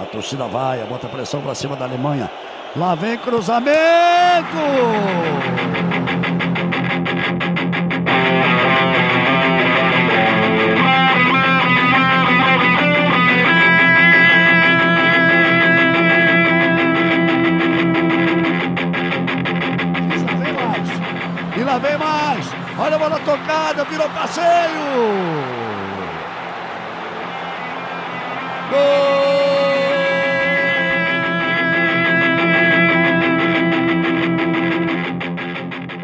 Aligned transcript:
A 0.00 0.06
torcida 0.06 0.46
vai, 0.46 0.78
bota 0.86 1.08
pressão 1.08 1.40
para 1.40 1.54
cima 1.54 1.76
da 1.76 1.84
Alemanha. 1.84 2.30
Lá 2.76 2.94
vem 2.94 3.18
cruzamento! 3.18 3.68
Vem 21.80 21.96
mais! 21.96 22.44
Olha 22.76 22.96
a 22.96 22.98
bola 22.98 23.20
tocada, 23.20 23.84
virou 23.84 24.08
passeio! 24.10 24.42
Gol! 28.70 29.17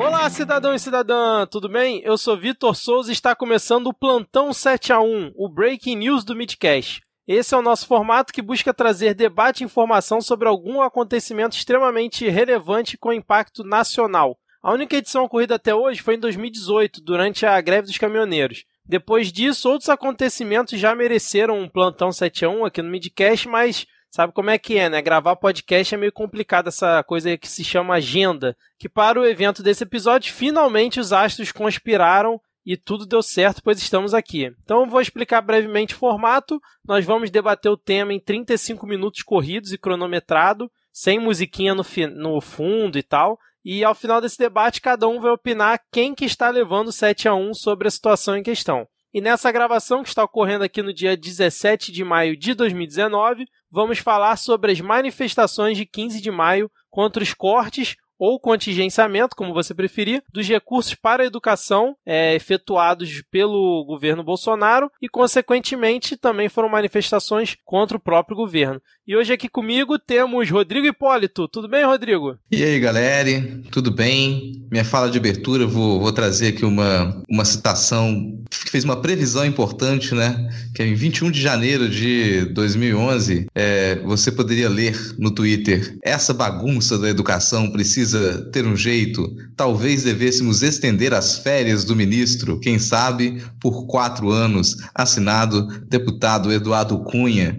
Olá, 0.07 0.29
cidadão 0.29 0.75
e 0.75 0.79
cidadã, 0.79 1.47
tudo 1.47 1.67
bem? 1.67 2.03
Eu 2.05 2.19
sou 2.19 2.37
Vitor 2.37 2.77
Souza 2.77 3.11
e 3.11 3.15
está 3.15 3.35
começando 3.35 3.87
o 3.87 3.95
Plantão 3.95 4.53
7 4.53 4.93
a 4.93 5.01
1, 5.01 5.33
o 5.35 5.49
Breaking 5.49 5.97
News 5.97 6.25
do 6.25 6.37
Midcast. 6.37 7.01
Esse 7.27 7.55
é 7.55 7.57
o 7.57 7.63
nosso 7.63 7.87
formato 7.87 8.31
que 8.31 8.43
busca 8.43 8.75
trazer 8.75 9.15
debate 9.15 9.63
e 9.63 9.65
informação 9.65 10.21
sobre 10.21 10.47
algum 10.47 10.83
acontecimento 10.83 11.57
extremamente 11.57 12.29
relevante 12.29 12.99
com 12.99 13.15
impacto 13.15 13.65
nacional. 13.65 14.37
A 14.63 14.75
única 14.75 14.95
edição 14.95 15.25
ocorrida 15.25 15.55
até 15.55 15.75
hoje 15.75 16.03
foi 16.03 16.17
em 16.17 16.21
2018, 16.21 17.01
durante 17.01 17.47
a 17.47 17.59
greve 17.63 17.87
dos 17.87 17.97
caminhoneiros. 17.97 18.67
Depois 18.85 19.33
disso, 19.33 19.71
outros 19.71 19.89
acontecimentos 19.89 20.79
já 20.79 20.95
mereceram 20.95 21.59
um 21.59 21.69
plantão 21.69 22.13
7 22.13 22.45
a 22.45 22.51
1 22.51 22.67
aqui 22.67 22.83
no 22.83 22.91
Midcast, 22.91 23.49
mas 23.49 23.87
sabe 24.15 24.33
como 24.33 24.49
é 24.49 24.57
que 24.57 24.79
é, 24.79 24.89
né? 24.89 25.03
Gravar 25.03 25.35
podcast 25.35 25.93
é 25.93 25.99
meio 25.99 26.13
complicado, 26.13 26.69
essa 26.69 27.03
coisa 27.03 27.37
que 27.37 27.49
se 27.49 27.65
chama 27.65 27.97
agenda. 27.97 28.57
Que 28.79 28.89
para 28.89 29.19
o 29.19 29.27
evento 29.27 29.61
desse 29.61 29.83
episódio, 29.83 30.33
finalmente 30.33 31.01
os 31.01 31.13
astros 31.13 31.51
conspiraram 31.51 32.41
e 32.65 32.77
tudo 32.77 33.07
deu 33.07 33.21
certo, 33.25 33.61
pois 33.61 33.77
estamos 33.77 34.15
aqui. 34.15 34.55
Então 34.63 34.89
vou 34.89 35.01
explicar 35.01 35.41
brevemente 35.41 35.97
o 35.97 35.99
formato. 35.99 36.61
Nós 36.87 37.05
vamos 37.05 37.29
debater 37.29 37.73
o 37.73 37.77
tema 37.77 38.15
em 38.15 38.21
35 38.21 38.87
minutos 38.87 39.21
corridos 39.25 39.73
e 39.73 39.79
cronometrado, 39.79 40.71
sem 40.93 41.19
musiquinha 41.19 41.75
no, 41.75 41.85
no 42.15 42.41
fundo 42.41 42.97
e 42.97 43.03
tal. 43.03 43.37
E 43.65 43.83
ao 43.83 43.97
final 43.97 44.21
desse 44.21 44.39
debate, 44.39 44.81
cada 44.81 45.09
um 45.09 45.19
vai 45.19 45.33
opinar 45.33 45.81
quem 45.91 46.15
que 46.15 46.25
está 46.25 46.51
levando 46.51 46.93
7 46.93 47.27
a 47.27 47.35
1 47.35 47.53
sobre 47.53 47.89
a 47.89 47.91
situação 47.91 48.37
em 48.37 48.45
questão. 48.45 48.87
E 49.15 49.21
nessa 49.21 49.53
gravação 49.53 50.03
que 50.03 50.09
está 50.09 50.25
ocorrendo 50.25 50.65
aqui 50.65 50.83
no 50.83 50.93
dia 50.93 51.17
17 51.17 51.93
de 51.93 52.03
maio 52.03 52.37
de 52.37 52.53
2019, 52.53 53.47
vamos 53.71 54.01
falar 54.01 54.37
sobre 54.37 54.73
as 54.73 54.81
manifestações 54.81 55.77
de 55.77 55.87
15 55.87 56.21
de 56.21 56.33
maio 56.33 56.69
contra 56.91 57.23
os 57.23 57.33
cortes 57.33 57.95
ou 58.25 58.41
contingenciamento, 58.41 59.37
como 59.37 59.53
você 59.53 59.75
preferir, 59.75 60.23
dos 60.33 60.49
recursos 60.49 60.95
para 60.95 61.23
a 61.23 61.27
educação 61.27 61.95
é, 62.07 62.35
efetuados 62.35 63.23
pelo 63.31 63.85
governo 63.85 64.25
Bolsonaro 64.25 64.91
e, 65.01 65.11
consequentemente, 65.11 66.17
também 66.17 66.49
foram 66.49 66.71
manifestações 66.71 67.55
contra 67.67 67.99
o 67.99 68.01
próprio 68.01 68.35
governo. 68.35 68.81
E 69.07 69.15
hoje 69.15 69.35
aqui 69.35 69.51
comigo 69.51 69.99
temos 69.99 70.51
Rodrigo 70.51 70.87
Hipólito. 70.87 71.47
Tudo 71.47 71.69
bem, 71.69 71.85
Rodrigo? 71.85 72.39
E 72.51 72.65
aí, 72.65 72.81
galera? 72.81 73.31
Tudo 73.71 73.91
bem? 73.91 74.65
Minha 74.71 74.85
fala 74.85 75.11
de 75.11 75.19
abertura, 75.19 75.67
vou, 75.67 76.01
vou 76.01 76.11
trazer 76.11 76.49
aqui 76.49 76.65
uma, 76.65 77.23
uma 77.29 77.45
citação 77.45 78.43
que 78.49 78.71
fez 78.71 78.83
uma 78.83 79.03
previsão 79.03 79.45
importante, 79.45 80.15
né? 80.15 80.49
Que 80.75 80.83
é 80.83 80.87
em 80.87 80.95
21 80.95 81.31
de 81.31 81.39
janeiro 81.39 81.87
de 81.87 82.47
2011, 82.47 83.47
é, 83.55 83.97
você 83.97 84.33
poderia 84.33 84.71
ler 84.71 84.99
no 85.19 85.31
Twitter: 85.31 85.99
essa 86.03 86.33
bagunça 86.33 86.99
da 86.99 87.11
educação 87.11 87.71
precisa 87.71 88.14
ter 88.53 88.67
um 88.67 88.77
jeito. 88.77 89.35
Talvez 89.57 90.03
devêssemos 90.03 90.63
estender 90.63 91.13
as 91.13 91.39
férias 91.39 91.85
do 91.85 91.95
ministro, 91.95 92.59
quem 92.61 92.79
sabe, 92.79 93.43
por 93.61 93.87
quatro 93.87 94.31
anos. 94.31 94.77
Assinado 94.95 95.67
deputado 95.87 96.53
Eduardo 96.53 97.03
Cunha. 97.05 97.59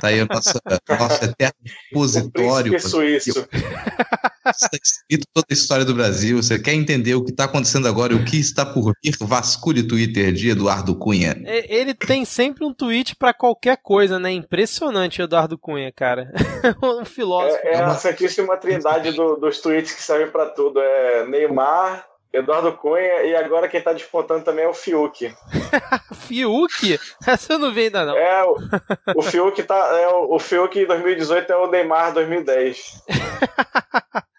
Tá 0.00 0.08
aí 0.08 0.20
a 0.20 0.26
nossa 0.26 0.60
nosso 0.88 1.24
eterno 1.24 1.54
repositório. 1.88 2.80
suíço. 2.80 3.46
Está 4.44 4.70
escrito 4.82 5.26
toda 5.32 5.46
a 5.50 5.54
história 5.54 5.84
do 5.84 5.94
Brasil. 5.94 6.42
Você 6.42 6.58
quer 6.58 6.74
entender 6.74 7.14
o 7.14 7.24
que 7.24 7.30
está 7.30 7.44
acontecendo 7.44 7.86
agora 7.86 8.12
e 8.12 8.16
o 8.16 8.24
que 8.24 8.38
está 8.38 8.66
por 8.66 8.92
vir? 9.02 9.14
Vasculhe 9.20 9.80
o 9.80 9.88
Twitter 9.88 10.32
de 10.32 10.50
Eduardo 10.50 10.96
Cunha. 10.96 11.40
Ele 11.46 11.94
tem 11.94 12.24
sempre 12.24 12.64
um 12.64 12.74
tweet 12.74 13.14
para 13.16 13.32
qualquer 13.32 13.78
coisa, 13.82 14.18
né? 14.18 14.32
Impressionante 14.32 15.20
o 15.20 15.24
Eduardo 15.24 15.56
Cunha, 15.56 15.92
cara. 15.92 16.32
um 16.82 17.04
filósofo. 17.04 17.60
É, 17.64 17.74
é 17.74 17.82
a 17.82 17.94
Santíssima 17.94 18.56
Trindade 18.56 19.12
do, 19.12 19.36
dos 19.36 19.60
tweets 19.60 19.71
que 19.80 20.02
servem 20.02 20.30
para 20.30 20.46
tudo. 20.46 20.80
É 20.80 21.26
Neymar, 21.26 22.06
Eduardo 22.32 22.72
Cunha 22.72 23.22
e 23.22 23.36
agora 23.36 23.68
quem 23.68 23.80
tá 23.80 23.92
despontando 23.92 24.44
também 24.44 24.64
é 24.64 24.68
o 24.68 24.74
Fiuk. 24.74 25.34
Fiuk? 26.26 26.98
Essa 27.26 27.54
eu 27.54 27.58
não 27.58 27.72
vi 27.72 27.82
ainda 27.82 28.06
não. 28.06 28.16
É, 28.16 28.44
o, 28.44 28.56
o 29.16 29.22
Fiuk 29.22 29.62
tá. 29.62 29.76
É, 29.98 30.08
o, 30.08 30.34
o 30.34 30.38
Fiuk 30.38 30.86
2018 30.86 31.52
é 31.52 31.56
o 31.56 31.70
Neymar 31.70 32.12
2010. 32.14 33.02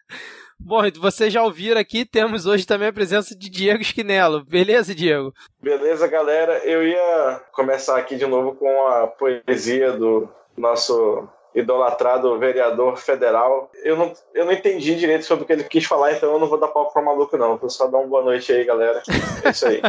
Bom, 0.66 0.82
vocês 0.98 1.32
já 1.32 1.44
ouviram 1.44 1.80
aqui, 1.80 2.06
temos 2.06 2.46
hoje 2.46 2.66
também 2.66 2.88
a 2.88 2.94
presença 2.94 3.36
de 3.38 3.50
Diego 3.50 3.82
Esquinelo. 3.82 4.46
Beleza, 4.46 4.96
Diego? 4.96 5.34
Beleza, 5.62 6.08
galera. 6.08 6.60
Eu 6.60 6.88
ia 6.88 7.42
começar 7.52 7.98
aqui 7.98 8.16
de 8.16 8.26
novo 8.26 8.56
com 8.56 8.88
a 8.88 9.08
poesia 9.08 9.92
do 9.92 10.30
nosso 10.58 11.28
idolatrado 11.56 12.38
vereador 12.40 12.98
federal. 12.98 13.72
Eu 13.84 13.96
não, 13.98 14.14
eu 14.34 14.46
não 14.46 14.52
entendi 14.52 14.96
direito 14.96 15.26
sobre 15.26 15.44
o 15.44 15.48
que 15.48 15.54
ele 15.54 15.64
quis 15.64 15.86
falar, 15.86 16.14
então 16.14 16.32
eu 16.32 16.40
não 16.40 16.48
vou 16.48 16.60
dar 16.60 16.68
palco 16.68 16.94
pro 16.94 17.04
maluco, 17.04 17.38
não. 17.38 17.58
Vou 17.58 17.70
só 17.70 17.88
dar 17.88 18.00
uma 18.00 18.08
boa 18.08 18.24
noite 18.24 18.52
aí, 18.52 18.64
galera. 18.64 19.02
É 19.44 19.50
isso 19.50 19.68
aí. 19.68 19.82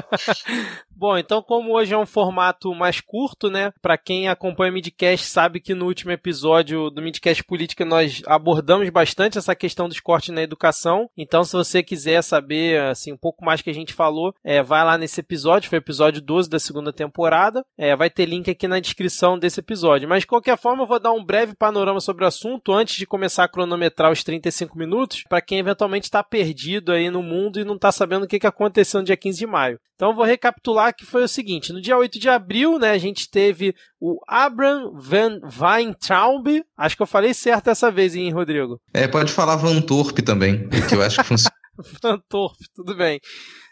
Bom, 0.97 1.19
então, 1.19 1.43
como 1.43 1.75
hoje 1.75 1.93
é 1.93 1.99
um 1.99 2.07
formato 2.07 2.75
mais 2.75 3.01
curto, 3.01 3.51
né? 3.51 3.73
Para 3.83 3.99
quem 3.99 4.29
acompanha 4.29 4.71
o 4.71 4.75
Midcast 4.75 5.27
sabe 5.27 5.61
que 5.61 5.75
no 5.75 5.87
último 5.87 6.13
episódio 6.13 6.91
do 6.91 7.03
Midcast 7.03 7.43
Política 7.45 7.85
nós 7.85 8.23
abordamos 8.27 8.89
bastante 8.91 9.39
essa 9.39 9.55
questão 9.55 9.89
dos 9.89 10.01
cortes 10.01 10.35
na 10.35 10.43
educação. 10.43 11.11
Então, 11.17 11.45
se 11.45 11.53
você 11.53 11.83
quiser 11.83 12.23
saber 12.23 12.81
assim 12.83 13.13
um 13.13 13.17
pouco 13.17 13.45
mais 13.45 13.61
que 13.61 13.71
a 13.71 13.75
gente 13.75 13.93
falou, 13.93 14.35
é, 14.45 14.63
vai 14.63 14.85
lá 14.85 14.97
nesse 14.97 15.21
episódio, 15.21 15.69
foi 15.69 15.79
o 15.79 15.81
episódio 15.81 16.23
12 16.23 16.49
da 16.49 16.59
segunda 16.59 16.93
temporada. 16.93 17.65
É, 17.77 17.97
vai 17.97 18.09
ter 18.09 18.27
link 18.27 18.51
aqui 18.51 18.69
na 18.69 18.81
descrição 18.81 19.39
desse 19.39 19.61
episódio. 19.61 20.09
Mas 20.09 20.21
de 20.21 20.27
qualquer 20.27 20.57
forma, 20.57 20.83
eu 20.83 20.87
voi 20.87 21.01
dar 21.01 21.13
um 21.13 21.25
breve 21.25 21.54
panorama 21.55 22.01
sobre 22.01 22.25
o 22.25 22.27
assunto 22.27 22.73
antes 22.73 22.97
de 22.97 23.07
começar 23.07 23.45
a 23.45 23.49
cronometrar 23.49 24.11
os 24.11 24.23
35 24.25 24.77
minutos, 24.77 25.23
para 25.29 25.41
quem 25.41 25.59
eventualmente 25.59 26.07
está 26.07 26.23
perdido 26.23 26.93
aí 26.93 27.11
no 27.11 27.23
mundo 27.23 27.59
e 27.61 27.65
não 27.65 27.77
está 27.77 27.93
sabendo 27.93 28.25
o 28.25 28.29
que, 28.29 28.39
que 28.39 28.47
aconteceu 28.47 29.01
no 29.01 29.07
dia 29.07 29.17
15 29.17 29.39
de 29.39 29.47
maio. 29.47 29.79
Então, 29.95 30.11
eu 30.11 30.15
vou 30.15 30.25
recapitular 30.25 30.95
que 30.95 31.07
foi 31.07 31.23
o 31.23 31.29
seguinte: 31.29 31.73
no 31.73 31.81
dia 31.81 31.97
8 31.97 32.19
de 32.19 32.29
abril, 32.29 32.79
né, 32.79 32.91
a 32.91 32.99
gente 32.99 33.31
teve 33.31 33.75
o 34.01 34.19
Abraham 34.27 34.91
Van 34.95 35.39
Weintraub. 35.61 36.47
Acho 36.77 36.97
que 36.97 37.03
eu 37.03 37.07
falei 37.07 37.33
certo 37.33 37.67
dessa 37.67 37.91
vez, 37.91 38.15
hein, 38.15 38.33
Rodrigo? 38.33 38.81
É, 38.93 39.07
pode 39.07 39.33
falar 39.33 39.57
Van 39.57 39.81
Torp 39.81 40.19
também, 40.19 40.69
que 40.89 40.95
eu 40.95 41.03
acho 41.03 41.19
que 41.19 41.25
funciona. 41.25 41.55
Van 42.03 42.19
Torp, 42.29 42.57
tudo 42.75 42.95
bem. 42.97 43.21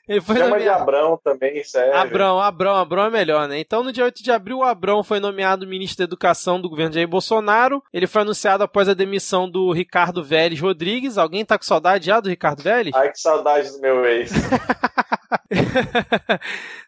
Ele 0.08 0.20
foi 0.20 0.36
Chama 0.36 0.50
nomeado... 0.50 0.64
de 0.64 0.82
Abrão 0.82 1.20
também, 1.22 1.62
sério. 1.62 1.94
Abrão, 1.94 2.40
Abrão, 2.40 2.74
Abrão 2.74 3.04
é 3.04 3.10
melhor, 3.10 3.46
né? 3.46 3.60
Então, 3.60 3.84
no 3.84 3.92
dia 3.92 4.04
8 4.04 4.22
de 4.22 4.32
abril, 4.32 4.58
o 4.58 4.64
Abrão 4.64 5.04
foi 5.04 5.20
nomeado 5.20 5.66
ministro 5.66 5.98
da 5.98 6.04
Educação 6.04 6.60
do 6.60 6.68
governo 6.68 6.90
de 6.90 6.96
Jair 6.96 7.08
Bolsonaro. 7.08 7.82
Ele 7.92 8.08
foi 8.08 8.22
anunciado 8.22 8.64
após 8.64 8.88
a 8.88 8.94
demissão 8.94 9.48
do 9.48 9.70
Ricardo 9.70 10.22
Vélez 10.22 10.60
Rodrigues. 10.60 11.18
Alguém 11.18 11.44
tá 11.44 11.56
com 11.56 11.64
saudade 11.64 12.06
já 12.06 12.18
do 12.18 12.28
Ricardo 12.28 12.64
Vélez? 12.64 12.94
Ai, 12.96 13.12
que 13.12 13.20
saudade 13.20 13.70
do 13.70 13.80
meu 13.80 14.04
ex. 14.04 14.32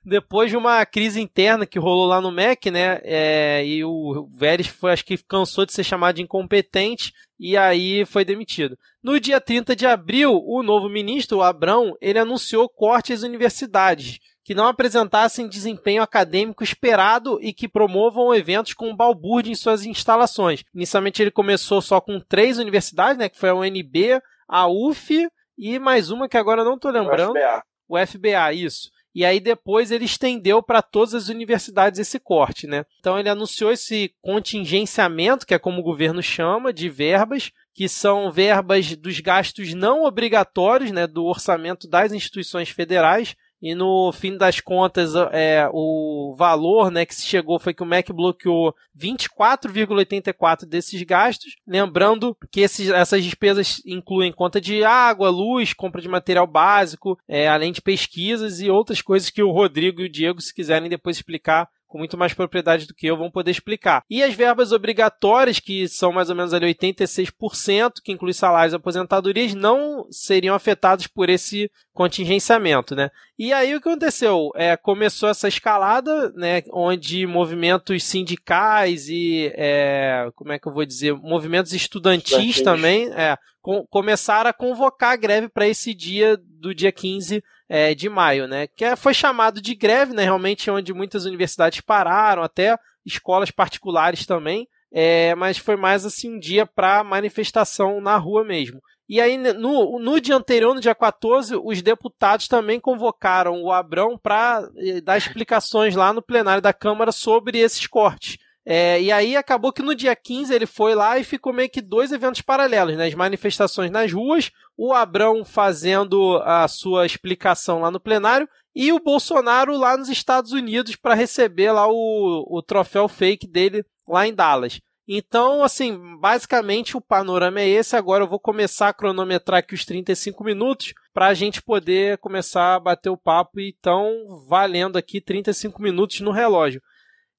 Depois 0.05 0.51
de 0.51 0.57
uma 0.57 0.85
crise 0.85 1.21
interna 1.21 1.65
que 1.65 1.79
rolou 1.79 2.07
lá 2.07 2.21
no 2.21 2.33
MEC, 2.33 2.71
né? 2.71 3.01
É, 3.05 3.65
e 3.65 3.85
o 3.85 4.29
Vélez 4.37 4.67
foi, 4.67 4.93
acho 4.93 5.05
que 5.05 5.17
cansou 5.19 5.65
de 5.65 5.73
ser 5.73 5.85
chamado 5.85 6.17
de 6.17 6.23
incompetente 6.23 7.13
e 7.39 7.57
aí 7.57 8.04
foi 8.04 8.25
demitido. 8.25 8.78
No 9.03 9.19
dia 9.19 9.41
30 9.41 9.75
de 9.75 9.86
abril, 9.86 10.41
o 10.45 10.63
novo 10.63 10.89
ministro, 10.89 11.39
o 11.39 11.42
Abrão, 11.42 11.97
ele 12.01 12.19
anunciou 12.19 12.69
cortes 12.69 13.19
às 13.19 13.28
universidades 13.28 14.19
que 14.45 14.54
não 14.54 14.66
apresentassem 14.66 15.48
desempenho 15.48 16.03
acadêmico 16.03 16.63
esperado 16.63 17.39
e 17.41 17.53
que 17.53 17.66
promovam 17.66 18.34
eventos 18.34 18.75
com 18.75 18.95
balbúrdia 18.95 19.51
em 19.51 19.57
suas 19.57 19.86
instalações. 19.86 20.63
Inicialmente 20.75 21.22
ele 21.22 21.31
começou 21.31 21.81
só 21.81 21.98
com 21.98 22.21
três 22.21 22.59
universidades, 22.59 23.16
né, 23.16 23.28
que 23.31 23.39
foi 23.39 23.48
a 23.48 23.54
UNB, 23.54 24.21
a 24.47 24.69
UF 24.69 25.28
e 25.57 25.78
mais 25.78 26.10
uma 26.10 26.28
que 26.28 26.36
agora 26.36 26.63
não 26.63 26.75
estou 26.75 26.91
lembrando. 26.91 27.31
O 27.31 27.39
FBA. 27.39 27.63
O 27.89 28.07
FBA, 28.07 28.53
isso. 28.53 28.91
E 29.15 29.25
aí 29.25 29.39
depois 29.39 29.91
ele 29.91 30.05
estendeu 30.05 30.63
para 30.63 30.83
todas 30.83 31.15
as 31.15 31.28
universidades 31.28 32.01
esse 32.01 32.19
corte, 32.19 32.66
né? 32.66 32.84
Então 32.99 33.19
ele 33.19 33.28
anunciou 33.28 33.71
esse 33.71 34.13
contingenciamento, 34.21 35.47
que 35.47 35.55
é 35.55 35.59
como 35.59 35.81
o 35.81 35.84
governo 35.84 36.22
chama, 36.22 36.72
de 36.72 36.89
verbas, 36.89 37.53
que 37.72 37.89
são 37.89 38.31
verbas 38.31 38.97
dos 38.97 39.21
gastos 39.21 39.72
não 39.75 40.05
obrigatórios, 40.05 40.91
né, 40.91 41.07
do 41.07 41.25
orçamento 41.25 41.89
das 41.89 42.13
instituições 42.13 42.69
federais. 42.69 43.37
E 43.60 43.74
no 43.74 44.12
fim 44.12 44.36
das 44.36 44.60
contas 44.60 45.15
é, 45.33 45.68
o 45.72 46.34
valor 46.36 46.91
né, 46.91 47.06
que 47.06 47.15
se 47.15 47.27
chegou 47.27 47.59
foi 47.59 47.72
que 47.72 47.83
o 47.83 47.86
MEC 47.86 48.12
bloqueou 48.12 48.74
24,84 48.98 50.66
desses 50.66 51.03
gastos. 51.03 51.56
Lembrando 51.66 52.36
que 52.51 52.60
esses, 52.60 52.91
essas 52.91 53.24
despesas 53.24 53.80
incluem 53.86 54.33
conta 54.33 54.60
de 54.60 54.84
água, 54.84 55.30
luz, 55.30 55.72
compra 55.72 56.03
de 56.03 56.09
material 56.09 56.47
básico, 56.47 57.18
é, 57.27 57.48
além 57.48 57.72
de 57.72 57.80
pesquisas 57.80 58.60
e 58.60 58.68
outras 58.71 59.01
coisas 59.01 59.30
que 59.30 59.42
o 59.42 59.51
Rodrigo 59.51 60.00
e 60.00 60.07
o 60.07 60.12
Diego, 60.12 60.41
se 60.41 60.54
quiserem 60.54 60.89
depois 60.89 61.16
explicar, 61.16 61.68
com 61.95 61.99
muito 61.99 62.19
mais 62.19 62.35
propriedade 62.35 62.89
do 62.89 62.95
que 62.95 63.07
eu, 63.07 63.17
vão 63.17 63.31
poder 63.31 63.53
explicar. 63.53 64.03
E 64.11 64.21
as 64.21 64.35
verbas 64.35 64.73
obrigatórias, 64.73 65.61
que 65.61 65.87
são 65.87 66.13
mais 66.13 66.29
ou 66.29 66.35
menos 66.35 66.53
ali 66.53 66.75
86%, 66.75 68.01
que 68.03 68.11
inclui 68.11 68.33
salários 68.33 68.73
e 68.73 68.77
aposentadorias, 68.77 69.55
não 69.55 70.05
seriam 70.11 70.57
afetados 70.57 71.07
por 71.07 71.31
esse 71.31 71.71
contingenciamento, 71.93 72.97
né? 72.97 73.11
E 73.39 73.53
aí 73.53 73.77
o 73.77 73.81
que 73.81 73.89
aconteceu? 73.89 74.51
É, 74.57 74.77
começou 74.77 75.29
essa 75.29 75.47
escalada, 75.47 76.31
né, 76.31 76.65
onde 76.73 77.29
movimentos 77.29 78.03
sindicais 78.03 79.09
e, 79.09 79.53
é, 79.55 80.29
como 80.35 80.51
é 80.51 80.59
que 80.59 80.67
eu 80.67 80.73
vou 80.73 80.85
dizer, 80.85 81.15
movimentos 81.15 81.73
estudantis 81.73 82.61
também, 82.61 83.09
é, 83.13 83.39
com, 83.63 83.87
começaram 83.87 84.51
a 84.51 84.53
convocar 84.53 85.13
a 85.13 85.17
greve 85.17 85.49
para 85.49 85.69
esse 85.69 85.95
dia 85.95 86.37
do 86.37 86.75
dia 86.75 86.91
15 86.91 87.41
é, 87.69 87.95
de 87.95 88.09
maio, 88.09 88.47
né? 88.47 88.66
Que 88.66 88.84
é, 88.84 88.97
foi 88.97 89.15
chamado 89.15 89.61
de 89.61 89.75
greve, 89.75 90.13
né? 90.13 90.25
Realmente 90.25 90.71
onde 90.71 90.93
muitas 90.93 91.25
universidades 91.25 91.81
pararam, 91.81 92.43
até 92.43 92.77
escolas 93.05 93.51
particulares 93.51 94.27
também. 94.27 94.66
É, 94.93 95.34
mas 95.34 95.59
foi 95.59 95.75
mais 95.75 96.05
assim 96.05 96.37
um 96.37 96.39
dia 96.39 96.65
para 96.65 97.03
manifestação 97.03 98.01
na 98.01 98.16
rua 98.16 98.45
mesmo. 98.45 98.81
E 99.09 99.21
aí, 99.21 99.37
no, 99.37 99.99
no 99.99 100.21
dia 100.21 100.37
anterior, 100.37 100.75
no 100.75 100.81
dia 100.81 100.95
14, 100.95 101.57
os 101.63 101.83
deputados 101.83 102.49
também 102.49 102.81
convocaram 102.81 103.63
o 103.63 103.71
Abrão 103.71 104.17
para 104.17 104.67
eh, 104.78 105.01
dar 105.01 105.19
explicações 105.19 105.95
lá 105.95 106.13
no 106.13 106.22
plenário 106.22 106.63
da 106.63 106.72
Câmara 106.72 107.13
sobre 107.13 107.59
esses 107.59 107.87
cortes. 107.87 108.39
É, 108.66 109.01
e 109.01 109.13
aí 109.13 109.37
acabou 109.37 109.72
que 109.72 109.83
no 109.83 109.95
dia 109.95 110.16
15 110.16 110.55
ele 110.55 110.65
foi 110.65 110.95
lá 110.95 111.19
e 111.19 111.25
ficou 111.25 111.53
meio 111.53 111.69
que 111.69 111.83
dois 111.83 112.13
eventos 112.13 112.41
paralelos, 112.41 112.97
né? 112.97 113.07
As 113.07 113.15
manifestações 113.15 113.91
nas 113.91 114.11
ruas, 114.11 114.51
o 114.77 114.95
Abrão 114.95 115.45
fazendo 115.45 116.41
a 116.45 116.66
sua 116.66 117.05
explicação 117.05 117.81
lá 117.81 117.91
no 117.91 118.01
plenário 118.01 118.49
e 118.75 118.91
o 118.93 118.99
Bolsonaro 118.99 119.77
lá 119.77 119.97
nos 119.97 120.09
Estados 120.09 120.53
Unidos 120.53 120.97
para 120.97 121.15
receber 121.15 121.72
lá 121.72 121.87
o, 121.87 122.47
o 122.49 122.63
troféu 122.63 123.07
fake 123.07 123.47
dele 123.47 123.84
lá 124.09 124.27
em 124.27 124.34
Dallas. 124.34 124.81
Então, 125.07 125.63
assim, 125.63 126.19
basicamente 126.19 126.97
o 126.97 127.01
panorama 127.01 127.60
é 127.60 127.69
esse. 127.69 127.95
Agora 127.95 128.25
eu 128.25 128.28
vou 128.28 128.41
começar 128.41 128.89
a 128.89 128.95
cronometrar 128.95 129.59
aqui 129.59 129.75
os 129.75 129.84
35 129.84 130.43
minutos 130.43 130.95
para 131.13 131.27
a 131.27 131.34
gente 131.34 131.60
poder 131.60 132.17
começar 132.19 132.75
a 132.75 132.81
bater 132.81 133.10
o 133.10 133.17
papo. 133.17 133.60
Então, 133.60 134.43
valendo 134.49 134.97
aqui 134.97 135.21
35 135.21 135.81
minutos 135.83 136.21
no 136.21 136.31
relógio. 136.31 136.81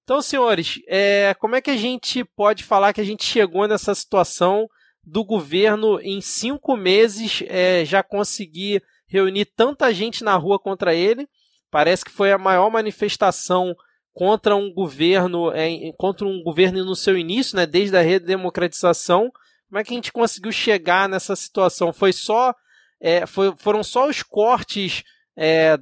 Então, 0.06 0.22
senhores, 0.22 0.80
é, 0.88 1.34
como 1.40 1.56
é 1.56 1.62
que 1.62 1.72
a 1.72 1.76
gente 1.76 2.24
pode 2.24 2.64
falar 2.64 2.94
que 2.94 3.02
a 3.02 3.04
gente 3.04 3.26
chegou 3.26 3.68
nessa 3.68 3.96
situação 3.96 4.70
do 5.04 5.26
governo 5.26 6.00
em 6.00 6.22
cinco 6.22 6.78
meses 6.78 7.44
é, 7.48 7.84
já 7.84 8.04
conseguir 8.04 8.84
reunir 9.08 9.46
tanta 9.46 9.92
gente 9.92 10.24
na 10.24 10.36
rua 10.36 10.60
contra 10.60 10.94
ele? 10.94 11.28
Parece 11.72 12.06
que 12.06 12.12
foi 12.12 12.32
a 12.32 12.38
maior 12.38 12.70
manifestação 12.70 13.76
contra 14.14 14.56
um 14.56 14.72
governo, 14.72 15.52
é, 15.52 15.92
contra 15.98 16.28
um 16.28 16.44
governo 16.44 16.86
no 16.86 16.96
seu 16.96 17.18
início, 17.18 17.58
né, 17.58 17.66
desde 17.66 17.98
a 17.98 18.02
redemocratização. 18.02 19.32
Como 19.68 19.80
é 19.80 19.84
que 19.84 19.92
a 19.92 19.96
gente 19.96 20.14
conseguiu 20.14 20.52
chegar 20.52 21.10
nessa 21.10 21.36
situação? 21.36 21.92
Foi 21.92 22.14
só, 22.14 22.54
é, 23.02 23.26
foi, 23.26 23.56
foram 23.58 23.84
só 23.84 24.08
os 24.08 24.22
cortes 24.22 25.04
é, 25.36 25.80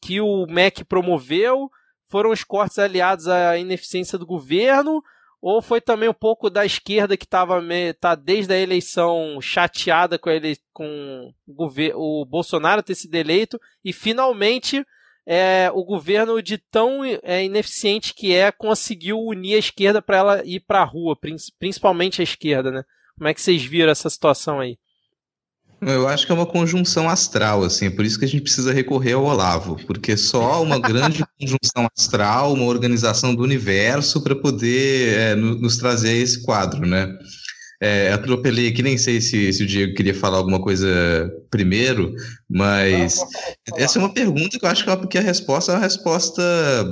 que 0.00 0.18
o 0.18 0.46
MEC 0.46 0.82
promoveu? 0.82 1.70
Foram 2.08 2.30
os 2.30 2.44
cortes 2.44 2.78
aliados 2.78 3.28
à 3.28 3.56
ineficiência 3.58 4.18
do 4.18 4.26
governo? 4.26 5.02
Ou 5.40 5.60
foi 5.60 5.80
também 5.80 6.08
um 6.08 6.14
pouco 6.14 6.48
da 6.48 6.64
esquerda 6.64 7.16
que 7.16 7.24
estava 7.24 7.62
tá 8.00 8.14
desde 8.14 8.52
a 8.52 8.58
eleição 8.58 9.38
chateada 9.40 10.18
com, 10.18 10.30
ele, 10.30 10.56
com 10.72 11.32
o, 11.46 12.24
Bolsonaro 12.24 12.82
ter 12.82 12.94
sido 12.94 13.14
eleito 13.14 13.60
e 13.84 13.92
finalmente 13.92 14.84
é, 15.26 15.70
o 15.74 15.84
governo 15.84 16.42
de 16.42 16.56
tão 16.58 17.04
é, 17.04 17.44
ineficiente 17.44 18.14
que 18.14 18.34
é 18.34 18.50
conseguiu 18.50 19.18
unir 19.18 19.56
a 19.56 19.58
esquerda 19.58 20.00
para 20.00 20.16
ela 20.16 20.42
ir 20.44 20.60
para 20.60 20.80
a 20.80 20.84
rua, 20.84 21.16
principalmente 21.58 22.20
a 22.20 22.24
esquerda, 22.24 22.70
né? 22.70 22.82
Como 23.16 23.28
é 23.28 23.34
que 23.34 23.40
vocês 23.40 23.64
viram 23.64 23.90
essa 23.90 24.10
situação 24.10 24.60
aí? 24.60 24.78
Eu 25.80 26.08
acho 26.08 26.24
que 26.24 26.32
é 26.32 26.34
uma 26.34 26.46
conjunção 26.46 27.08
astral, 27.08 27.62
assim, 27.62 27.86
é 27.86 27.90
por 27.90 28.04
isso 28.04 28.18
que 28.18 28.24
a 28.24 28.28
gente 28.28 28.42
precisa 28.42 28.72
recorrer 28.72 29.12
ao 29.12 29.24
Olavo, 29.24 29.76
porque 29.86 30.16
só 30.16 30.62
uma 30.62 30.78
grande 30.78 31.22
conjunção 31.38 31.88
astral, 31.94 32.54
uma 32.54 32.64
organização 32.64 33.34
do 33.34 33.42
universo 33.42 34.22
para 34.22 34.34
poder 34.34 35.12
é, 35.12 35.34
nos 35.34 35.76
trazer 35.76 36.16
esse 36.16 36.42
quadro, 36.42 36.86
né? 36.86 37.16
É, 37.80 38.10
atropelei 38.12 38.68
aqui, 38.68 38.82
nem 38.82 38.96
sei 38.96 39.20
se, 39.20 39.52
se 39.52 39.62
o 39.62 39.66
Diego 39.66 39.94
queria 39.94 40.14
falar 40.14 40.38
alguma 40.38 40.60
coisa 40.60 40.86
primeiro, 41.50 42.14
mas 42.48 43.18
essa 43.76 43.98
é 43.98 44.02
uma 44.02 44.12
pergunta 44.12 44.58
que 44.58 44.64
eu 44.64 44.68
acho 44.68 44.84
que 45.08 45.18
a 45.18 45.20
resposta 45.20 45.72
é 45.72 45.74
uma 45.74 45.80
resposta 45.80 46.42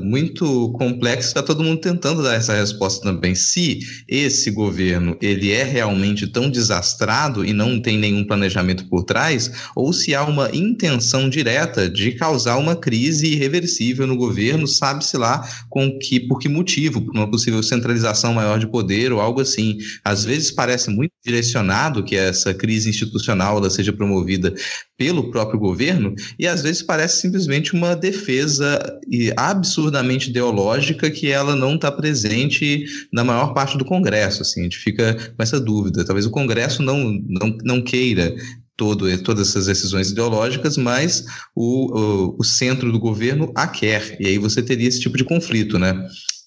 muito 0.02 0.72
complexa, 0.72 1.28
está 1.28 1.42
todo 1.42 1.62
mundo 1.62 1.80
tentando 1.80 2.22
dar 2.22 2.34
essa 2.34 2.54
resposta 2.54 3.02
também. 3.02 3.34
Se 3.34 3.80
esse 4.08 4.50
governo 4.50 5.16
ele 5.22 5.52
é 5.52 5.62
realmente 5.62 6.26
tão 6.26 6.50
desastrado 6.50 7.44
e 7.44 7.52
não 7.52 7.80
tem 7.80 7.96
nenhum 7.96 8.24
planejamento 8.24 8.86
por 8.88 9.04
trás, 9.04 9.50
ou 9.74 9.92
se 9.92 10.14
há 10.14 10.22
uma 10.24 10.50
intenção 10.54 11.28
direta 11.28 11.88
de 11.88 12.12
causar 12.12 12.56
uma 12.56 12.76
crise 12.76 13.26
irreversível 13.26 14.06
no 14.06 14.16
governo, 14.16 14.66
sabe-se 14.66 15.16
lá 15.16 15.48
com 15.70 15.98
que, 15.98 16.20
por 16.20 16.38
que 16.38 16.48
motivo, 16.48 17.00
por 17.00 17.14
uma 17.14 17.30
possível 17.30 17.62
centralização 17.62 18.34
maior 18.34 18.58
de 18.58 18.66
poder 18.66 19.12
ou 19.12 19.20
algo 19.20 19.40
assim. 19.40 19.78
Às 20.04 20.24
vezes 20.24 20.50
parece 20.50 20.73
parece 20.74 20.90
muito 20.90 21.12
direcionado 21.24 22.02
que 22.02 22.16
essa 22.16 22.52
crise 22.52 22.90
institucional 22.90 23.58
ela 23.58 23.70
seja 23.70 23.92
promovida 23.92 24.52
pelo 24.98 25.30
próprio 25.30 25.58
governo 25.58 26.14
e 26.38 26.46
às 26.46 26.62
vezes 26.62 26.82
parece 26.82 27.20
simplesmente 27.20 27.74
uma 27.74 27.94
defesa 27.94 28.98
absurdamente 29.36 30.30
ideológica 30.30 31.10
que 31.10 31.30
ela 31.30 31.54
não 31.54 31.76
está 31.76 31.92
presente 31.92 32.84
na 33.12 33.22
maior 33.22 33.54
parte 33.54 33.78
do 33.78 33.84
Congresso. 33.84 34.42
Assim, 34.42 34.60
a 34.60 34.64
gente 34.64 34.78
fica 34.78 35.14
com 35.14 35.42
essa 35.42 35.60
dúvida. 35.60 36.04
Talvez 36.04 36.26
o 36.26 36.30
Congresso 36.30 36.82
não, 36.82 37.20
não, 37.28 37.56
não 37.62 37.82
queira 37.82 38.34
todo, 38.76 39.06
todas 39.22 39.50
essas 39.50 39.66
decisões 39.66 40.10
ideológicas, 40.10 40.76
mas 40.76 41.24
o, 41.54 41.96
o, 41.96 42.36
o 42.40 42.44
centro 42.44 42.90
do 42.90 42.98
governo 42.98 43.52
a 43.54 43.68
quer. 43.68 44.16
E 44.20 44.26
aí 44.26 44.38
você 44.38 44.60
teria 44.60 44.88
esse 44.88 45.00
tipo 45.00 45.16
de 45.16 45.24
conflito, 45.24 45.78
né? 45.78 45.94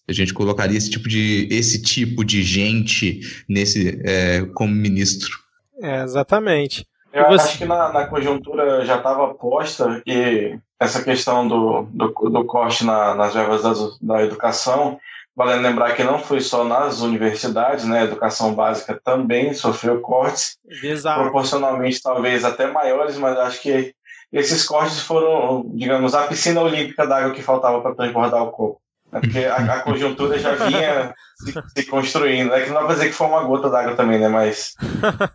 A 0.07 0.13
gente 0.13 0.33
colocaria 0.33 0.77
esse 0.77 0.89
tipo 0.89 1.09
de, 1.09 1.47
esse 1.51 1.81
tipo 1.81 2.23
de 2.23 2.41
gente 2.41 3.19
nesse 3.47 4.01
é, 4.05 4.45
como 4.53 4.73
ministro. 4.73 5.37
É, 5.81 6.01
exatamente. 6.03 6.87
Eu 7.13 7.27
você... 7.27 7.49
acho 7.49 7.57
que 7.57 7.65
na, 7.65 7.91
na 7.91 8.05
conjuntura 8.05 8.85
já 8.85 8.97
estava 8.97 9.33
posta 9.33 10.01
e 10.05 10.57
essa 10.79 11.03
questão 11.03 11.47
do, 11.47 11.83
do, 11.83 12.07
do 12.29 12.45
corte 12.45 12.85
na, 12.85 13.15
nas 13.15 13.33
verbas 13.33 13.63
da, 13.63 13.73
da 14.01 14.23
educação, 14.23 14.99
vale 15.35 15.59
lembrar 15.61 15.95
que 15.95 16.03
não 16.03 16.19
foi 16.19 16.39
só 16.39 16.63
nas 16.63 17.01
universidades, 17.01 17.85
né? 17.85 18.01
A 18.01 18.03
educação 18.05 18.53
básica 18.53 18.99
também 19.03 19.53
sofreu 19.53 19.99
cortes, 19.99 20.57
Exato. 20.83 21.21
proporcionalmente 21.21 22.01
talvez 22.01 22.45
até 22.45 22.67
maiores, 22.67 23.17
mas 23.17 23.37
acho 23.37 23.61
que 23.61 23.93
esses 24.31 24.63
cortes 24.65 24.99
foram, 24.99 25.65
digamos, 25.73 26.13
a 26.13 26.27
piscina 26.27 26.61
olímpica 26.61 27.07
d'água 27.07 27.33
que 27.33 27.41
faltava 27.41 27.81
para 27.81 27.95
transbordar 27.95 28.43
o 28.43 28.51
corpo. 28.51 28.81
É 29.11 29.19
porque 29.19 29.39
a, 29.39 29.55
a, 29.55 29.79
conjuntura 29.81 30.37
já 30.37 30.53
vinha 30.55 31.13
se, 31.37 31.53
se, 31.75 31.85
construindo. 31.85 32.53
É 32.53 32.61
que 32.61 32.67
não 32.67 32.81
dá 32.81 32.85
pra 32.85 32.95
dizer 32.95 33.07
que 33.07 33.13
foi 33.13 33.27
uma 33.27 33.43
gota 33.43 33.69
d'água 33.69 33.95
também, 33.95 34.19
né? 34.19 34.27
Mas. 34.27 34.75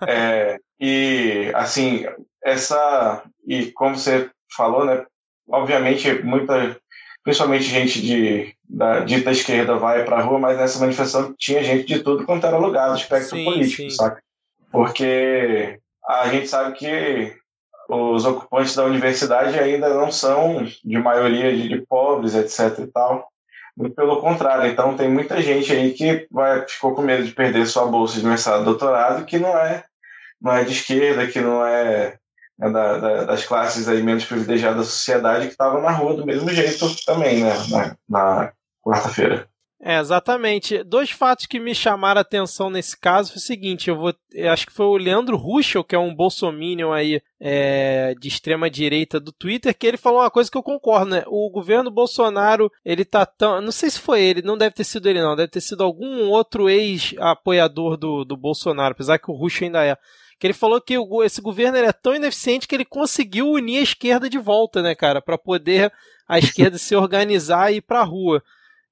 É, 0.06 0.58
e, 0.78 1.50
assim, 1.54 2.04
essa. 2.44 3.22
E 3.46 3.72
como 3.72 3.96
você 3.96 4.30
falou, 4.54 4.84
né? 4.84 5.04
Obviamente, 5.48 6.22
muita. 6.22 6.76
Principalmente 7.24 7.64
gente 7.64 8.02
de, 8.02 8.54
da 8.68 9.00
dita 9.00 9.30
esquerda 9.30 9.76
vai 9.76 10.04
pra 10.04 10.22
rua, 10.22 10.40
mas 10.40 10.58
nessa 10.58 10.80
manifestação 10.80 11.32
tinha 11.38 11.62
gente 11.62 11.86
de 11.86 12.00
tudo 12.00 12.24
quanto 12.24 12.46
era 12.46 12.56
lugar 12.56 12.90
do 12.90 12.96
espectro 12.96 13.36
sim, 13.36 13.44
político, 13.44 13.82
sim. 13.82 13.90
saca? 13.90 14.20
Porque 14.72 15.78
a 16.04 16.28
gente 16.28 16.48
sabe 16.48 16.76
que 16.76 17.32
os 17.88 18.24
ocupantes 18.24 18.74
da 18.74 18.84
universidade 18.84 19.58
ainda 19.58 19.88
não 19.90 20.10
são 20.10 20.64
de 20.64 20.98
maioria 20.98 21.54
de, 21.54 21.68
de 21.68 21.86
pobres, 21.86 22.34
etc 22.34 22.78
e 22.80 22.86
tal. 22.88 23.31
Muito 23.76 23.94
pelo 23.94 24.20
contrário, 24.20 24.70
então 24.70 24.96
tem 24.96 25.08
muita 25.08 25.40
gente 25.40 25.72
aí 25.72 25.94
que 25.94 26.26
vai, 26.30 26.68
ficou 26.68 26.94
com 26.94 27.00
medo 27.00 27.24
de 27.24 27.32
perder 27.32 27.66
sua 27.66 27.86
bolsa 27.86 28.20
de 28.20 28.26
mestrado 28.26 28.64
doutorado, 28.64 29.24
que 29.24 29.38
não 29.38 29.56
é, 29.56 29.82
não 30.40 30.52
é 30.52 30.62
de 30.62 30.72
esquerda, 30.72 31.26
que 31.26 31.40
não 31.40 31.64
é, 31.64 32.18
é 32.60 32.70
da, 32.70 32.98
da, 32.98 33.24
das 33.24 33.46
classes 33.46 33.88
aí 33.88 34.02
menos 34.02 34.26
privilegiadas 34.26 34.76
da 34.76 34.84
sociedade, 34.84 35.46
que 35.46 35.52
estavam 35.52 35.80
na 35.80 35.90
rua 35.90 36.14
do 36.14 36.26
mesmo 36.26 36.50
jeito 36.50 36.86
também, 37.06 37.42
né, 37.42 37.52
na, 37.70 37.96
na 38.08 38.52
quarta-feira. 38.82 39.48
É, 39.84 39.98
exatamente. 39.98 40.84
Dois 40.84 41.10
fatos 41.10 41.44
que 41.44 41.58
me 41.58 41.74
chamaram 41.74 42.20
a 42.20 42.22
atenção 42.22 42.70
nesse 42.70 42.96
caso 42.96 43.30
foi 43.30 43.38
o 43.38 43.40
seguinte: 43.40 43.90
eu 43.90 43.96
vou. 43.96 44.14
Eu 44.32 44.52
acho 44.52 44.64
que 44.64 44.72
foi 44.72 44.86
o 44.86 44.96
Leandro 44.96 45.36
Ruschel, 45.36 45.82
que 45.82 45.96
é 45.96 45.98
um 45.98 46.14
bolsominion 46.14 46.92
aí 46.92 47.20
é, 47.40 48.14
de 48.20 48.28
extrema 48.28 48.70
direita 48.70 49.18
do 49.18 49.32
Twitter, 49.32 49.76
que 49.76 49.84
ele 49.84 49.96
falou 49.96 50.20
uma 50.20 50.30
coisa 50.30 50.48
que 50.48 50.56
eu 50.56 50.62
concordo, 50.62 51.10
né? 51.10 51.24
O 51.26 51.50
governo 51.50 51.90
Bolsonaro, 51.90 52.70
ele 52.84 53.04
tá 53.04 53.26
tão. 53.26 53.60
Não 53.60 53.72
sei 53.72 53.90
se 53.90 53.98
foi 53.98 54.22
ele, 54.22 54.40
não 54.40 54.56
deve 54.56 54.72
ter 54.72 54.84
sido 54.84 55.08
ele, 55.08 55.20
não. 55.20 55.34
Deve 55.34 55.50
ter 55.50 55.60
sido 55.60 55.82
algum 55.82 56.28
outro 56.28 56.70
ex-apoiador 56.70 57.96
do, 57.96 58.24
do 58.24 58.36
Bolsonaro, 58.36 58.92
apesar 58.92 59.18
que 59.18 59.32
o 59.32 59.34
Ruschel 59.34 59.66
ainda 59.66 59.84
é 59.84 59.96
que 60.38 60.46
ele 60.48 60.54
falou 60.54 60.80
que 60.80 60.96
esse 61.24 61.40
governo 61.40 61.78
é 61.78 61.92
tão 61.92 62.16
ineficiente 62.16 62.66
que 62.66 62.74
ele 62.74 62.84
conseguiu 62.84 63.48
unir 63.48 63.78
a 63.78 63.82
esquerda 63.82 64.28
de 64.28 64.38
volta, 64.38 64.82
né, 64.82 64.92
cara, 64.92 65.22
para 65.22 65.38
poder 65.38 65.92
a 66.26 66.36
esquerda 66.36 66.78
se 66.78 66.96
organizar 66.96 67.72
e 67.72 67.76
ir 67.76 67.80
pra 67.80 68.02
rua. 68.02 68.42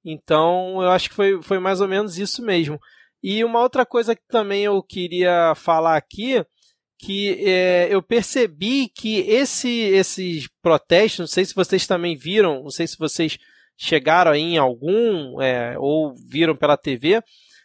Então, 0.03 0.81
eu 0.81 0.89
acho 0.89 1.09
que 1.09 1.15
foi, 1.15 1.41
foi 1.41 1.59
mais 1.59 1.81
ou 1.81 1.87
menos 1.87 2.17
isso 2.17 2.43
mesmo. 2.43 2.79
E 3.23 3.43
uma 3.43 3.59
outra 3.59 3.85
coisa 3.85 4.15
que 4.15 4.23
também 4.27 4.63
eu 4.63 4.81
queria 4.81 5.53
falar 5.55 5.95
aqui, 5.95 6.43
que 6.97 7.43
é, 7.47 7.87
eu 7.89 8.01
percebi 8.01 8.89
que 8.89 9.19
esse, 9.21 9.69
esses 9.69 10.47
protestos, 10.61 11.19
não 11.19 11.27
sei 11.27 11.45
se 11.45 11.55
vocês 11.55 11.85
também 11.85 12.15
viram, 12.15 12.63
não 12.63 12.69
sei 12.69 12.87
se 12.87 12.97
vocês 12.97 13.37
chegaram 13.77 14.31
aí 14.31 14.41
em 14.41 14.57
algum 14.57 15.41
é, 15.41 15.75
ou 15.79 16.13
viram 16.15 16.55
pela 16.55 16.77
TV, 16.77 17.21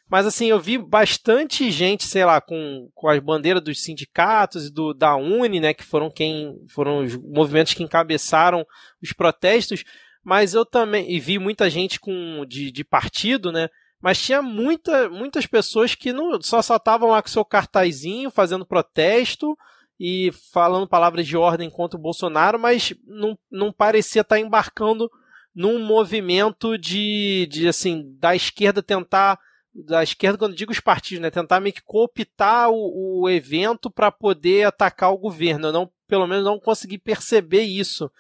mas 0.09 0.25
assim, 0.25 0.47
eu 0.47 0.61
vi 0.61 0.78
bastante 0.78 1.71
gente, 1.71 2.05
sei 2.05 2.25
lá, 2.25 2.40
com, 2.40 2.88
com 2.95 3.09
as 3.09 3.19
bandeiras 3.19 3.62
dos 3.62 3.83
sindicatos 3.83 4.66
e 4.66 4.73
do, 4.73 4.95
da 4.95 5.16
Uni, 5.16 5.59
né, 5.59 5.75
que 5.75 5.85
foram 5.85 6.11
quem 6.11 6.55
foram 6.69 7.05
os 7.05 7.16
movimentos 7.16 7.75
que 7.75 7.83
encabeçaram 7.83 8.64
os 9.02 9.12
protestos, 9.12 9.85
mas 10.26 10.54
eu 10.54 10.66
também 10.66 11.09
e 11.09 11.21
vi 11.21 11.38
muita 11.38 11.71
gente 11.71 12.00
com 12.00 12.45
de, 12.49 12.73
de 12.73 12.83
partido, 12.83 13.52
né? 13.52 13.68
Mas 14.00 14.21
tinha 14.21 14.42
muita, 14.42 15.09
muitas 15.09 15.47
pessoas 15.47 15.95
que 15.95 16.12
não, 16.12 16.42
só 16.42 16.59
estavam 16.59 17.11
lá 17.11 17.23
com 17.23 17.28
seu 17.28 17.45
cartazinho 17.45 18.28
fazendo 18.28 18.66
protesto 18.66 19.56
e 20.00 20.33
falando 20.52 20.88
palavras 20.88 21.25
de 21.28 21.37
ordem 21.37 21.71
contra 21.71 21.97
o 21.97 22.02
Bolsonaro, 22.02 22.59
mas 22.59 22.92
não, 23.06 23.38
não 23.49 23.73
parecia 23.73 24.23
estar 24.23 24.40
embarcando 24.40 25.09
num 25.54 25.78
movimento 25.78 26.76
de, 26.76 27.47
de 27.49 27.68
assim 27.68 28.12
da 28.18 28.35
esquerda 28.35 28.83
tentar 28.83 29.38
da 29.73 30.02
esquerda 30.02 30.37
quando 30.37 30.56
digo 30.56 30.73
os 30.73 30.80
partidos, 30.80 31.23
né, 31.23 31.30
tentar 31.30 31.61
meio 31.61 31.73
que 31.73 31.83
cooptar 31.83 32.68
o, 32.68 33.23
o 33.23 33.30
evento 33.30 33.88
para 33.88 34.11
poder 34.11 34.66
atacar 34.66 35.12
o 35.12 35.18
governo. 35.18 35.68
Eu 35.68 35.73
não, 35.73 35.90
pelo 36.09 36.26
menos 36.26 36.45
não 36.45 36.59
consegui 36.59 36.99
perceber 36.99 37.62
isso. 37.62 38.11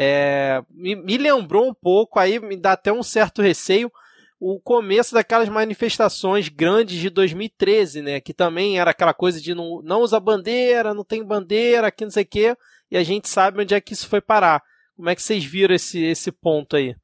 É, 0.00 0.62
me, 0.70 0.94
me 0.94 1.18
lembrou 1.18 1.68
um 1.68 1.74
pouco, 1.74 2.20
aí 2.20 2.38
me 2.38 2.56
dá 2.56 2.74
até 2.74 2.92
um 2.92 3.02
certo 3.02 3.42
receio, 3.42 3.90
o 4.38 4.60
começo 4.60 5.12
daquelas 5.12 5.48
manifestações 5.48 6.48
grandes 6.48 7.00
de 7.00 7.10
2013, 7.10 8.02
né? 8.02 8.20
Que 8.20 8.32
também 8.32 8.78
era 8.78 8.92
aquela 8.92 9.12
coisa 9.12 9.40
de 9.40 9.56
não, 9.56 9.82
não 9.82 10.04
bandeira, 10.20 10.94
não 10.94 11.02
tem 11.02 11.24
bandeira, 11.24 11.88
aqui 11.88 12.04
não 12.04 12.12
sei 12.12 12.22
o 12.22 12.26
quê, 12.26 12.56
e 12.88 12.96
a 12.96 13.02
gente 13.02 13.28
sabe 13.28 13.60
onde 13.60 13.74
é 13.74 13.80
que 13.80 13.92
isso 13.92 14.06
foi 14.06 14.20
parar. 14.20 14.62
Como 14.94 15.10
é 15.10 15.16
que 15.16 15.22
vocês 15.22 15.44
viram 15.44 15.74
esse, 15.74 16.00
esse 16.00 16.30
ponto 16.30 16.76
aí? 16.76 16.94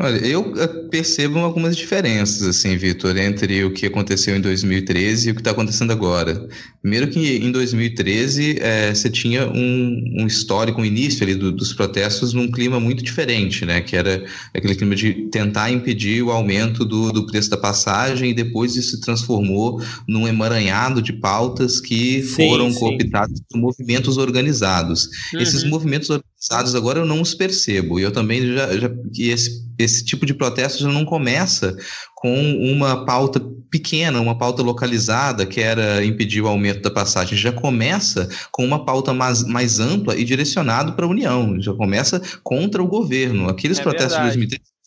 Olha, 0.00 0.18
eu 0.18 0.54
eh, 0.56 0.66
percebo 0.88 1.40
algumas 1.40 1.76
diferenças, 1.76 2.46
assim, 2.46 2.76
Vitor, 2.76 3.16
entre 3.16 3.64
o 3.64 3.72
que 3.72 3.84
aconteceu 3.86 4.36
em 4.36 4.40
2013 4.40 5.28
e 5.28 5.32
o 5.32 5.34
que 5.34 5.40
está 5.40 5.50
acontecendo 5.50 5.90
agora. 5.90 6.48
Primeiro 6.80 7.08
que 7.08 7.38
em 7.38 7.50
2013 7.50 8.58
é, 8.60 8.90
eh, 8.90 8.94
você 8.94 9.10
tinha 9.10 9.48
um, 9.48 10.20
um 10.20 10.26
histórico, 10.26 10.80
um 10.80 10.84
início 10.84 11.24
ali 11.24 11.34
do, 11.34 11.50
dos 11.50 11.72
protestos 11.72 12.32
num 12.32 12.48
clima 12.48 12.78
muito 12.78 13.02
diferente, 13.02 13.64
né? 13.64 13.80
Que 13.80 13.96
era 13.96 14.24
aquele 14.54 14.76
clima 14.76 14.94
de 14.94 15.28
tentar 15.32 15.72
impedir 15.72 16.22
o 16.22 16.30
aumento 16.30 16.84
do, 16.84 17.10
do 17.10 17.26
preço 17.26 17.50
da 17.50 17.56
passagem 17.56 18.30
e 18.30 18.34
depois 18.34 18.76
isso 18.76 18.96
se 18.96 19.00
transformou 19.00 19.82
num 20.06 20.28
emaranhado 20.28 21.02
de 21.02 21.12
pautas 21.12 21.80
que 21.80 22.22
sim, 22.22 22.48
foram 22.48 22.70
sim. 22.70 22.78
cooptadas 22.78 23.40
por 23.50 23.58
movimentos 23.58 24.16
organizados. 24.16 25.08
Uhum. 25.34 25.40
Esses 25.40 25.64
movimentos 25.64 26.08
organizados 26.08 26.27
agora 26.74 27.00
eu 27.00 27.06
não 27.06 27.20
os 27.20 27.34
percebo. 27.34 27.98
E 27.98 28.02
eu 28.02 28.12
também 28.12 28.54
já, 28.54 28.78
já 28.78 28.88
que 29.12 29.28
esse 29.30 29.68
esse 29.78 30.04
tipo 30.04 30.26
de 30.26 30.34
protesto 30.34 30.82
já 30.82 30.88
não 30.88 31.04
começa 31.04 31.76
com 32.14 32.34
uma 32.56 33.04
pauta 33.04 33.40
pequena, 33.70 34.20
uma 34.20 34.36
pauta 34.36 34.62
localizada, 34.62 35.46
que 35.46 35.60
era 35.60 36.04
impedir 36.04 36.42
o 36.42 36.48
aumento 36.48 36.82
da 36.82 36.90
passagem. 36.90 37.38
Já 37.38 37.52
começa 37.52 38.28
com 38.50 38.64
uma 38.64 38.84
pauta 38.84 39.14
mais, 39.14 39.44
mais 39.44 39.78
ampla 39.78 40.16
e 40.16 40.24
direcionada 40.24 40.92
para 40.92 41.06
a 41.06 41.08
União, 41.08 41.60
já 41.60 41.72
começa 41.72 42.20
contra 42.42 42.82
o 42.82 42.88
governo. 42.88 43.48
Aqueles 43.48 43.78
é 43.78 43.82
protestos 43.82 44.14
verdade. 44.14 44.32
de 44.32 44.46
2013 44.46 44.77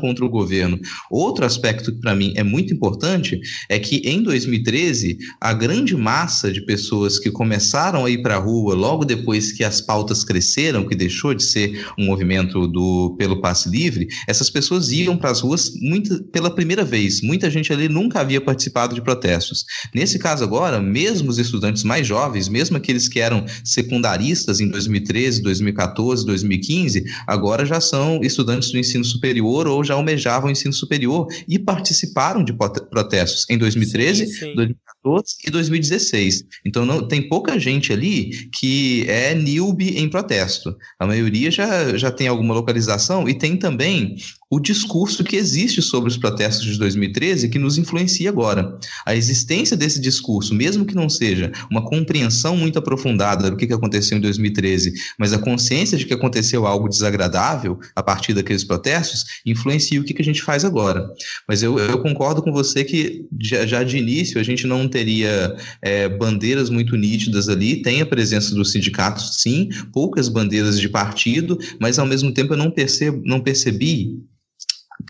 contra 0.00 0.24
o 0.24 0.28
governo. 0.28 0.80
Outro 1.10 1.44
aspecto 1.44 1.92
que 1.92 2.00
para 2.00 2.14
mim 2.14 2.32
é 2.36 2.42
muito 2.42 2.72
importante 2.72 3.40
é 3.68 3.78
que 3.78 3.96
em 4.04 4.22
2013 4.22 5.18
a 5.40 5.52
grande 5.52 5.96
massa 5.96 6.50
de 6.50 6.62
pessoas 6.62 7.18
que 7.18 7.30
começaram 7.30 8.04
a 8.04 8.10
ir 8.10 8.22
para 8.22 8.36
a 8.36 8.38
rua 8.38 8.74
logo 8.74 9.04
depois 9.04 9.52
que 9.52 9.62
as 9.62 9.80
pautas 9.80 10.24
cresceram, 10.24 10.86
que 10.86 10.94
deixou 10.94 11.34
de 11.34 11.42
ser 11.42 11.86
um 11.98 12.06
movimento 12.06 12.66
do 12.66 13.14
pelo 13.18 13.40
passe 13.40 13.68
livre, 13.68 14.08
essas 14.26 14.48
pessoas 14.48 14.90
iam 14.90 15.16
para 15.16 15.30
as 15.30 15.40
ruas 15.40 15.72
muito, 15.80 16.22
pela 16.24 16.50
primeira 16.50 16.84
vez. 16.84 17.20
Muita 17.20 17.50
gente 17.50 17.72
ali 17.72 17.88
nunca 17.88 18.20
havia 18.20 18.40
participado 18.40 18.94
de 18.94 19.02
protestos. 19.02 19.64
Nesse 19.94 20.18
caso 20.18 20.42
agora, 20.42 20.80
mesmo 20.80 21.28
os 21.28 21.38
estudantes 21.38 21.82
mais 21.82 22.06
jovens, 22.06 22.48
mesmo 22.48 22.76
aqueles 22.76 23.08
que 23.08 23.20
eram 23.20 23.44
secundaristas 23.64 24.60
em 24.60 24.68
2013, 24.68 25.42
2014, 25.42 26.24
2015, 26.24 27.04
agora 27.26 27.66
já 27.66 27.80
são 27.80 28.20
estudantes 28.22 28.70
do 28.70 28.78
ensino 28.78 29.04
superior 29.04 29.49
superior 29.50 29.66
ou 29.66 29.84
já 29.84 29.94
almejavam 29.94 30.48
o 30.48 30.52
ensino 30.52 30.72
superior 30.72 31.26
e 31.48 31.58
participaram 31.58 32.44
de 32.44 32.52
protestos 32.52 33.46
em 33.50 33.58
2013, 33.58 34.26
sim, 34.26 34.32
sim. 34.32 34.54
2014 34.54 35.36
e 35.46 35.50
2016. 35.50 36.44
Então 36.64 36.86
não, 36.86 37.06
tem 37.06 37.28
pouca 37.28 37.58
gente 37.58 37.92
ali 37.92 38.30
que 38.58 39.04
é 39.08 39.34
newbie 39.34 39.98
em 39.98 40.08
protesto. 40.08 40.76
A 40.98 41.06
maioria 41.06 41.50
já, 41.50 41.96
já 41.96 42.10
tem 42.10 42.28
alguma 42.28 42.54
localização 42.54 43.28
e 43.28 43.34
tem 43.34 43.56
também 43.56 44.16
o 44.50 44.58
discurso 44.58 45.22
que 45.22 45.36
existe 45.36 45.80
sobre 45.80 46.10
os 46.10 46.16
protestos 46.16 46.66
de 46.66 46.76
2013 46.76 47.48
que 47.48 47.58
nos 47.58 47.78
influencia 47.78 48.28
agora. 48.28 48.76
A 49.06 49.14
existência 49.14 49.76
desse 49.76 50.00
discurso, 50.00 50.52
mesmo 50.52 50.84
que 50.84 50.94
não 50.94 51.08
seja 51.08 51.52
uma 51.70 51.84
compreensão 51.84 52.56
muito 52.56 52.76
aprofundada 52.76 53.48
do 53.48 53.56
que 53.56 53.72
aconteceu 53.72 54.18
em 54.18 54.20
2013, 54.20 54.92
mas 55.16 55.32
a 55.32 55.38
consciência 55.38 55.96
de 55.96 56.04
que 56.04 56.12
aconteceu 56.12 56.66
algo 56.66 56.88
desagradável 56.88 57.78
a 57.94 58.02
partir 58.02 58.34
daqueles 58.34 58.64
protestos, 58.64 59.24
influencia 59.46 60.00
o 60.00 60.04
que 60.04 60.20
a 60.20 60.24
gente 60.24 60.42
faz 60.42 60.64
agora. 60.64 61.08
Mas 61.46 61.62
eu, 61.62 61.78
eu 61.78 62.02
concordo 62.02 62.42
com 62.42 62.52
você 62.52 62.82
que 62.82 63.24
já, 63.40 63.64
já, 63.64 63.84
de 63.84 63.98
início 63.98 64.40
a 64.40 64.42
gente 64.42 64.66
não 64.66 64.88
teria 64.88 65.56
é, 65.80 66.08
bandeiras 66.08 66.68
muito 66.68 66.96
nítidas 66.96 67.48
ali, 67.48 67.82
tem 67.82 68.00
a 68.00 68.06
presença 68.06 68.52
dos 68.54 68.72
sindicatos, 68.72 69.40
sim, 69.40 69.68
poucas 69.92 70.28
bandeiras 70.28 70.80
de 70.80 70.88
partido, 70.88 71.56
mas 71.80 72.00
ao 72.00 72.06
mesmo 72.06 72.32
tempo 72.32 72.54
eu 72.54 72.58
não 72.58 72.70
percebo, 72.70 73.22
não 73.24 73.40
percebi 73.40 74.18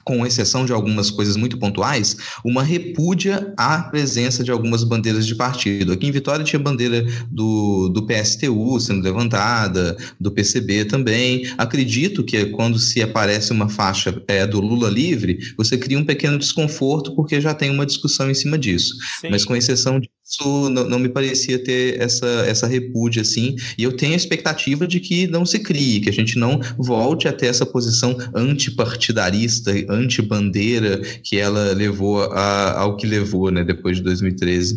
com 0.04 0.26
exceção 0.26 0.64
de 0.64 0.72
algumas 0.72 1.10
coisas 1.10 1.36
muito 1.36 1.58
pontuais, 1.58 2.16
uma 2.44 2.62
repúdia 2.62 3.52
à 3.56 3.82
presença 3.82 4.42
de 4.42 4.50
algumas 4.50 4.84
bandeiras 4.84 5.26
de 5.26 5.34
partido. 5.34 5.92
Aqui 5.92 6.06
em 6.06 6.12
Vitória 6.12 6.44
tinha 6.44 6.58
bandeira 6.58 7.04
do, 7.30 7.88
do 7.88 8.06
PSTU 8.06 8.80
sendo 8.80 9.02
levantada, 9.02 9.96
do 10.18 10.30
PCB 10.30 10.84
também. 10.86 11.50
Acredito 11.58 12.24
que 12.24 12.46
quando 12.46 12.78
se 12.78 13.02
aparece 13.02 13.52
uma 13.52 13.68
faixa 13.68 14.22
é, 14.26 14.46
do 14.46 14.60
Lula 14.60 14.88
livre, 14.88 15.38
você 15.56 15.76
cria 15.76 15.98
um 15.98 16.04
pequeno 16.04 16.38
desconforto 16.38 17.14
porque 17.14 17.40
já 17.40 17.54
tem 17.54 17.70
uma 17.70 17.86
discussão 17.86 18.30
em 18.30 18.34
cima 18.34 18.58
disso. 18.58 18.94
Sim. 19.20 19.28
Mas 19.30 19.44
com 19.44 19.56
exceção 19.56 20.00
de 20.00 20.08
isso 20.30 20.70
não, 20.70 20.84
não, 20.84 20.98
me 20.98 21.08
parecia 21.08 21.62
ter 21.62 22.00
essa, 22.00 22.26
essa 22.46 22.66
repúdia 22.66 23.22
assim, 23.22 23.56
e 23.76 23.82
eu 23.82 23.96
tenho 23.96 24.12
a 24.12 24.16
expectativa 24.16 24.86
de 24.86 25.00
que 25.00 25.26
não 25.26 25.44
se 25.44 25.58
crie, 25.58 26.00
que 26.00 26.08
a 26.08 26.12
gente 26.12 26.38
não 26.38 26.60
volte 26.78 27.26
a 27.26 27.32
ter 27.32 27.46
essa 27.46 27.66
posição 27.66 28.16
antipartidarista, 28.32 29.72
anti-bandeira 29.88 31.00
que 31.24 31.36
ela 31.36 31.72
levou 31.72 32.22
a, 32.22 32.78
ao 32.78 32.96
que 32.96 33.06
levou, 33.06 33.50
né, 33.50 33.64
depois 33.64 33.96
de 33.96 34.04
2013. 34.04 34.76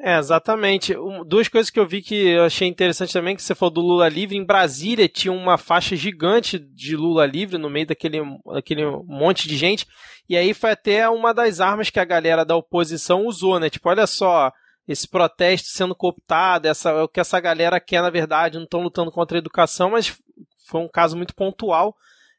É, 0.00 0.16
exatamente. 0.16 0.96
Um, 0.96 1.24
duas 1.24 1.48
coisas 1.48 1.70
que 1.70 1.78
eu 1.78 1.86
vi 1.86 2.00
que 2.00 2.14
eu 2.14 2.44
achei 2.44 2.68
interessante 2.68 3.12
também, 3.12 3.34
que 3.34 3.42
você 3.42 3.54
falou 3.54 3.74
do 3.74 3.80
Lula 3.80 4.08
livre. 4.08 4.36
Em 4.36 4.44
Brasília 4.44 5.08
tinha 5.08 5.32
uma 5.32 5.58
faixa 5.58 5.96
gigante 5.96 6.56
de 6.56 6.94
Lula 6.94 7.26
livre 7.26 7.58
no 7.58 7.68
meio 7.68 7.86
daquele, 7.88 8.20
daquele 8.54 8.84
monte 9.04 9.48
de 9.48 9.56
gente. 9.56 9.86
E 10.28 10.36
aí 10.36 10.54
foi 10.54 10.70
até 10.70 11.08
uma 11.08 11.34
das 11.34 11.58
armas 11.58 11.90
que 11.90 11.98
a 11.98 12.04
galera 12.04 12.44
da 12.44 12.54
oposição 12.54 13.26
usou, 13.26 13.58
né? 13.58 13.68
Tipo, 13.68 13.88
olha 13.88 14.06
só, 14.06 14.52
esse 14.88 15.06
protesto 15.06 15.68
sendo 15.68 15.94
cooptado, 15.94 16.66
essa, 16.66 16.90
é 16.90 17.02
o 17.02 17.08
que 17.08 17.20
essa 17.20 17.38
galera 17.38 17.78
quer, 17.78 18.00
na 18.00 18.08
verdade, 18.08 18.56
não 18.56 18.64
estão 18.64 18.80
lutando 18.80 19.12
contra 19.12 19.36
a 19.36 19.40
educação, 19.40 19.90
mas 19.90 20.18
foi 20.66 20.80
um 20.80 20.88
caso 20.88 21.16
muito 21.16 21.34
pontual. 21.34 21.94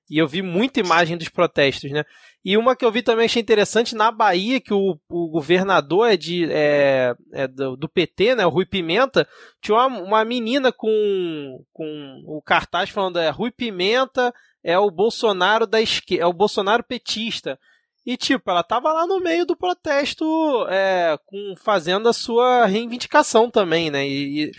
E 0.09 0.17
eu 0.17 0.27
vi 0.27 0.41
muita 0.41 0.79
imagem 0.79 1.15
dos 1.15 1.29
protestos, 1.29 1.91
né? 1.91 2.03
E 2.43 2.57
uma 2.57 2.75
que 2.75 2.83
eu 2.83 2.91
vi 2.91 3.03
também 3.03 3.25
achei 3.25 3.39
interessante, 3.39 3.93
na 3.93 4.11
Bahia, 4.11 4.59
que 4.59 4.73
o, 4.73 4.97
o 5.07 5.29
governador 5.29 6.09
é, 6.09 6.17
de, 6.17 6.51
é, 6.51 7.13
é 7.31 7.47
do, 7.47 7.77
do, 7.77 7.87
PT, 7.87 8.33
né? 8.33 8.45
O 8.45 8.49
Rui 8.49 8.65
Pimenta, 8.65 9.27
tinha 9.61 9.77
uma, 9.77 10.01
uma 10.01 10.25
menina 10.25 10.71
com, 10.71 11.63
com 11.71 12.23
o 12.25 12.41
cartaz 12.41 12.89
falando 12.89 13.19
é 13.19 13.29
Rui 13.29 13.51
Pimenta 13.51 14.33
é 14.63 14.77
o 14.77 14.89
Bolsonaro 14.89 15.67
da 15.67 15.79
esquerda, 15.79 16.23
é 16.23 16.27
o 16.27 16.33
Bolsonaro 16.33 16.83
petista. 16.83 17.59
E, 18.05 18.17
tipo, 18.17 18.49
ela 18.49 18.63
tava 18.63 18.91
lá 18.91 19.05
no 19.05 19.19
meio 19.19 19.45
do 19.45 19.55
protesto, 19.55 20.25
é, 20.69 21.17
com, 21.25 21.53
fazendo 21.57 22.09
a 22.09 22.13
sua 22.13 22.65
reivindicação 22.65 23.49
também, 23.49 23.91
né? 23.91 24.07
E, 24.07 24.45
e 24.45 24.51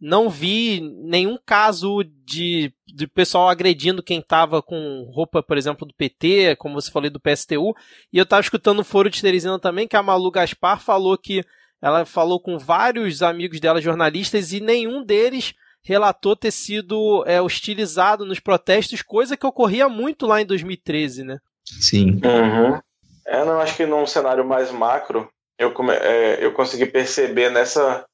não 0.00 0.30
vi 0.30 0.80
nenhum 0.80 1.36
caso 1.44 2.04
de, 2.24 2.72
de 2.86 3.06
pessoal 3.06 3.48
agredindo 3.48 4.02
quem 4.02 4.22
tava 4.22 4.62
com 4.62 5.10
roupa, 5.12 5.42
por 5.42 5.58
exemplo, 5.58 5.86
do 5.86 5.94
PT, 5.94 6.56
como 6.56 6.80
você 6.80 6.90
falou, 6.90 7.10
do 7.10 7.20
PSTU. 7.20 7.74
E 8.12 8.18
eu 8.18 8.26
tava 8.26 8.40
escutando 8.40 8.80
o 8.80 8.84
foro 8.84 9.10
de 9.10 9.20
Teresina 9.20 9.58
também, 9.58 9.88
que 9.88 9.96
a 9.96 10.02
Malu 10.02 10.30
Gaspar 10.30 10.80
falou 10.80 11.18
que 11.18 11.44
ela 11.80 12.04
falou 12.04 12.40
com 12.40 12.58
vários 12.58 13.22
amigos 13.22 13.60
dela, 13.60 13.80
jornalistas, 13.80 14.52
e 14.52 14.60
nenhum 14.60 15.04
deles 15.04 15.54
relatou 15.82 16.36
ter 16.36 16.50
sido 16.50 17.24
é, 17.26 17.40
hostilizado 17.40 18.24
nos 18.24 18.40
protestos, 18.40 19.02
coisa 19.02 19.36
que 19.36 19.46
ocorria 19.46 19.88
muito 19.88 20.26
lá 20.26 20.40
em 20.40 20.46
2013, 20.46 21.24
né? 21.24 21.38
Sim. 21.64 22.20
Uhum. 22.24 22.80
É, 23.28 23.44
não, 23.44 23.60
acho 23.60 23.76
que 23.76 23.84
num 23.84 24.06
cenário 24.06 24.42
mais 24.42 24.70
macro, 24.70 25.30
eu, 25.58 25.70
come, 25.72 25.92
é, 25.92 26.42
eu 26.42 26.52
consegui 26.54 26.86
perceber 26.86 27.50
nessa, 27.50 28.06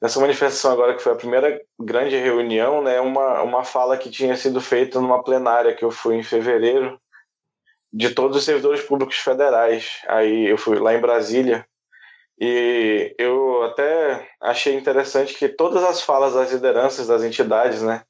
nessa 0.00 0.20
manifestação 0.20 0.72
agora, 0.72 0.94
que 0.94 1.02
foi 1.02 1.12
a 1.12 1.16
primeira 1.16 1.60
grande 1.80 2.16
reunião, 2.16 2.80
né, 2.80 3.00
uma, 3.00 3.42
uma 3.42 3.64
fala 3.64 3.98
que 3.98 4.08
tinha 4.08 4.36
sido 4.36 4.60
feita 4.60 5.00
numa 5.00 5.22
plenária 5.24 5.74
que 5.74 5.84
eu 5.84 5.90
fui 5.90 6.14
em 6.14 6.22
fevereiro, 6.22 6.96
de 7.92 8.10
todos 8.10 8.36
os 8.36 8.44
servidores 8.44 8.80
públicos 8.82 9.16
federais. 9.16 10.00
Aí 10.06 10.46
eu 10.46 10.56
fui 10.56 10.78
lá 10.78 10.94
em 10.94 11.00
Brasília, 11.00 11.66
e 12.38 13.14
eu 13.18 13.64
até 13.64 14.30
achei 14.40 14.74
interessante 14.76 15.34
que 15.34 15.48
todas 15.48 15.82
as 15.82 16.00
falas 16.00 16.34
das 16.34 16.52
lideranças 16.52 17.08
das 17.08 17.24
entidades, 17.24 17.82
né, 17.82 18.04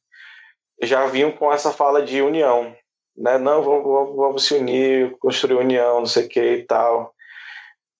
já 0.82 1.06
vinham 1.06 1.32
com 1.32 1.50
essa 1.50 1.72
fala 1.72 2.02
de 2.02 2.20
união 2.20 2.76
né? 3.16 3.38
Não, 3.38 3.62
vamos, 3.62 3.84
vamos, 3.84 4.16
vamos 4.16 4.46
se 4.46 4.54
unir, 4.54 5.16
construir 5.18 5.56
união, 5.56 6.00
não 6.00 6.06
sei 6.06 6.26
o 6.26 6.28
que 6.28 6.40
e 6.40 6.62
tal. 6.64 7.14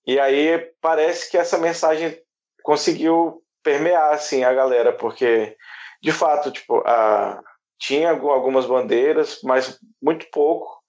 E 0.07 0.19
aí 0.19 0.59
parece 0.81 1.31
que 1.31 1.39
essa 1.39 1.59
mensagem 1.59 2.19
conseguiu 2.63 3.43
permear 3.63 4.13
assim 4.13 4.43
a 4.45 4.53
galera, 4.53 4.93
porque 4.93 5.57
de 6.03 6.11
fato, 6.11 6.51
tipo, 6.51 6.83
a, 6.87 7.41
tinha 7.79 8.11
algumas 8.11 8.67
bandeiras, 8.67 9.41
mas 9.45 9.79
muito 10.01 10.27
pouco, 10.31 10.83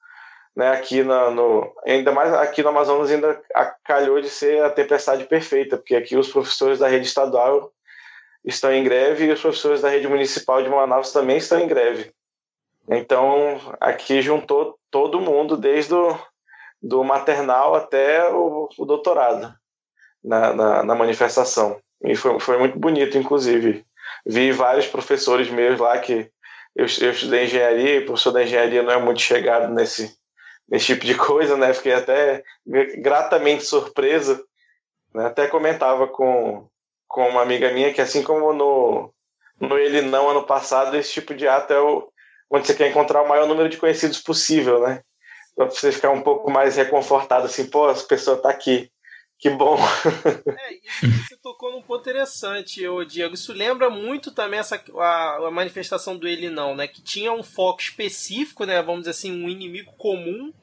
né? 0.55 0.69
Aqui 0.71 1.03
na, 1.03 1.29
no 1.29 1.71
ainda 1.85 2.11
mais 2.11 2.33
aqui 2.33 2.61
no 2.63 2.69
Amazonas 2.69 3.11
ainda 3.11 3.41
calhou 3.83 4.21
de 4.21 4.29
ser 4.29 4.63
a 4.63 4.69
tempestade 4.69 5.25
perfeita, 5.25 5.77
porque 5.77 5.95
aqui 5.95 6.15
os 6.15 6.31
professores 6.31 6.79
da 6.79 6.87
rede 6.87 7.07
estadual 7.07 7.71
estão 8.45 8.71
em 8.71 8.83
greve 8.83 9.25
e 9.25 9.31
os 9.31 9.41
professores 9.41 9.81
da 9.81 9.89
rede 9.89 10.07
municipal 10.07 10.61
de 10.61 10.69
Manaus 10.69 11.11
também 11.11 11.37
estão 11.37 11.59
em 11.59 11.67
greve. 11.67 12.13
Então, 12.89 13.59
aqui 13.79 14.21
juntou 14.21 14.77
todo 14.91 15.21
mundo, 15.21 15.55
desde 15.55 15.93
o 15.93 16.17
do 16.83 17.01
maternal 17.01 17.73
até 17.75 18.29
o, 18.29 18.67
o 18.77 18.85
doutorado, 18.85 19.55
na, 20.21 20.53
na, 20.53 20.83
na, 20.83 20.95
manifestação. 20.95 21.79
E 22.03 22.13
foi, 22.13 22.37
foi 22.41 22.57
muito 22.57 22.77
bonito, 22.77 23.17
inclusive. 23.17 23.85
Vi 24.25 24.51
vários 24.51 24.85
professores 24.85 25.49
meus 25.49 25.79
lá 25.79 25.97
que 25.97 26.29
eu, 26.75 26.85
eu 27.01 27.11
estudei 27.11 27.45
engenharia, 27.45 27.95
e 27.95 28.05
professor 28.05 28.31
da 28.31 28.43
engenharia 28.43 28.83
não 28.83 28.91
é 28.91 28.97
muito 28.97 29.21
chegado 29.21 29.73
nesse, 29.73 30.13
nesse 30.67 30.87
tipo 30.87 31.05
de 31.05 31.15
coisa, 31.15 31.55
né? 31.55 31.73
Fiquei 31.73 31.93
até 31.93 32.43
gratamente 33.01 33.63
surpreso. 33.63 34.43
Né? 35.13 35.25
Até 35.27 35.47
comentava 35.47 36.07
com, 36.07 36.67
com 37.07 37.29
uma 37.29 37.41
amiga 37.41 37.71
minha 37.71 37.93
que, 37.93 38.01
assim 38.01 38.23
como 38.23 38.51
no, 38.51 39.13
no 39.57 39.77
Ele 39.77 40.01
Não 40.01 40.29
ano 40.29 40.43
passado, 40.43 40.97
esse 40.97 41.13
tipo 41.13 41.33
de 41.33 41.47
ato 41.47 41.71
é 41.71 41.79
o, 41.79 42.11
onde 42.53 42.67
você 42.67 42.75
quer 42.75 42.89
encontrar 42.89 43.23
o 43.23 43.27
maior 43.27 43.47
número 43.47 43.67
de 43.67 43.77
conhecidos 43.77 44.19
possível, 44.19 44.79
né? 44.79 45.01
Pra 45.55 45.65
você 45.65 45.91
ficar 45.91 46.11
um 46.11 46.21
pouco 46.21 46.51
mais 46.51 46.77
reconfortado, 46.77 47.47
assim, 47.47 47.67
pô, 47.67 47.89
essa 47.89 48.05
pessoa 48.05 48.37
tá 48.37 48.49
aqui. 48.49 48.91
Que 49.39 49.49
bom. 49.49 49.75
É, 50.55 50.73
isso 50.75 51.27
você 51.27 51.37
tocou 51.37 51.71
num 51.71 51.81
ponto 51.81 52.01
interessante, 52.01 52.87
ô 52.87 53.03
Diego. 53.03 53.33
Isso 53.33 53.51
lembra 53.51 53.89
muito 53.89 54.31
também 54.31 54.59
essa, 54.59 54.81
a, 54.97 55.47
a, 55.47 55.51
manifestação 55.51 56.15
do 56.15 56.27
Ele 56.27 56.49
Não, 56.49 56.75
né? 56.75 56.87
Que 56.87 57.01
tinha 57.01 57.31
um 57.33 57.43
foco 57.43 57.81
específico, 57.81 58.65
né? 58.65 58.81
Vamos 58.81 59.01
dizer 59.01 59.11
assim, 59.11 59.31
um 59.31 59.49
inimigo 59.49 59.91
comum. 59.97 60.53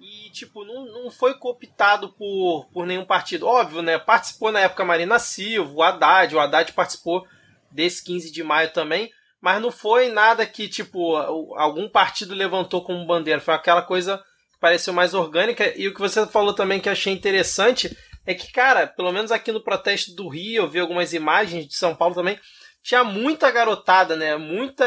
E, 0.00 0.30
tipo, 0.30 0.64
não, 0.64 0.86
não 0.86 1.10
foi 1.10 1.34
cooptado 1.34 2.08
por, 2.10 2.66
por 2.72 2.86
nenhum 2.86 3.04
partido. 3.04 3.46
Óbvio, 3.46 3.82
né? 3.82 3.98
Participou 3.98 4.50
na 4.50 4.60
época 4.60 4.84
Marina 4.84 5.18
Silva, 5.18 5.72
o 5.72 5.82
Haddad. 5.82 6.34
O 6.34 6.40
Haddad 6.40 6.72
participou 6.72 7.26
desse 7.70 8.02
15 8.02 8.32
de 8.32 8.42
maio 8.42 8.72
também 8.72 9.12
mas 9.40 9.62
não 9.62 9.70
foi 9.70 10.08
nada 10.08 10.44
que, 10.44 10.68
tipo, 10.68 11.16
algum 11.16 11.88
partido 11.88 12.34
levantou 12.34 12.82
como 12.82 13.06
bandeira. 13.06 13.40
Foi 13.40 13.54
aquela 13.54 13.82
coisa 13.82 14.18
que 14.52 14.58
pareceu 14.60 14.92
mais 14.92 15.14
orgânica. 15.14 15.72
E 15.76 15.86
o 15.86 15.94
que 15.94 16.00
você 16.00 16.26
falou 16.26 16.52
também 16.52 16.80
que 16.80 16.88
achei 16.88 17.12
interessante 17.12 17.96
é 18.26 18.34
que, 18.34 18.50
cara, 18.52 18.86
pelo 18.86 19.12
menos 19.12 19.30
aqui 19.30 19.52
no 19.52 19.62
protesto 19.62 20.14
do 20.14 20.28
Rio, 20.28 20.64
eu 20.64 20.68
vi 20.68 20.80
algumas 20.80 21.12
imagens 21.12 21.66
de 21.66 21.74
São 21.74 21.94
Paulo 21.94 22.14
também. 22.14 22.38
Tinha 22.82 23.04
muita 23.04 23.50
garotada, 23.50 24.16
né? 24.16 24.36
Muita. 24.36 24.84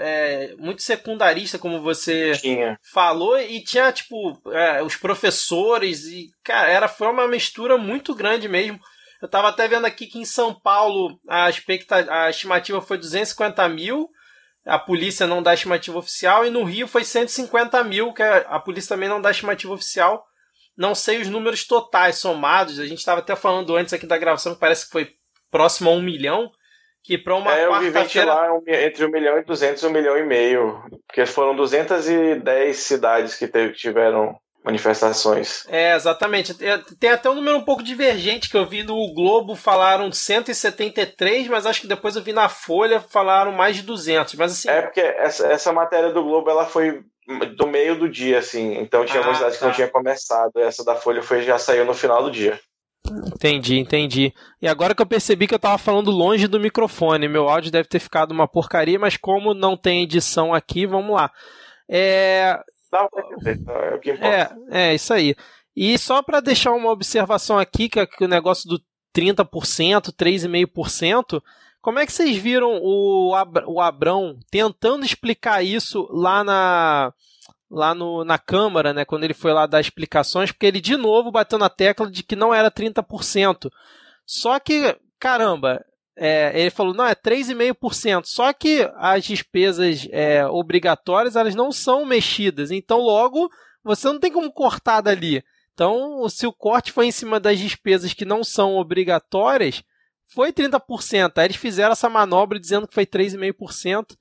É, 0.00 0.54
muito 0.56 0.82
secundarista, 0.82 1.58
como 1.58 1.80
você 1.80 2.32
tinha. 2.32 2.78
falou, 2.92 3.38
e 3.38 3.62
tinha, 3.62 3.90
tipo, 3.92 4.40
é, 4.52 4.82
os 4.82 4.96
professores, 4.96 6.04
e, 6.06 6.30
cara, 6.44 6.70
era, 6.70 6.88
foi 6.88 7.08
uma 7.08 7.26
mistura 7.26 7.76
muito 7.76 8.14
grande 8.14 8.48
mesmo. 8.48 8.78
Eu 9.20 9.26
estava 9.26 9.48
até 9.48 9.68
vendo 9.68 9.84
aqui 9.84 10.06
que 10.06 10.18
em 10.18 10.24
São 10.24 10.54
Paulo 10.54 11.20
a, 11.28 11.46
a 11.46 12.30
estimativa 12.30 12.80
foi 12.80 12.96
250 12.96 13.68
mil, 13.68 14.08
a 14.64 14.78
polícia 14.78 15.26
não 15.26 15.42
dá 15.42 15.52
estimativa 15.52 15.98
oficial, 15.98 16.46
e 16.46 16.50
no 16.50 16.64
Rio 16.64 16.86
foi 16.86 17.04
150 17.04 17.82
mil, 17.84 18.12
que 18.12 18.22
a, 18.22 18.58
polícia 18.58 18.94
também 18.94 19.08
não 19.08 19.20
dá 19.20 19.30
estimativa 19.30 19.72
oficial. 19.72 20.24
Não 20.76 20.94
sei 20.94 21.20
os 21.20 21.28
números 21.28 21.66
totais 21.66 22.16
somados, 22.16 22.78
a 22.78 22.86
gente 22.86 22.98
estava 22.98 23.20
até 23.20 23.36
falando 23.36 23.76
antes 23.76 23.92
aqui 23.92 24.06
da 24.06 24.16
gravação 24.16 24.54
que 24.54 24.60
parece 24.60 24.86
que 24.86 24.92
foi 24.92 25.10
próximo 25.50 25.90
a 25.90 25.92
um 25.92 26.00
milhão, 26.00 26.50
que 27.02 27.18
para 27.18 27.34
uma 27.34 27.52
é, 27.52 27.66
quarta-feira... 27.66 28.32
lá 28.32 28.48
entre 28.66 29.04
um 29.04 29.10
milhão 29.10 29.38
e 29.38 29.44
duzentos, 29.44 29.82
um 29.84 29.90
milhão 29.90 30.16
e 30.16 30.24
meio, 30.24 30.82
porque 31.06 31.26
foram 31.26 31.54
210 31.56 32.76
cidades 32.76 33.34
que 33.34 33.48
tiveram 33.72 34.38
manifestações. 34.64 35.64
É, 35.68 35.94
exatamente. 35.94 36.54
Tem 36.98 37.10
até 37.10 37.30
um 37.30 37.34
número 37.34 37.56
um 37.56 37.64
pouco 37.64 37.82
divergente 37.82 38.48
que 38.50 38.56
eu 38.56 38.66
vi 38.66 38.82
no 38.82 39.12
Globo, 39.14 39.54
falaram 39.54 40.12
173, 40.12 41.48
mas 41.48 41.66
acho 41.66 41.80
que 41.80 41.86
depois 41.86 42.16
eu 42.16 42.22
vi 42.22 42.32
na 42.32 42.48
Folha, 42.48 43.00
falaram 43.00 43.52
mais 43.52 43.76
de 43.76 43.82
200. 43.82 44.34
Mas 44.34 44.52
assim... 44.52 44.68
É 44.68 44.82
porque 44.82 45.00
essa, 45.00 45.46
essa 45.46 45.72
matéria 45.72 46.12
do 46.12 46.22
Globo, 46.22 46.50
ela 46.50 46.66
foi 46.66 47.02
do 47.56 47.66
meio 47.66 47.98
do 47.98 48.08
dia, 48.08 48.38
assim, 48.38 48.76
então 48.78 49.04
tinha 49.04 49.18
ah, 49.18 49.20
algumas 49.20 49.38
cidades 49.38 49.56
tá. 49.56 49.58
que 49.58 49.64
não 49.64 49.70
tá. 49.70 49.76
tinha 49.76 49.88
começado, 49.88 50.52
essa 50.56 50.84
da 50.84 50.96
Folha 50.96 51.22
foi, 51.22 51.42
já 51.42 51.58
saiu 51.58 51.84
no 51.84 51.94
final 51.94 52.22
do 52.24 52.30
dia. 52.30 52.58
Entendi, 53.08 53.78
entendi. 53.78 54.32
E 54.60 54.68
agora 54.68 54.94
que 54.94 55.02
eu 55.02 55.06
percebi 55.06 55.46
que 55.46 55.54
eu 55.54 55.58
tava 55.58 55.78
falando 55.78 56.10
longe 56.10 56.46
do 56.46 56.60
microfone, 56.60 57.28
meu 57.28 57.48
áudio 57.48 57.70
deve 57.70 57.88
ter 57.88 57.98
ficado 57.98 58.32
uma 58.32 58.46
porcaria, 58.46 58.98
mas 58.98 59.16
como 59.16 59.54
não 59.54 59.76
tem 59.76 60.02
edição 60.02 60.52
aqui, 60.52 60.86
vamos 60.86 61.14
lá. 61.14 61.30
É, 61.88 62.58
Dá 62.90 63.08
é 63.90 63.94
o 63.94 64.00
que 64.00 64.10
importa. 64.12 64.56
É, 64.70 64.90
é 64.90 64.94
isso 64.94 65.12
aí. 65.12 65.34
E 65.76 65.96
só 65.98 66.22
para 66.22 66.40
deixar 66.40 66.72
uma 66.72 66.90
observação 66.90 67.58
aqui, 67.58 67.88
que, 67.88 68.00
é 68.00 68.06
que 68.06 68.24
o 68.24 68.28
negócio 68.28 68.68
do 68.68 68.82
30%, 69.14 70.12
3,5%, 70.12 71.42
como 71.80 71.98
é 71.98 72.06
que 72.06 72.12
vocês 72.12 72.36
viram 72.36 72.78
o, 72.82 73.34
o 73.66 73.80
Abrão 73.80 74.38
tentando 74.50 75.04
explicar 75.04 75.64
isso 75.64 76.08
lá 76.12 76.44
na 76.44 77.12
lá 77.70 77.94
no, 77.94 78.24
na 78.24 78.36
Câmara, 78.36 78.92
né, 78.92 79.04
quando 79.04 79.22
ele 79.22 79.32
foi 79.32 79.52
lá 79.52 79.64
dar 79.64 79.80
explicações, 79.80 80.50
porque 80.50 80.66
ele 80.66 80.80
de 80.80 80.96
novo 80.96 81.30
bateu 81.30 81.56
na 81.56 81.68
tecla 81.68 82.10
de 82.10 82.24
que 82.24 82.34
não 82.34 82.52
era 82.52 82.68
30%. 82.68 83.70
Só 84.26 84.58
que, 84.58 84.96
caramba, 85.20 85.80
é, 86.22 86.52
ele 86.60 86.68
falou, 86.68 86.92
não, 86.92 87.06
é 87.06 87.14
3,5%. 87.14 88.24
Só 88.26 88.52
que 88.52 88.86
as 88.96 89.24
despesas 89.24 90.06
é, 90.10 90.46
obrigatórias, 90.46 91.34
elas 91.34 91.54
não 91.54 91.72
são 91.72 92.04
mexidas. 92.04 92.70
Então, 92.70 92.98
logo, 92.98 93.50
você 93.82 94.06
não 94.08 94.20
tem 94.20 94.30
como 94.30 94.52
cortar 94.52 95.00
dali. 95.00 95.42
Então, 95.72 96.28
se 96.28 96.46
o 96.46 96.52
corte 96.52 96.92
foi 96.92 97.06
em 97.06 97.10
cima 97.10 97.40
das 97.40 97.58
despesas 97.58 98.12
que 98.12 98.26
não 98.26 98.44
são 98.44 98.76
obrigatórias, 98.76 99.82
foi 100.26 100.52
30%. 100.52 101.32
Aí 101.38 101.46
eles 101.46 101.56
fizeram 101.56 101.92
essa 101.92 102.10
manobra 102.10 102.60
dizendo 102.60 102.86
que 102.86 102.94
foi 102.94 103.06
3,5%. 103.06 104.14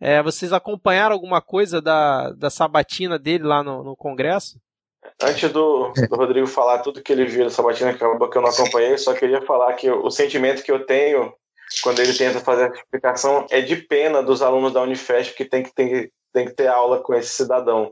É, 0.00 0.22
vocês 0.22 0.54
acompanharam 0.54 1.12
alguma 1.12 1.42
coisa 1.42 1.82
da, 1.82 2.30
da 2.32 2.48
sabatina 2.48 3.18
dele 3.18 3.44
lá 3.44 3.62
no, 3.62 3.84
no 3.84 3.94
Congresso? 3.94 4.58
Antes 5.22 5.50
do, 5.50 5.92
do, 5.92 6.16
Rodrigo 6.16 6.46
falar 6.46 6.78
tudo 6.78 7.02
que 7.02 7.12
ele 7.12 7.24
viu 7.24 7.44
da 7.44 7.50
Sabatina, 7.50 7.92
que 7.92 8.02
acabou 8.02 8.28
que 8.28 8.36
eu 8.36 8.42
não 8.42 8.50
acompanhei, 8.50 8.96
só 8.98 9.14
queria 9.14 9.42
falar 9.42 9.72
que 9.74 9.90
o 9.90 10.10
sentimento 10.10 10.62
que 10.62 10.70
eu 10.70 10.84
tenho 10.84 11.32
quando 11.82 12.00
ele 12.00 12.14
tenta 12.14 12.40
fazer 12.40 12.64
a 12.64 12.74
explicação 12.74 13.46
é 13.50 13.60
de 13.60 13.76
pena 13.76 14.22
dos 14.22 14.42
alunos 14.42 14.72
da 14.72 14.82
Unifesp 14.82 15.34
que 15.34 15.44
tem 15.44 15.62
que, 15.62 15.74
tem, 15.74 16.10
tem 16.36 16.44
que 16.44 16.52
ter 16.52 16.66
aula 16.66 17.02
com 17.02 17.14
esse 17.14 17.30
cidadão. 17.30 17.90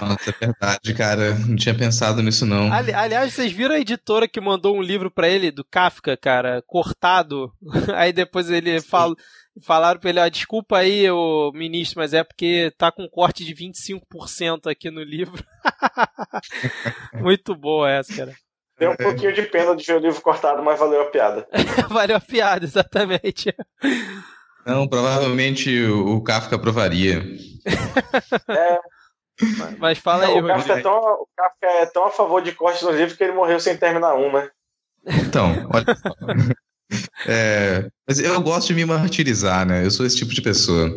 Nossa, 0.00 0.30
é 0.30 0.46
verdade, 0.46 0.94
cara. 0.94 1.34
Não 1.34 1.56
tinha 1.56 1.76
pensado 1.76 2.22
nisso, 2.22 2.46
não. 2.46 2.72
Ali, 2.72 2.94
aliás, 2.94 3.34
vocês 3.34 3.50
viram 3.50 3.74
a 3.74 3.80
editora 3.80 4.28
que 4.28 4.40
mandou 4.40 4.76
um 4.76 4.80
livro 4.80 5.10
para 5.10 5.28
ele 5.28 5.50
do 5.50 5.64
Kafka, 5.64 6.16
cara, 6.16 6.62
cortado? 6.68 7.52
Aí 7.96 8.12
depois 8.12 8.48
ele 8.48 8.80
fala. 8.80 9.16
Falaram 9.60 9.98
pra 9.98 10.10
ele, 10.10 10.18
ó, 10.18 10.28
desculpa 10.28 10.78
aí, 10.78 11.08
o 11.08 11.52
ministro, 11.54 12.00
mas 12.00 12.12
é 12.12 12.24
porque 12.24 12.72
tá 12.76 12.90
com 12.90 13.08
corte 13.08 13.44
de 13.44 13.54
25% 13.54 14.68
aqui 14.68 14.90
no 14.90 15.00
livro. 15.00 15.44
Muito 17.14 17.54
boa 17.54 17.88
essa, 17.88 18.12
cara. 18.16 18.34
Deu 18.76 18.90
um 18.90 18.96
pouquinho 18.96 19.32
de 19.32 19.42
pena 19.42 19.76
de 19.76 19.84
ver 19.84 19.96
o 19.96 20.00
livro 20.00 20.20
cortado, 20.20 20.60
mas 20.62 20.78
valeu 20.78 21.02
a 21.02 21.10
piada. 21.10 21.46
valeu 21.88 22.16
a 22.16 22.20
piada, 22.20 22.64
exatamente. 22.64 23.54
Não, 24.66 24.88
provavelmente 24.88 25.84
o 25.86 26.20
Kafka 26.22 26.56
aprovaria. 26.56 27.22
É. 28.48 28.78
Mas 29.78 29.98
fala 29.98 30.26
aí, 30.26 30.40
o 30.40 30.46
Kafka, 30.46 30.74
é 30.74 30.82
tão, 30.82 30.92
o 30.92 31.26
Kafka 31.36 31.66
é 31.66 31.86
tão 31.86 32.04
a 32.06 32.10
favor 32.10 32.42
de 32.42 32.52
corte 32.52 32.84
no 32.84 32.92
livro 32.92 33.16
que 33.16 33.24
ele 33.24 33.32
morreu 33.32 33.58
sem 33.58 33.76
terminar 33.76 34.14
um, 34.14 34.32
né? 34.32 34.48
Então, 35.06 35.66
olha 35.72 35.96
só. 35.96 36.14
É, 37.26 37.88
mas 38.06 38.18
eu 38.18 38.40
gosto 38.40 38.68
de 38.68 38.74
me 38.74 38.84
martirizar, 38.84 39.66
né? 39.66 39.84
Eu 39.84 39.90
sou 39.90 40.04
esse 40.04 40.16
tipo 40.16 40.32
de 40.32 40.42
pessoa. 40.42 40.90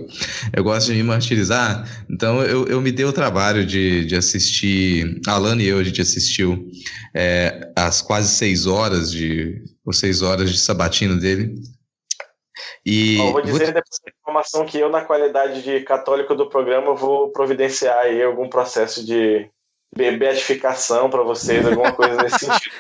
Eu 0.53 0.63
gosto 0.63 0.88
de 0.88 0.93
me 0.93 1.03
martirizar, 1.03 1.88
então 2.10 2.41
eu, 2.43 2.67
eu 2.67 2.82
me 2.82 2.91
dei 2.91 3.06
o 3.06 3.13
trabalho 3.13 3.65
de, 3.65 4.06
de 4.06 4.15
assistir. 4.15 5.19
A 5.27 5.34
Alana 5.34 5.62
e 5.62 5.67
eu, 5.67 5.80
a 5.80 5.84
gente 5.84 6.01
assistiu 6.01 6.69
é, 7.15 7.71
as 7.75 8.01
quase 8.01 8.30
seis 8.30 8.65
horas 8.65 9.12
de. 9.12 9.63
ou 9.86 9.93
seis 9.93 10.21
horas 10.21 10.51
de 10.51 10.60
sabatina 10.60 11.15
dele. 11.15 11.56
E 12.86 13.17
vou 13.32 13.41
dizer 13.41 13.65
vou... 13.65 13.74
depois 13.74 14.00
da 14.04 14.12
informação 14.22 14.65
que 14.65 14.80
eu, 14.80 14.89
na 14.89 15.04
qualidade 15.04 15.62
de 15.62 15.82
católico 15.82 16.36
do 16.36 16.50
programa, 16.50 16.93
vou 16.93 17.32
providenciar 17.32 17.98
aí 18.00 18.22
algum 18.22 18.50
processo 18.50 19.06
de 19.06 19.50
beatificação 19.96 21.10
para 21.10 21.24
vocês, 21.24 21.65
alguma 21.65 21.91
coisa 21.91 22.15
nesse 22.17 22.39
sentido. 22.46 22.76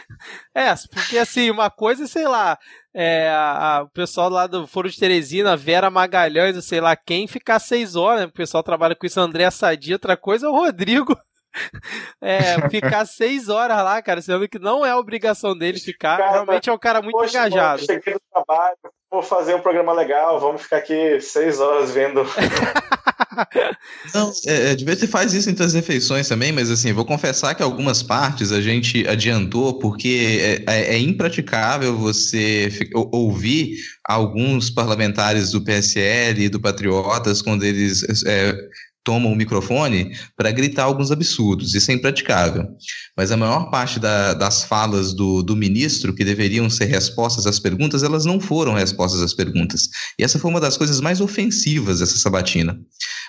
É, 0.53 0.73
porque 0.93 1.17
assim, 1.17 1.49
uma 1.49 1.69
coisa, 1.69 2.05
sei 2.05 2.27
lá, 2.27 2.57
é, 2.93 3.29
a, 3.29 3.77
a, 3.77 3.83
o 3.83 3.89
pessoal 3.89 4.29
lá 4.29 4.47
do 4.47 4.67
Foro 4.67 4.89
de 4.89 4.97
Teresina, 4.97 5.55
Vera 5.55 5.89
Magalhães, 5.89 6.63
sei 6.65 6.81
lá 6.81 6.95
quem, 6.95 7.27
ficar 7.27 7.59
seis 7.59 7.95
horas, 7.95 8.21
né? 8.21 8.27
o 8.27 8.31
pessoal 8.31 8.63
trabalha 8.63 8.95
com 8.95 9.05
isso, 9.05 9.19
André 9.19 9.49
Sadia, 9.51 9.95
outra 9.95 10.17
coisa 10.17 10.49
o 10.49 10.53
Rodrigo. 10.53 11.15
É, 12.21 12.67
ficar 12.69 13.05
seis 13.05 13.47
horas 13.47 13.77
lá, 13.77 14.01
cara, 14.01 14.21
sendo 14.21 14.47
que 14.49 14.59
não 14.59 14.85
é 14.85 14.95
obrigação 14.95 15.57
dele 15.57 15.79
ficar. 15.79 16.17
Cara, 16.17 16.31
realmente 16.31 16.69
é 16.69 16.73
um 16.73 16.77
cara 16.77 17.01
muito 17.01 17.17
poxa, 17.17 17.37
engajado. 17.37 17.81
Mano, 17.81 17.85
cheguei 17.85 18.13
no 18.13 18.21
trabalho, 18.33 18.77
vou 19.11 19.21
fazer 19.21 19.55
um 19.55 19.61
programa 19.61 19.93
legal, 19.93 20.39
vamos 20.39 20.63
ficar 20.63 20.77
aqui 20.77 21.21
seis 21.21 21.59
horas 21.59 21.91
vendo. 21.91 22.25
Não, 24.13 24.31
é, 24.47 24.71
é, 24.71 24.75
de 24.75 24.83
vez 24.83 24.99
você 24.99 25.07
faz 25.07 25.33
isso 25.33 25.49
entre 25.49 25.63
as 25.63 25.73
refeições 25.73 26.27
também, 26.27 26.51
mas 26.51 26.71
assim, 26.71 26.91
vou 26.91 27.05
confessar 27.05 27.53
que 27.53 27.61
algumas 27.61 28.01
partes 28.01 28.51
a 28.51 28.61
gente 28.61 29.07
adiantou 29.07 29.77
porque 29.79 30.63
é, 30.67 30.73
é, 30.73 30.95
é 30.95 30.99
impraticável 30.99 31.95
você 31.95 32.69
ouvir 33.11 33.77
alguns 34.03 34.69
parlamentares 34.69 35.51
do 35.51 35.63
PSL 35.63 36.45
e 36.45 36.49
do 36.49 36.59
Patriotas 36.59 37.41
quando 37.41 37.63
eles 37.63 38.03
é, 38.25 38.55
tomam 39.03 39.31
o 39.31 39.35
microfone 39.35 40.11
para 40.35 40.51
gritar 40.51 40.83
alguns 40.83 41.11
absurdos. 41.11 41.73
Isso 41.73 41.89
é 41.91 41.93
impraticável. 41.93 42.67
Mas 43.15 43.31
a 43.31 43.37
maior 43.37 43.69
parte 43.69 43.99
da, 43.99 44.33
das 44.33 44.63
falas 44.63 45.13
do, 45.13 45.41
do 45.41 45.55
ministro, 45.55 46.13
que 46.13 46.25
deveriam 46.25 46.69
ser 46.69 46.85
respostas 46.85 47.47
às 47.47 47.59
perguntas, 47.59 48.03
elas 48.03 48.25
não 48.25 48.39
foram 48.39 48.73
respostas 48.73 49.21
às 49.21 49.33
perguntas. 49.33 49.87
E 50.19 50.23
essa 50.23 50.37
foi 50.37 50.51
uma 50.51 50.59
das 50.59 50.77
coisas 50.77 50.99
mais 50.99 51.21
ofensivas 51.21 51.99
dessa 51.99 52.17
sabatina. 52.17 52.77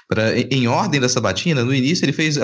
Pra, 0.09 0.37
em 0.39 0.67
ordem 0.67 1.01
da 1.01 1.09
sabatina, 1.09 1.65
no 1.65 1.75
início 1.75 2.05
ele 2.05 2.13
fez, 2.13 2.39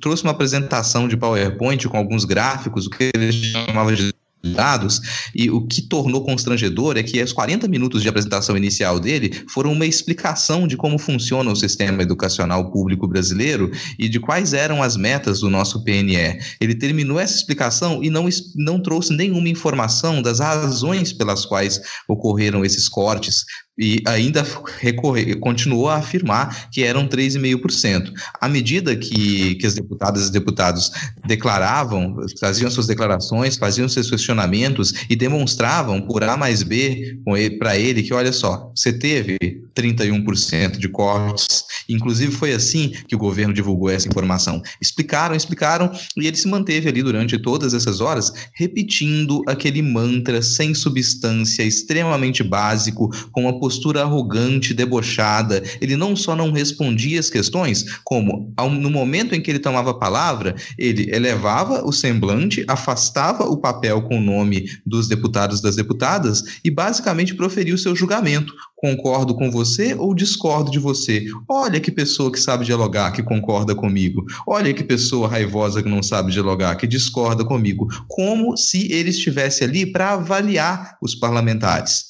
trouxe 0.00 0.22
uma 0.22 0.32
apresentação 0.32 1.08
de 1.08 1.16
PowerPoint 1.16 1.88
com 1.88 1.96
alguns 1.96 2.24
gráficos, 2.24 2.86
o 2.86 2.90
que 2.90 3.10
ele 3.14 3.32
chamava 3.32 3.96
de 3.96 4.12
dados, 4.44 5.00
e 5.34 5.50
o 5.50 5.66
que 5.66 5.82
tornou 5.82 6.24
constrangedor 6.24 6.96
é 6.96 7.02
que 7.02 7.22
os 7.22 7.32
40 7.32 7.66
minutos 7.68 8.02
de 8.02 8.08
apresentação 8.08 8.56
inicial 8.56 9.00
dele 9.00 9.44
foram 9.48 9.72
uma 9.72 9.86
explicação 9.86 10.66
de 10.66 10.76
como 10.76 10.98
funciona 10.98 11.50
o 11.50 11.56
sistema 11.56 12.02
educacional 12.02 12.70
público 12.70 13.08
brasileiro 13.08 13.70
e 13.98 14.08
de 14.08 14.20
quais 14.20 14.52
eram 14.52 14.82
as 14.82 14.96
metas 14.96 15.40
do 15.40 15.50
nosso 15.50 15.82
PNE. 15.82 16.38
Ele 16.60 16.74
terminou 16.74 17.18
essa 17.18 17.34
explicação 17.34 18.02
e 18.02 18.10
não, 18.10 18.28
não 18.54 18.80
trouxe 18.80 19.12
nenhuma 19.12 19.48
informação 19.48 20.22
das 20.22 20.38
razões 20.38 21.12
pelas 21.12 21.44
quais 21.44 21.80
ocorreram 22.08 22.64
esses 22.64 22.88
cortes, 22.88 23.44
e 23.78 24.02
ainda 24.06 24.44
recorrer, 24.78 25.36
continuou 25.36 25.88
a 25.88 25.96
afirmar 25.96 26.70
que 26.70 26.82
eram 26.82 27.06
3,5%. 27.06 28.12
À 28.40 28.48
medida 28.48 28.96
que, 28.96 29.54
que 29.56 29.66
as 29.66 29.74
deputadas 29.74 30.28
e 30.28 30.32
deputados 30.32 30.90
declaravam, 31.26 32.16
faziam 32.40 32.70
suas 32.70 32.86
declarações, 32.86 33.56
faziam 33.56 33.88
seus 33.88 34.10
questionamentos 34.10 34.94
e 35.10 35.16
demonstravam 35.16 36.00
por 36.00 36.22
A 36.24 36.36
mais 36.36 36.62
B 36.62 37.18
para 37.58 37.76
ele 37.76 38.02
que, 38.02 38.14
olha 38.14 38.32
só, 38.32 38.70
você 38.74 38.92
teve 38.92 39.36
31% 39.74 40.78
de 40.78 40.88
cortes, 40.88 41.64
inclusive 41.88 42.32
foi 42.32 42.52
assim 42.52 42.92
que 43.06 43.14
o 43.14 43.18
governo 43.18 43.52
divulgou 43.52 43.90
essa 43.90 44.08
informação. 44.08 44.62
Explicaram, 44.80 45.34
explicaram, 45.34 45.92
e 46.16 46.26
ele 46.26 46.36
se 46.36 46.48
manteve 46.48 46.88
ali 46.88 47.02
durante 47.02 47.38
todas 47.38 47.74
essas 47.74 48.00
horas 48.00 48.32
repetindo 48.54 49.42
aquele 49.46 49.82
mantra 49.82 50.40
sem 50.40 50.74
substância, 50.74 51.62
extremamente 51.62 52.42
básico, 52.42 53.10
com 53.32 53.42
uma 53.42 53.58
postura 53.66 54.02
arrogante, 54.02 54.72
debochada. 54.72 55.60
Ele 55.80 55.96
não 55.96 56.14
só 56.14 56.36
não 56.36 56.52
respondia 56.52 57.18
as 57.18 57.28
questões, 57.28 57.98
como 58.04 58.54
no 58.80 58.88
momento 58.88 59.34
em 59.34 59.40
que 59.40 59.50
ele 59.50 59.58
tomava 59.58 59.90
a 59.90 59.98
palavra, 59.98 60.54
ele 60.78 61.10
elevava 61.12 61.84
o 61.84 61.90
semblante, 61.90 62.64
afastava 62.68 63.42
o 63.42 63.56
papel 63.56 64.02
com 64.02 64.18
o 64.18 64.22
nome 64.22 64.70
dos 64.86 65.08
deputados 65.08 65.60
das 65.60 65.74
deputadas 65.74 66.44
e 66.64 66.70
basicamente 66.70 67.34
proferiu 67.34 67.74
o 67.74 67.78
seu 67.78 67.96
julgamento. 67.96 68.54
Concordo 68.76 69.34
com 69.34 69.50
você 69.50 69.94
ou 69.94 70.14
discordo 70.14 70.70
de 70.70 70.78
você? 70.78 71.26
Olha 71.48 71.80
que 71.80 71.90
pessoa 71.90 72.30
que 72.30 72.38
sabe 72.38 72.64
dialogar, 72.64 73.10
que 73.10 73.22
concorda 73.22 73.74
comigo. 73.74 74.24
Olha 74.46 74.72
que 74.72 74.84
pessoa 74.84 75.26
raivosa 75.26 75.82
que 75.82 75.88
não 75.88 76.04
sabe 76.04 76.30
dialogar, 76.30 76.76
que 76.76 76.86
discorda 76.86 77.44
comigo. 77.44 77.88
Como 78.06 78.56
se 78.56 78.92
ele 78.92 79.10
estivesse 79.10 79.64
ali 79.64 79.86
para 79.86 80.12
avaliar 80.12 80.96
os 81.02 81.16
parlamentares. 81.16 82.04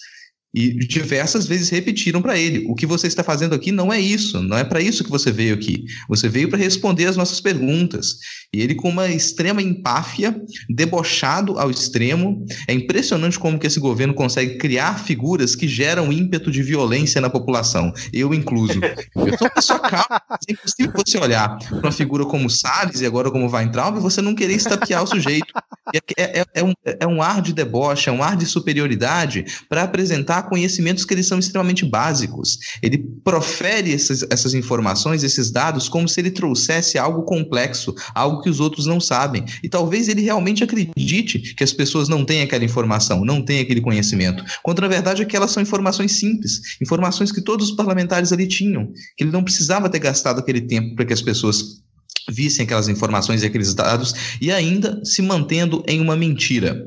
E 0.57 0.71
diversas 0.87 1.47
vezes 1.47 1.69
repetiram 1.69 2.23
para 2.23 2.39
ele: 2.39 2.65
o 2.67 2.75
que 2.75 2.87
você 2.87 3.07
está 3.07 3.23
fazendo 3.23 3.55
aqui 3.55 3.71
não 3.71 3.93
é 3.93 4.01
isso, 4.01 4.43
não 4.43 4.57
é 4.57 4.65
para 4.65 4.81
isso 4.81 5.05
que 5.05 5.11
você 5.11 5.31
veio 5.31 5.55
aqui. 5.55 5.85
Você 6.09 6.31
veio 6.31 6.49
para 6.49 6.59
responder 6.59 7.05
as 7.05 7.17
nossas 7.17 7.41
perguntas. 7.43 8.17
E 8.55 8.63
ele, 8.63 8.75
com 8.75 8.89
uma 8.89 9.07
extrema 9.07 9.61
empáfia, 9.61 10.35
debochado 10.71 11.59
ao 11.59 11.71
extremo, 11.71 12.43
é 12.67 12.73
impressionante 12.73 13.39
como 13.39 13.59
que 13.59 13.67
esse 13.67 13.79
governo 13.79 14.15
consegue 14.15 14.57
criar 14.57 14.99
figuras 14.99 15.55
que 15.55 15.69
geram 15.69 16.11
ímpeto 16.11 16.51
de 16.51 16.63
violência 16.63 17.21
na 17.21 17.29
população. 17.29 17.93
Eu 18.11 18.33
incluso. 18.33 18.81
Eu 19.15 19.37
sou 19.37 19.47
uma 19.47 19.51
pessoa 19.51 19.79
calma, 19.79 20.23
é 20.49 20.53
impossível 20.53 20.93
você 20.97 21.19
olhar 21.19 21.59
para 21.59 21.81
uma 21.81 21.93
figura 21.93 22.25
como 22.25 22.49
Salles 22.49 23.03
e 23.03 23.07
agora 23.07 23.31
como 23.31 23.51
Weintraub 23.51 23.99
e 23.99 24.01
você 24.01 24.23
não 24.23 24.35
querer 24.35 24.55
estapear 24.55 25.03
o 25.03 25.07
sujeito. 25.07 25.53
É, 25.95 26.41
é, 26.41 26.45
é, 26.55 26.65
um, 26.65 26.73
é 26.85 27.07
um 27.07 27.23
ar 27.23 27.41
de 27.41 27.53
deboche, 27.53 28.09
é 28.09 28.13
um 28.13 28.23
ar 28.23 28.37
de 28.37 28.45
superioridade 28.45 29.45
para 29.69 29.85
apresentar 29.85 30.45
conhecimentos 30.45 31.05
que 31.05 31.15
eles 31.15 31.27
são 31.27 31.39
extremamente 31.39 31.85
básicos. 31.85 32.59
Ele 32.83 32.99
profere 33.23 33.93
essas, 33.93 34.25
essas 34.31 34.55
informações, 34.55 35.23
esses 35.23 35.51
dados, 35.51 35.89
como 35.89 36.09
se 36.09 36.21
ele 36.21 36.31
trouxesse 36.31 36.99
algo 36.99 37.23
complexo, 37.23 37.95
algo 38.15 38.43
que 38.43 38.51
os 38.51 38.59
outros 38.59 38.87
não 38.87 39.01
sabem. 39.01 39.45
E 39.63 39.69
talvez 39.69 40.09
ele 40.09 40.23
realmente 40.23 40.65
acredite 40.65 41.55
que 41.55 41.63
as 41.63 41.73
pessoas 41.73 42.09
não 42.09 42.25
têm 42.25 42.43
aquela 42.43 42.65
informação, 42.65 43.25
não 43.25 43.43
têm 43.43 43.61
aquele 43.61 43.81
conhecimento, 43.81 44.45
quando 44.63 44.81
na 44.81 44.89
verdade 44.89 45.23
aquelas 45.23 45.51
são 45.51 45.63
informações 45.63 46.13
simples, 46.13 46.61
informações 46.83 47.31
que 47.31 47.41
todos 47.41 47.71
os 47.71 47.77
parlamentares 47.77 48.33
ali 48.33 48.47
tinham, 48.47 48.93
que 49.17 49.23
ele 49.25 49.31
não 49.31 49.45
precisava 49.45 49.89
ter 49.89 49.99
gastado 49.99 50.41
aquele 50.41 50.61
tempo 50.61 50.97
para 50.97 51.05
que 51.05 51.13
as 51.13 51.23
pessoas 51.23 51.86
vissem 52.29 52.65
aquelas 52.65 52.89
informações 52.89 53.43
e 53.43 53.47
aqueles 53.47 53.75
dados 53.75 54.15
e 54.41 54.51
ainda 54.51 55.01
se 55.05 55.23
mantendo 55.23 55.83
em 55.87 56.01
uma 56.01 56.17
mentira 56.17 56.87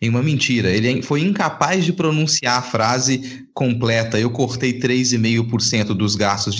em 0.00 0.08
uma 0.08 0.22
mentira. 0.22 0.70
Ele 0.70 1.02
foi 1.02 1.20
incapaz 1.22 1.84
de 1.84 1.92
pronunciar 1.92 2.58
a 2.58 2.62
frase 2.62 3.46
completa. 3.54 4.18
Eu 4.18 4.30
cortei 4.30 4.78
3,5% 4.78 5.94
dos 5.94 6.14
gastos 6.16 6.54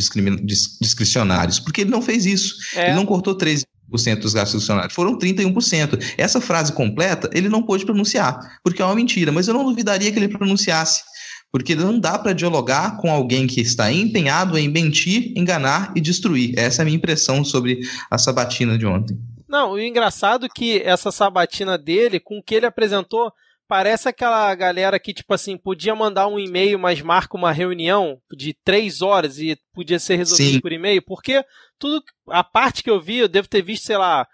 discricionários, 0.80 1.60
porque 1.60 1.82
ele 1.82 1.90
não 1.90 2.02
fez 2.02 2.24
isso. 2.24 2.54
É. 2.74 2.86
Ele 2.86 2.96
não 2.96 3.04
cortou 3.04 3.36
3,5% 3.36 4.20
dos 4.20 4.32
gastos 4.32 4.60
discricionários, 4.60 4.94
foram 4.94 5.18
31%. 5.18 6.14
Essa 6.16 6.40
frase 6.40 6.72
completa 6.72 7.28
ele 7.32 7.48
não 7.48 7.62
pôde 7.62 7.84
pronunciar, 7.84 8.38
porque 8.64 8.80
é 8.80 8.84
uma 8.84 8.94
mentira, 8.94 9.30
mas 9.30 9.48
eu 9.48 9.54
não 9.54 9.64
duvidaria 9.64 10.10
que 10.10 10.18
ele 10.18 10.28
pronunciasse. 10.28 11.02
Porque 11.56 11.74
não 11.74 11.98
dá 11.98 12.18
para 12.18 12.34
dialogar 12.34 12.98
com 12.98 13.10
alguém 13.10 13.46
que 13.46 13.62
está 13.62 13.90
empenhado 13.90 14.58
em 14.58 14.68
mentir, 14.68 15.32
enganar 15.34 15.90
e 15.96 16.02
destruir. 16.02 16.52
Essa 16.54 16.82
é 16.82 16.82
a 16.82 16.84
minha 16.84 16.98
impressão 16.98 17.42
sobre 17.42 17.80
a 18.10 18.18
sabatina 18.18 18.76
de 18.76 18.84
ontem. 18.84 19.18
Não, 19.48 19.70
o 19.70 19.80
engraçado 19.80 20.44
é 20.44 20.50
que 20.54 20.82
essa 20.82 21.10
sabatina 21.10 21.78
dele, 21.78 22.20
com 22.20 22.36
o 22.36 22.42
que 22.42 22.54
ele 22.54 22.66
apresentou, 22.66 23.32
parece 23.66 24.06
aquela 24.06 24.54
galera 24.54 25.00
que, 25.00 25.14
tipo 25.14 25.32
assim, 25.32 25.56
podia 25.56 25.94
mandar 25.94 26.26
um 26.26 26.38
e-mail, 26.38 26.78
mas 26.78 27.00
marca 27.00 27.38
uma 27.38 27.52
reunião 27.52 28.20
de 28.30 28.52
três 28.62 29.00
horas 29.00 29.38
e 29.38 29.58
podia 29.72 29.98
ser 29.98 30.16
resolvido 30.16 30.56
Sim. 30.56 30.60
por 30.60 30.72
e-mail, 30.72 31.00
porque 31.00 31.42
tudo, 31.78 32.04
a 32.28 32.44
parte 32.44 32.82
que 32.82 32.90
eu 32.90 33.00
vi, 33.00 33.16
eu 33.16 33.28
devo 33.28 33.48
ter 33.48 33.62
visto, 33.62 33.86
sei 33.86 33.96
lá, 33.96 34.28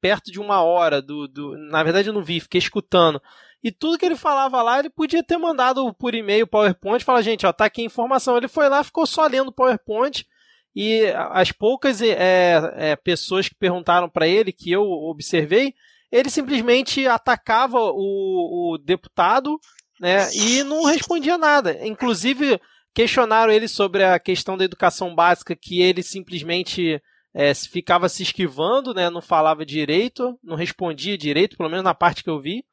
perto 0.00 0.30
de 0.30 0.40
uma 0.40 0.62
hora 0.62 1.00
do, 1.02 1.26
do. 1.28 1.56
Na 1.70 1.82
verdade, 1.82 2.08
eu 2.08 2.12
não 2.12 2.22
vi, 2.22 2.40
fiquei 2.40 2.58
escutando. 2.58 3.20
E 3.62 3.72
tudo 3.72 3.98
que 3.98 4.06
ele 4.06 4.16
falava 4.16 4.62
lá, 4.62 4.78
ele 4.78 4.90
podia 4.90 5.22
ter 5.22 5.36
mandado 5.36 5.92
por 5.94 6.14
e-mail 6.14 6.46
PowerPoint, 6.46 7.04
falar, 7.04 7.22
gente, 7.22 7.44
ó, 7.44 7.52
tá 7.52 7.64
aqui 7.64 7.82
a 7.82 7.84
informação. 7.84 8.36
Ele 8.36 8.48
foi 8.48 8.68
lá, 8.68 8.84
ficou 8.84 9.06
só 9.06 9.26
lendo 9.26 9.52
PowerPoint. 9.52 10.26
E 10.74 11.06
as 11.30 11.50
poucas 11.50 12.00
é, 12.00 12.60
é, 12.76 12.96
pessoas 12.96 13.48
que 13.48 13.54
perguntaram 13.54 14.08
para 14.08 14.28
ele, 14.28 14.52
que 14.52 14.70
eu 14.70 14.82
observei, 14.82 15.74
ele 16.10 16.30
simplesmente 16.30 17.06
atacava 17.06 17.78
o, 17.80 18.74
o 18.74 18.78
deputado 18.78 19.58
né, 20.00 20.32
e 20.32 20.62
não 20.62 20.84
respondia 20.84 21.36
nada. 21.36 21.84
Inclusive, 21.84 22.60
questionaram 22.94 23.52
ele 23.52 23.66
sobre 23.66 24.04
a 24.04 24.18
questão 24.18 24.56
da 24.56 24.64
educação 24.64 25.14
básica, 25.14 25.56
que 25.56 25.80
ele 25.82 26.02
simplesmente 26.02 27.02
é, 27.34 27.54
ficava 27.54 28.08
se 28.08 28.22
esquivando, 28.22 28.94
né, 28.94 29.10
não 29.10 29.20
falava 29.20 29.64
direito, 29.64 30.38
não 30.42 30.56
respondia 30.56 31.16
direito, 31.16 31.56
pelo 31.56 31.68
menos 31.68 31.84
na 31.84 31.94
parte 31.94 32.24
que 32.24 32.30
eu 32.30 32.40
vi. 32.40 32.64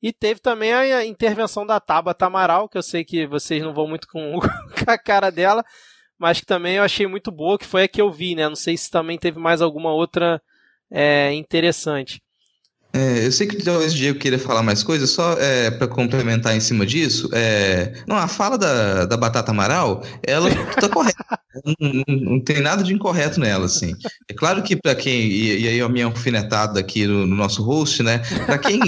E 0.00 0.12
teve 0.12 0.40
também 0.40 0.72
a 0.72 1.04
intervenção 1.04 1.66
da 1.66 1.80
Tabata 1.80 2.26
Amaral, 2.26 2.68
que 2.68 2.78
eu 2.78 2.82
sei 2.82 3.04
que 3.04 3.26
vocês 3.26 3.62
não 3.62 3.74
vão 3.74 3.88
muito 3.88 4.06
com, 4.06 4.38
com 4.40 4.90
a 4.90 4.96
cara 4.96 5.30
dela, 5.30 5.64
mas 6.16 6.40
que 6.40 6.46
também 6.46 6.76
eu 6.76 6.84
achei 6.84 7.06
muito 7.06 7.32
boa, 7.32 7.58
que 7.58 7.66
foi 7.66 7.84
a 7.84 7.88
que 7.88 8.00
eu 8.00 8.10
vi, 8.10 8.34
né? 8.34 8.48
Não 8.48 8.56
sei 8.56 8.76
se 8.76 8.90
também 8.90 9.18
teve 9.18 9.38
mais 9.40 9.60
alguma 9.60 9.92
outra 9.92 10.40
é, 10.90 11.32
interessante. 11.32 12.22
É, 12.92 13.26
eu 13.26 13.32
sei 13.32 13.46
que 13.46 13.56
talvez 13.56 13.92
o 13.92 13.96
Diego 13.96 14.18
queira 14.18 14.38
falar 14.38 14.62
mais 14.62 14.82
coisas, 14.82 15.10
só 15.10 15.34
é, 15.34 15.70
para 15.70 15.86
complementar 15.86 16.56
em 16.56 16.60
cima 16.60 16.86
disso. 16.86 17.28
É, 17.32 17.92
não, 18.06 18.16
a 18.16 18.26
fala 18.26 18.56
da, 18.56 19.04
da 19.04 19.16
Batata 19.16 19.50
Amaral, 19.50 20.02
ela 20.22 20.48
tá 20.80 20.88
correta. 20.88 21.38
Não, 21.80 22.04
não, 22.06 22.40
tem 22.40 22.60
nada 22.60 22.82
de 22.82 22.94
incorreto 22.94 23.40
nela, 23.40 23.66
assim. 23.66 23.94
É 24.28 24.34
claro 24.34 24.62
que 24.62 24.76
para 24.76 24.94
quem, 24.94 25.22
e, 25.22 25.60
e, 25.62 25.68
aí 25.68 25.80
a 25.80 25.88
minha 25.88 26.06
alfinetada 26.06 26.80
aqui 26.80 27.06
no, 27.06 27.26
no, 27.26 27.36
nosso 27.36 27.62
host, 27.62 28.02
né? 28.02 28.18
Para 28.46 28.58
quem 28.58 28.80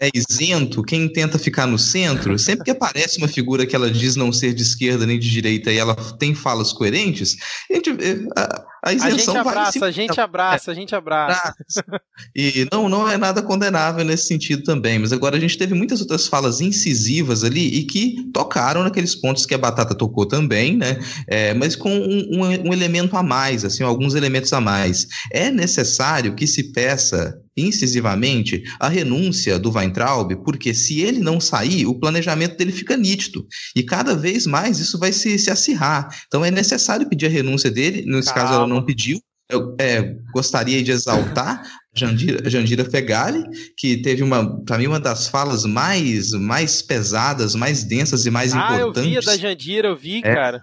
é 0.00 0.10
isento, 0.14 0.82
quem 0.82 1.08
tenta 1.08 1.38
ficar 1.38 1.66
no 1.66 1.78
centro, 1.78 2.38
sempre 2.38 2.64
que 2.64 2.70
aparece 2.70 3.18
uma 3.18 3.28
figura 3.28 3.66
que 3.66 3.76
ela 3.76 3.90
diz 3.90 4.16
não 4.16 4.32
ser 4.32 4.54
de 4.54 4.62
esquerda 4.62 5.06
nem 5.06 5.18
de 5.18 5.30
direita 5.30 5.72
e 5.72 5.78
ela 5.78 5.94
tem 5.94 6.34
falas 6.34 6.72
coerentes, 6.72 7.36
a 7.70 7.74
gente, 7.74 7.90
a, 8.36 8.64
a 8.84 8.92
isenção 8.92 9.14
a 9.14 9.38
gente 9.38 9.38
abraça, 9.38 9.78
vai 9.80 9.88
a 9.88 9.92
gente 9.92 10.20
abraça, 10.20 10.70
a 10.70 10.74
gente 10.74 10.94
abraça. 10.94 11.54
E 12.36 12.66
não, 12.72 12.88
não 12.88 13.08
é 13.08 13.16
nada 13.16 13.42
condenável 13.42 14.04
nesse 14.04 14.26
sentido 14.26 14.62
também, 14.62 14.98
mas 14.98 15.12
agora 15.12 15.36
a 15.36 15.40
gente 15.40 15.58
teve 15.58 15.74
muitas 15.74 16.00
outras 16.00 16.26
falas 16.26 16.60
incisivas 16.60 17.42
ali 17.42 17.78
e 17.78 17.84
que 17.84 18.30
tocaram 18.32 18.82
naqueles 18.82 19.14
pontos 19.14 19.46
que 19.46 19.54
a 19.54 19.58
Batata 19.58 19.94
tocou 19.94 20.26
também, 20.26 20.76
né? 20.76 20.98
É, 21.26 21.54
mas 21.54 21.74
com 21.74 21.90
um, 21.90 22.40
um, 22.40 22.68
um 22.68 22.72
elemento 22.72 23.16
a 23.16 23.22
mais, 23.22 23.64
assim, 23.64 23.82
alguns 23.82 24.14
elementos 24.14 24.52
a 24.52 24.60
mais. 24.60 25.06
É 25.32 25.50
necessário 25.50 26.34
que 26.34 26.46
se 26.46 26.72
peça 26.72 27.40
incisivamente 27.56 28.62
a 28.80 28.88
renúncia 28.88 29.58
do 29.58 29.70
Weintraub, 29.70 30.34
porque 30.44 30.74
se 30.74 31.00
ele 31.00 31.20
não 31.20 31.40
sair, 31.40 31.86
o 31.86 31.94
planejamento 31.94 32.56
dele 32.56 32.72
fica 32.72 32.96
nítido. 32.96 33.46
E 33.74 33.82
cada 33.82 34.14
vez 34.14 34.46
mais 34.46 34.78
isso 34.78 34.98
vai 34.98 35.12
se, 35.12 35.38
se 35.38 35.50
acirrar. 35.50 36.08
Então 36.26 36.44
é 36.44 36.50
necessário 36.50 37.08
pedir 37.08 37.26
a 37.26 37.30
renúncia 37.30 37.70
dele, 37.70 38.04
nesse 38.06 38.32
Calma. 38.32 38.42
caso 38.42 38.54
ela 38.54 38.66
não 38.66 38.84
pediu. 38.84 39.20
Eu 39.48 39.76
é, 39.78 40.16
gostaria 40.32 40.82
de 40.82 40.90
exaltar 40.90 41.62
Jandira, 41.94 42.50
Jandira 42.50 42.84
Fegali, 42.84 43.44
que 43.76 43.98
teve 43.98 44.22
uma, 44.22 44.60
para 44.62 44.78
mim, 44.78 44.86
uma 44.86 44.98
das 44.98 45.28
falas 45.28 45.64
mais, 45.64 46.32
mais 46.32 46.82
pesadas, 46.82 47.54
mais 47.54 47.84
densas 47.84 48.26
e 48.26 48.30
mais 48.30 48.54
ah, 48.54 48.58
importantes. 48.58 49.02
Ah, 49.02 49.04
eu 49.04 49.10
vi 49.10 49.18
a 49.18 49.20
da 49.20 49.36
Jandira, 49.36 49.88
eu 49.88 49.96
vi, 49.96 50.18
é, 50.24 50.34
cara. 50.34 50.62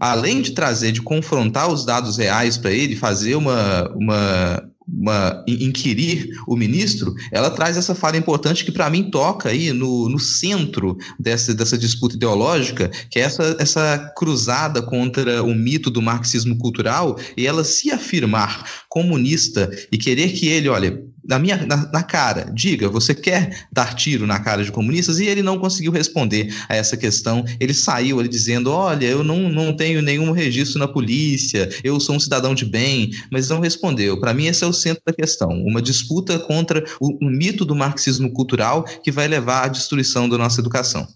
Além 0.00 0.40
de 0.40 0.52
trazer, 0.52 0.92
de 0.92 1.02
confrontar 1.02 1.70
os 1.70 1.84
dados 1.84 2.16
reais 2.16 2.56
para 2.56 2.70
ele, 2.70 2.94
fazer 2.94 3.34
uma, 3.34 3.88
uma 3.94 4.70
uma, 4.88 5.44
inquirir 5.46 6.30
o 6.46 6.56
ministro, 6.56 7.14
ela 7.30 7.50
traz 7.50 7.76
essa 7.76 7.94
fala 7.94 8.16
importante 8.16 8.64
que, 8.64 8.72
para 8.72 8.88
mim, 8.88 9.10
toca 9.10 9.50
aí 9.50 9.72
no, 9.72 10.08
no 10.08 10.18
centro 10.18 10.96
dessa, 11.18 11.54
dessa 11.54 11.76
disputa 11.76 12.16
ideológica, 12.16 12.90
que 13.10 13.18
é 13.18 13.22
essa, 13.22 13.56
essa 13.58 14.12
cruzada 14.16 14.82
contra 14.82 15.42
o 15.42 15.54
mito 15.54 15.90
do 15.90 16.00
marxismo 16.00 16.56
cultural 16.56 17.18
e 17.36 17.46
ela 17.46 17.64
se 17.64 17.90
afirmar 17.90 18.64
comunista 18.88 19.70
e 19.92 19.98
querer 19.98 20.32
que 20.32 20.48
ele, 20.48 20.68
olha, 20.68 21.02
na 21.28 21.38
minha 21.38 21.58
na, 21.66 21.76
na, 21.92 22.02
cara, 22.02 22.50
diga, 22.52 22.88
você 22.88 23.14
quer 23.14 23.66
dar 23.70 23.94
tiro 23.94 24.26
na 24.26 24.40
cara 24.40 24.64
de 24.64 24.72
comunistas? 24.72 25.20
E 25.20 25.26
ele 25.26 25.42
não 25.42 25.58
conseguiu 25.58 25.92
responder 25.92 26.52
a 26.68 26.74
essa 26.74 26.96
questão. 26.96 27.44
Ele 27.60 27.74
saiu 27.74 28.18
ali 28.18 28.28
dizendo: 28.28 28.72
Olha, 28.72 29.06
eu 29.06 29.22
não, 29.22 29.48
não 29.48 29.76
tenho 29.76 30.00
nenhum 30.00 30.32
registro 30.32 30.78
na 30.78 30.88
polícia, 30.88 31.68
eu 31.84 32.00
sou 32.00 32.16
um 32.16 32.20
cidadão 32.20 32.54
de 32.54 32.64
bem, 32.64 33.10
mas 33.30 33.50
não 33.50 33.60
respondeu. 33.60 34.18
Para 34.18 34.32
mim, 34.32 34.46
esse 34.46 34.64
é 34.64 34.66
o 34.66 34.72
centro 34.72 35.02
da 35.06 35.12
questão. 35.12 35.50
Uma 35.50 35.82
disputa 35.82 36.38
contra 36.38 36.82
o, 36.98 37.26
o 37.26 37.30
mito 37.30 37.64
do 37.64 37.76
marxismo 37.76 38.32
cultural 38.32 38.84
que 39.04 39.12
vai 39.12 39.28
levar 39.28 39.64
à 39.64 39.68
destruição 39.68 40.28
da 40.28 40.38
nossa 40.38 40.60
educação. 40.60 41.06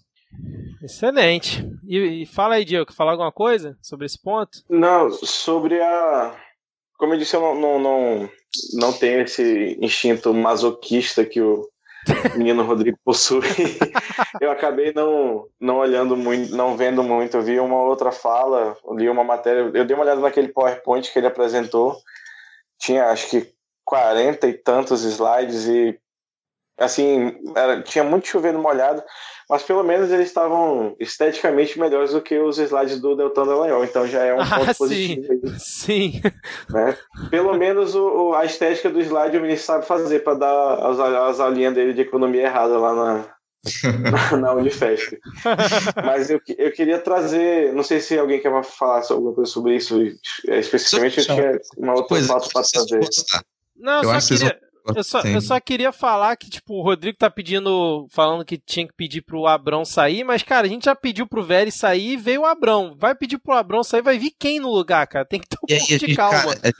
Excelente. 0.83 1.65
E, 1.87 2.23
e 2.23 2.25
fala 2.25 2.55
aí, 2.55 2.65
Diego, 2.65 2.93
falar 2.93 3.11
alguma 3.11 3.31
coisa 3.31 3.77
sobre 3.81 4.05
esse 4.05 4.21
ponto? 4.21 4.59
Não, 4.69 5.09
sobre 5.11 5.81
a. 5.81 6.35
Como 6.97 7.13
eu 7.13 7.17
disse, 7.17 7.35
eu 7.35 7.41
não, 7.41 7.59
não, 7.59 7.79
não 7.79 8.29
não 8.73 8.93
tenho 8.93 9.21
esse 9.21 9.77
instinto 9.81 10.33
masoquista 10.33 11.25
que 11.25 11.41
o 11.41 11.67
menino 12.35 12.63
Rodrigo 12.63 12.97
possui. 13.03 13.41
eu 14.41 14.51
acabei 14.51 14.93
não, 14.93 15.47
não 15.59 15.77
olhando 15.77 16.17
muito, 16.17 16.55
não 16.55 16.75
vendo 16.75 17.03
muito. 17.03 17.37
Eu 17.37 17.43
vi 17.43 17.59
uma 17.59 17.81
outra 17.81 18.11
fala, 18.11 18.77
li 18.91 19.09
uma 19.09 19.23
matéria. 19.23 19.71
Eu 19.73 19.85
dei 19.85 19.95
uma 19.95 20.03
olhada 20.03 20.21
naquele 20.21 20.49
PowerPoint 20.49 21.11
que 21.11 21.19
ele 21.19 21.27
apresentou. 21.27 21.97
Tinha 22.77 23.07
acho 23.07 23.29
que 23.29 23.53
40 23.85 24.47
e 24.47 24.53
tantos 24.53 25.03
slides 25.03 25.67
e 25.67 25.99
assim, 26.77 27.37
era, 27.55 27.81
tinha 27.81 28.03
muito 28.03 28.27
chovendo 28.27 28.59
molhado 28.59 29.03
mas 29.49 29.63
pelo 29.63 29.83
menos 29.83 30.11
eles 30.11 30.27
estavam 30.27 30.95
esteticamente 30.99 31.79
melhores 31.79 32.11
do 32.11 32.21
que 32.21 32.37
os 32.37 32.57
slides 32.57 32.99
do 32.99 33.15
Deltan 33.15 33.45
Dallagnol, 33.45 33.83
então 33.83 34.07
já 34.07 34.23
é 34.23 34.33
um 34.33 34.37
ponto 34.47 34.71
ah, 34.71 34.75
positivo. 34.75 35.27
Sim. 35.59 36.21
Né? 36.69 36.97
Pelo 37.29 37.53
menos 37.57 37.95
o, 37.95 38.33
a 38.33 38.45
estética 38.45 38.89
do 38.89 39.01
slide 39.01 39.37
o 39.37 39.41
ministro 39.41 39.65
sabe 39.65 39.85
fazer 39.85 40.19
para 40.19 40.35
dar 40.35 40.73
as, 40.85 40.99
as 40.99 41.39
aulinhas 41.39 41.73
dele 41.73 41.93
de 41.93 42.01
economia 42.01 42.43
errada 42.43 42.77
lá 42.77 42.93
na, 42.93 43.25
na, 44.11 44.37
na 44.37 44.53
Unifesp. 44.53 45.19
Mas 46.03 46.29
eu, 46.29 46.41
eu 46.57 46.71
queria 46.71 46.99
trazer, 46.99 47.73
não 47.73 47.83
sei 47.83 47.99
se 47.99 48.17
alguém 48.17 48.41
quer 48.41 48.63
falar 48.63 49.03
alguma 49.09 49.33
coisa 49.33 49.51
sobre 49.51 49.75
isso 49.75 49.99
é, 50.47 50.59
especificamente, 50.59 51.19
eu 51.19 51.25
tinha 51.25 51.59
uma 51.77 51.93
outra 51.93 52.21
foto 52.21 52.49
para 52.51 52.63
trazer. 52.63 52.99
Não, 53.75 54.03
eu 54.03 54.21
só 54.21 54.35
queria, 54.35 54.59
eu 54.95 55.03
só, 55.03 55.21
eu 55.21 55.41
só 55.41 55.59
queria 55.59 55.91
falar 55.91 56.35
que, 56.35 56.49
tipo, 56.49 56.73
o 56.73 56.83
Rodrigo 56.83 57.17
tá 57.17 57.29
pedindo, 57.29 58.07
falando 58.11 58.43
que 58.43 58.57
tinha 58.57 58.87
que 58.87 58.93
pedir 58.93 59.21
pro 59.21 59.47
Abrão 59.47 59.85
sair, 59.85 60.23
mas, 60.23 60.43
cara, 60.43 60.67
a 60.67 60.69
gente 60.69 60.85
já 60.85 60.95
pediu 60.95 61.25
pro 61.25 61.43
Vélez 61.43 61.75
sair 61.75 62.13
e 62.13 62.17
veio 62.17 62.41
o 62.41 62.45
Abrão. 62.45 62.95
Vai 62.99 63.15
pedir 63.15 63.37
pro 63.37 63.53
Abrão 63.53 63.83
sair, 63.83 64.01
vai 64.01 64.17
vir 64.17 64.33
quem 64.37 64.59
no 64.59 64.69
lugar, 64.69 65.07
cara? 65.07 65.25
Tem 65.25 65.39
que 65.39 65.47
ter 65.47 65.57
um 65.57 65.65
e 65.69 65.77
pouco 65.77 65.93
aí, 65.93 65.99
de 65.99 66.05
gente, 66.05 66.15
calma. 66.15 66.55
Cara, 66.55 66.73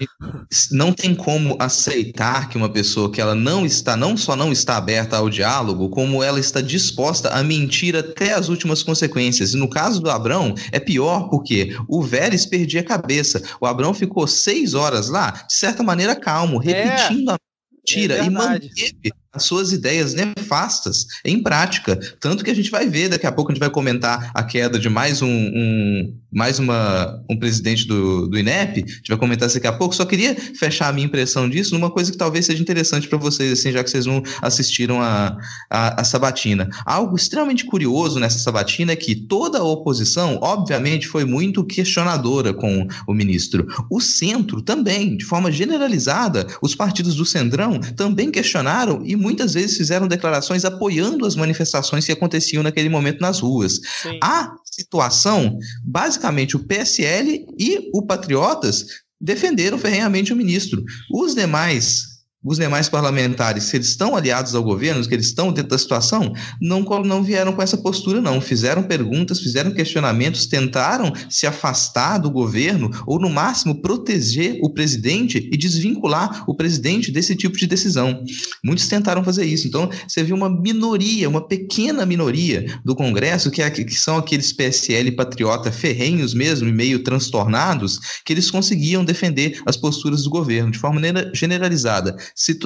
não 0.71 0.91
tem 0.91 1.15
como 1.15 1.55
aceitar 1.59 2.49
que 2.49 2.57
uma 2.57 2.69
pessoa 2.69 3.11
que 3.11 3.21
ela 3.21 3.35
não 3.35 3.65
está, 3.65 3.95
não 3.95 4.17
só 4.17 4.35
não 4.35 4.51
está 4.51 4.77
aberta 4.77 5.17
ao 5.17 5.29
diálogo, 5.29 5.89
como 5.89 6.21
ela 6.21 6.39
está 6.39 6.61
disposta 6.61 7.29
a 7.29 7.43
mentir 7.43 7.95
até 7.95 8.33
as 8.33 8.49
últimas 8.49 8.83
consequências. 8.83 9.53
E 9.53 9.57
no 9.57 9.69
caso 9.69 10.01
do 10.01 10.09
Abrão, 10.09 10.53
é 10.71 10.79
pior 10.79 11.29
porque 11.29 11.75
o 11.87 12.01
Vélez 12.01 12.45
perdia 12.45 12.81
a 12.81 12.85
cabeça. 12.85 13.41
O 13.61 13.65
Abrão 13.65 13.93
ficou 13.93 14.27
seis 14.27 14.73
horas 14.73 15.09
lá, 15.09 15.31
de 15.31 15.53
certa 15.55 15.83
maneira 15.83 16.15
calmo, 16.15 16.61
é. 16.61 16.65
repetindo 16.65 17.31
é. 17.31 17.33
a 17.33 17.37
mentira 17.85 18.17
é 18.17 18.25
e 18.25 18.29
manteve 18.29 19.13
as 19.33 19.43
suas 19.43 19.71
ideias 19.71 20.13
nefastas 20.13 21.07
em 21.25 21.41
prática. 21.41 21.99
Tanto 22.19 22.43
que 22.43 22.51
a 22.51 22.55
gente 22.55 22.69
vai 22.69 22.87
ver, 22.87 23.09
daqui 23.09 23.25
a 23.25 23.31
pouco 23.31 23.51
a 23.51 23.53
gente 23.53 23.59
vai 23.59 23.69
comentar 23.69 24.31
a 24.33 24.43
queda 24.43 24.77
de 24.77 24.89
mais 24.89 25.21
um, 25.21 25.27
um 25.27 26.13
mais 26.33 26.57
uma, 26.57 27.23
um 27.29 27.37
presidente 27.37 27.87
do, 27.87 28.27
do 28.27 28.37
INEP, 28.37 28.83
a 28.83 28.87
gente 28.87 29.07
vai 29.07 29.17
comentar 29.17 29.47
isso 29.47 29.57
daqui 29.57 29.67
a 29.67 29.73
pouco. 29.73 29.95
Só 29.95 30.03
queria 30.03 30.35
fechar 30.35 30.89
a 30.89 30.91
minha 30.91 31.05
impressão 31.05 31.47
disso 31.47 31.75
numa 31.75 31.91
coisa 31.91 32.11
que 32.11 32.17
talvez 32.17 32.45
seja 32.45 32.61
interessante 32.61 33.07
para 33.07 33.17
vocês, 33.17 33.53
assim, 33.53 33.71
já 33.71 33.83
que 33.83 33.89
vocês 33.89 34.05
não 34.05 34.21
assistiram 34.41 35.01
a, 35.01 35.37
a, 35.69 36.01
a, 36.01 36.03
sabatina. 36.03 36.69
Algo 36.85 37.15
extremamente 37.15 37.65
curioso 37.65 38.19
nessa 38.19 38.39
sabatina 38.39 38.93
é 38.93 38.95
que 38.95 39.15
toda 39.15 39.59
a 39.59 39.63
oposição, 39.63 40.39
obviamente, 40.41 41.07
foi 41.07 41.23
muito 41.23 41.63
questionadora 41.63 42.53
com 42.53 42.87
o 43.07 43.13
ministro. 43.13 43.67
O 43.89 44.01
centro 44.01 44.61
também, 44.61 45.15
de 45.15 45.25
forma 45.25 45.51
generalizada, 45.51 46.47
os 46.61 46.73
partidos 46.73 47.15
do 47.15 47.25
Centrão 47.25 47.79
também 47.95 48.31
questionaram 48.31 49.01
e 49.05 49.15
muitas 49.23 49.53
vezes 49.53 49.77
fizeram 49.77 50.07
declarações 50.07 50.65
apoiando 50.65 51.25
as 51.25 51.35
manifestações 51.35 52.05
que 52.05 52.11
aconteciam 52.11 52.61
naquele 52.61 52.89
momento 52.89 53.21
nas 53.21 53.39
ruas. 53.39 53.79
Sim. 54.01 54.19
A 54.21 54.53
situação, 54.65 55.57
basicamente, 55.83 56.57
o 56.57 56.59
PSL 56.59 57.45
e 57.57 57.89
o 57.93 58.05
Patriotas 58.05 58.85
defenderam 59.19 59.77
ferrenhamente 59.77 60.33
o 60.33 60.35
ministro. 60.35 60.83
Os 61.11 61.33
demais 61.33 62.12
os 62.43 62.57
demais 62.57 62.89
parlamentares, 62.89 63.63
se 63.63 63.77
eles 63.77 63.87
estão 63.87 64.15
aliados 64.15 64.53
ao 64.53 64.63
governo, 64.63 65.07
que 65.07 65.13
eles 65.13 65.27
estão 65.27 65.51
dentro 65.51 65.69
da 65.69 65.77
situação, 65.77 66.33
não, 66.59 66.81
não 66.81 67.23
vieram 67.23 67.53
com 67.53 67.61
essa 67.61 67.77
postura, 67.77 68.19
não. 68.19 68.41
Fizeram 68.41 68.83
perguntas, 68.83 69.39
fizeram 69.39 69.71
questionamentos, 69.71 70.45
tentaram 70.45 71.13
se 71.29 71.47
afastar 71.47 72.17
do 72.17 72.29
governo, 72.29 72.91
ou 73.07 73.19
no 73.19 73.29
máximo 73.29 73.81
proteger 73.81 74.59
o 74.61 74.69
presidente 74.69 75.49
e 75.51 75.57
desvincular 75.57 76.43
o 76.47 76.55
presidente 76.55 77.11
desse 77.11 77.35
tipo 77.35 77.57
de 77.57 77.65
decisão. 77.65 78.23
Muitos 78.63 78.87
tentaram 78.87 79.23
fazer 79.23 79.45
isso. 79.45 79.67
Então, 79.67 79.89
você 80.07 80.23
viu 80.23 80.35
uma 80.35 80.49
minoria, 80.49 81.29
uma 81.29 81.47
pequena 81.47 82.05
minoria 82.05 82.65
do 82.83 82.95
Congresso, 82.95 83.49
que, 83.49 83.61
é, 83.61 83.69
que 83.69 83.95
são 83.95 84.17
aqueles 84.17 84.51
PSL 84.51 85.11
patriota 85.11 85.71
ferrenhos 85.71 86.33
mesmo, 86.33 86.67
e 86.67 86.73
meio 86.73 87.03
transtornados, 87.03 87.99
que 88.25 88.33
eles 88.33 88.51
conseguiam 88.51 89.05
defender 89.05 89.61
as 89.65 89.77
posturas 89.77 90.23
do 90.23 90.29
governo 90.29 90.71
de 90.71 90.79
forma 90.79 91.01
generalizada 91.33 92.15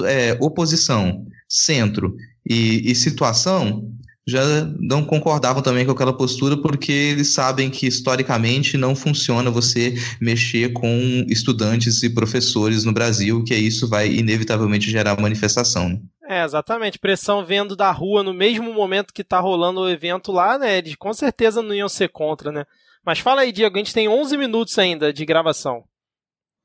é, 0.06 0.36
oposição, 0.40 1.24
centro 1.48 2.14
e, 2.48 2.90
e 2.90 2.94
situação 2.94 3.84
já 4.28 4.42
não 4.78 5.02
concordavam 5.02 5.62
também 5.62 5.86
com 5.86 5.92
aquela 5.92 6.12
postura 6.12 6.54
porque 6.54 6.92
eles 6.92 7.32
sabem 7.32 7.70
que 7.70 7.86
historicamente 7.86 8.76
não 8.76 8.94
funciona 8.94 9.50
você 9.50 9.94
mexer 10.20 10.74
com 10.74 11.24
estudantes 11.28 12.02
e 12.02 12.10
professores 12.10 12.84
no 12.84 12.92
Brasil, 12.92 13.42
que 13.42 13.54
isso 13.54 13.88
vai 13.88 14.08
inevitavelmente 14.08 14.90
gerar 14.90 15.18
manifestação. 15.18 15.98
É, 16.28 16.44
exatamente. 16.44 16.98
Pressão 16.98 17.42
vendo 17.42 17.74
da 17.74 17.90
rua 17.90 18.22
no 18.22 18.34
mesmo 18.34 18.70
momento 18.74 19.14
que 19.14 19.24
tá 19.24 19.40
rolando 19.40 19.80
o 19.80 19.88
evento 19.88 20.30
lá, 20.30 20.58
né? 20.58 20.76
Eles 20.76 20.94
com 20.94 21.14
certeza 21.14 21.62
não 21.62 21.74
iam 21.74 21.88
ser 21.88 22.10
contra, 22.10 22.52
né? 22.52 22.66
Mas 23.06 23.20
fala 23.20 23.40
aí, 23.40 23.50
Diego, 23.50 23.76
a 23.76 23.78
gente 23.78 23.94
tem 23.94 24.08
11 24.08 24.36
minutos 24.36 24.78
ainda 24.78 25.10
de 25.10 25.24
gravação. 25.24 25.84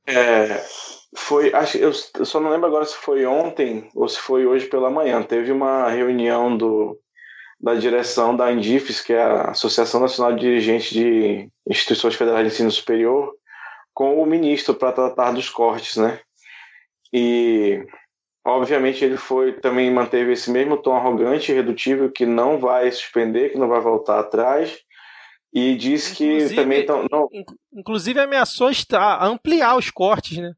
É, 0.05 0.61
foi, 1.15 1.53
acho, 1.53 1.77
eu, 1.77 1.93
só 1.93 2.39
não 2.39 2.49
lembro 2.49 2.67
agora 2.67 2.85
se 2.85 2.95
foi 2.95 3.25
ontem 3.25 3.89
ou 3.95 4.07
se 4.07 4.19
foi 4.19 4.45
hoje 4.45 4.65
pela 4.67 4.89
manhã. 4.89 5.21
Teve 5.23 5.51
uma 5.51 5.89
reunião 5.89 6.55
do, 6.57 6.99
da 7.59 7.75
direção 7.75 8.35
da 8.35 8.47
Andifes, 8.47 8.99
que 8.99 9.13
é 9.13 9.21
a 9.21 9.51
Associação 9.51 10.01
Nacional 10.01 10.33
de 10.33 10.41
Dirigentes 10.41 10.89
de 10.89 11.49
Instituições 11.67 12.15
Federais 12.15 12.47
de 12.47 12.53
Ensino 12.53 12.71
Superior, 12.71 13.33
com 13.93 14.21
o 14.21 14.25
ministro 14.25 14.73
para 14.73 14.91
tratar 14.91 15.31
dos 15.31 15.49
cortes, 15.49 15.97
né? 15.97 16.19
E 17.13 17.85
obviamente 18.43 19.05
ele 19.05 19.17
foi 19.17 19.53
também 19.53 19.89
manteve 19.91 20.33
esse 20.33 20.51
mesmo 20.51 20.77
tom 20.77 20.95
arrogante 20.95 21.51
e 21.51 21.55
redutível 21.55 22.11
que 22.11 22.25
não 22.25 22.57
vai 22.57 22.91
suspender, 22.91 23.51
que 23.51 23.57
não 23.57 23.69
vai 23.69 23.79
voltar 23.79 24.19
atrás. 24.19 24.82
E 25.53 25.75
disse 25.75 26.15
que 26.15 26.55
também 26.55 26.83
tão, 26.83 27.05
não... 27.11 27.29
inclusive 27.71 28.19
ameaçou 28.19 28.71
ampliar 29.21 29.77
os 29.77 29.91
cortes, 29.91 30.39
né? 30.39 30.53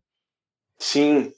Sim, 0.77 1.33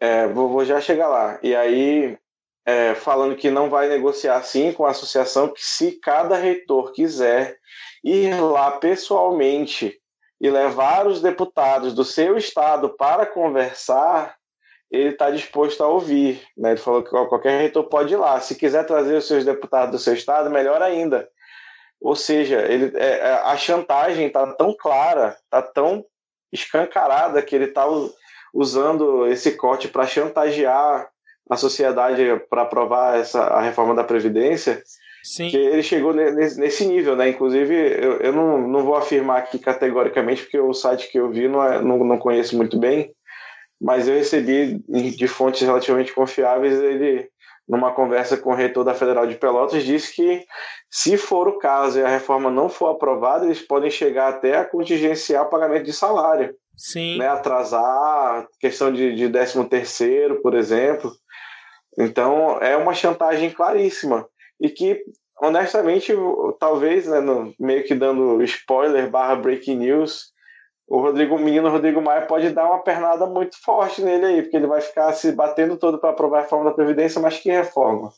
é, 0.00 0.26
vou, 0.26 0.48
vou, 0.48 0.64
já 0.64 0.80
chegar 0.80 1.08
lá. 1.08 1.38
E 1.40 1.54
aí, 1.54 2.18
é, 2.66 2.94
falando 2.96 3.36
que 3.36 3.48
não 3.48 3.70
vai 3.70 3.88
negociar 3.88 4.42
sim 4.42 4.72
com 4.72 4.84
a 4.84 4.90
associação, 4.90 5.48
que 5.48 5.64
se 5.64 5.92
cada 6.00 6.36
reitor 6.36 6.92
quiser 6.92 7.58
ir 8.02 8.34
lá 8.40 8.72
pessoalmente 8.72 9.96
e 10.40 10.50
levar 10.50 11.06
os 11.06 11.20
deputados 11.20 11.94
do 11.94 12.04
seu 12.04 12.36
estado 12.36 12.88
para 12.96 13.26
conversar, 13.26 14.34
ele 14.90 15.10
está 15.10 15.30
disposto 15.30 15.82
a 15.84 15.88
ouvir. 15.88 16.42
Né? 16.56 16.70
Ele 16.70 16.80
falou 16.80 17.04
que 17.04 17.10
qualquer 17.10 17.60
reitor 17.60 17.84
pode 17.84 18.14
ir 18.14 18.16
lá. 18.16 18.40
Se 18.40 18.56
quiser 18.56 18.84
trazer 18.84 19.16
os 19.16 19.28
seus 19.28 19.44
deputados 19.44 19.92
do 19.92 19.98
seu 19.98 20.14
estado, 20.14 20.50
melhor 20.50 20.82
ainda. 20.82 21.28
Ou 22.00 22.16
seja, 22.16 22.62
ele, 22.62 22.96
é, 22.96 23.18
é 23.18 23.32
a 23.44 23.56
chantagem 23.56 24.26
está 24.26 24.46
tão 24.54 24.74
clara, 24.74 25.36
está 25.44 25.60
tão 25.60 26.04
escancarada 26.52 27.42
que 27.42 27.54
ele 27.54 27.66
está 27.66 27.84
usando 28.52 29.26
esse 29.26 29.52
corte 29.52 29.88
para 29.88 30.06
chantagear 30.06 31.08
a 31.48 31.56
sociedade 31.56 32.22
para 32.48 32.62
aprovar 32.62 33.18
essa, 33.18 33.42
a 33.42 33.60
reforma 33.60 33.94
da 33.94 34.04
Previdência, 34.04 34.82
Sim. 35.22 35.50
que 35.50 35.56
ele 35.56 35.82
chegou 35.82 36.14
nesse, 36.14 36.58
nesse 36.58 36.86
nível, 36.86 37.16
né? 37.16 37.28
Inclusive, 37.28 37.74
eu, 37.74 38.18
eu 38.18 38.32
não, 38.32 38.58
não 38.66 38.84
vou 38.84 38.94
afirmar 38.94 39.38
aqui 39.38 39.58
categoricamente, 39.58 40.42
porque 40.42 40.58
o 40.58 40.72
site 40.72 41.10
que 41.10 41.18
eu 41.18 41.30
vi 41.30 41.48
não, 41.48 41.62
é, 41.62 41.82
não, 41.82 41.98
não 41.98 42.18
conheço 42.18 42.56
muito 42.56 42.78
bem, 42.78 43.12
mas 43.80 44.06
eu 44.08 44.14
recebi 44.14 44.78
de 44.88 45.28
fontes 45.28 45.62
relativamente 45.62 46.12
confiáveis 46.12 46.80
ele 46.80 47.28
numa 47.68 47.92
conversa 47.92 48.36
com 48.36 48.50
o 48.50 48.54
reitor 48.54 48.84
da 48.84 48.94
Federal 48.94 49.26
de 49.26 49.36
Pelotas, 49.36 49.84
disse 49.84 50.12
que, 50.14 50.44
se 50.90 51.16
for 51.16 51.46
o 51.46 51.58
caso 51.58 52.00
e 52.00 52.04
a 52.04 52.08
reforma 52.08 52.50
não 52.50 52.68
for 52.68 52.88
aprovada, 52.88 53.44
eles 53.44 53.62
podem 53.62 53.90
chegar 53.90 54.28
até 54.28 54.56
a 54.56 54.64
contingenciar 54.64 55.46
o 55.46 55.50
pagamento 55.50 55.84
de 55.84 55.92
salário. 55.92 56.54
Sim. 56.76 57.18
Né, 57.18 57.28
atrasar, 57.28 58.48
questão 58.58 58.92
de, 58.92 59.14
de 59.14 59.28
13 59.28 59.64
terceiro, 59.66 60.40
por 60.42 60.54
exemplo. 60.54 61.12
Então, 61.98 62.58
é 62.60 62.76
uma 62.76 62.94
chantagem 62.94 63.50
claríssima. 63.50 64.26
E 64.60 64.68
que, 64.68 65.04
honestamente, 65.40 66.12
talvez, 66.58 67.06
né, 67.06 67.20
no, 67.20 67.54
meio 67.60 67.84
que 67.84 67.94
dando 67.94 68.42
spoiler 68.42 69.10
barra 69.10 69.36
breaking 69.36 69.76
news, 69.76 70.32
o 70.88 71.00
Rodrigo, 71.00 71.36
o 71.36 71.38
menino 71.38 71.70
Rodrigo 71.70 72.02
Maia 72.02 72.26
pode 72.26 72.50
dar 72.50 72.66
uma 72.66 72.82
pernada 72.82 73.26
muito 73.26 73.56
forte 73.62 74.02
nele 74.02 74.26
aí, 74.26 74.42
porque 74.42 74.56
ele 74.56 74.66
vai 74.66 74.80
ficar 74.80 75.12
se 75.12 75.30
batendo 75.30 75.76
todo 75.76 75.98
para 75.98 76.10
aprovar 76.10 76.38
a 76.38 76.42
reforma 76.42 76.64
da 76.64 76.74
Previdência, 76.74 77.20
mas 77.20 77.38
que 77.38 77.48
reforma? 77.48 78.10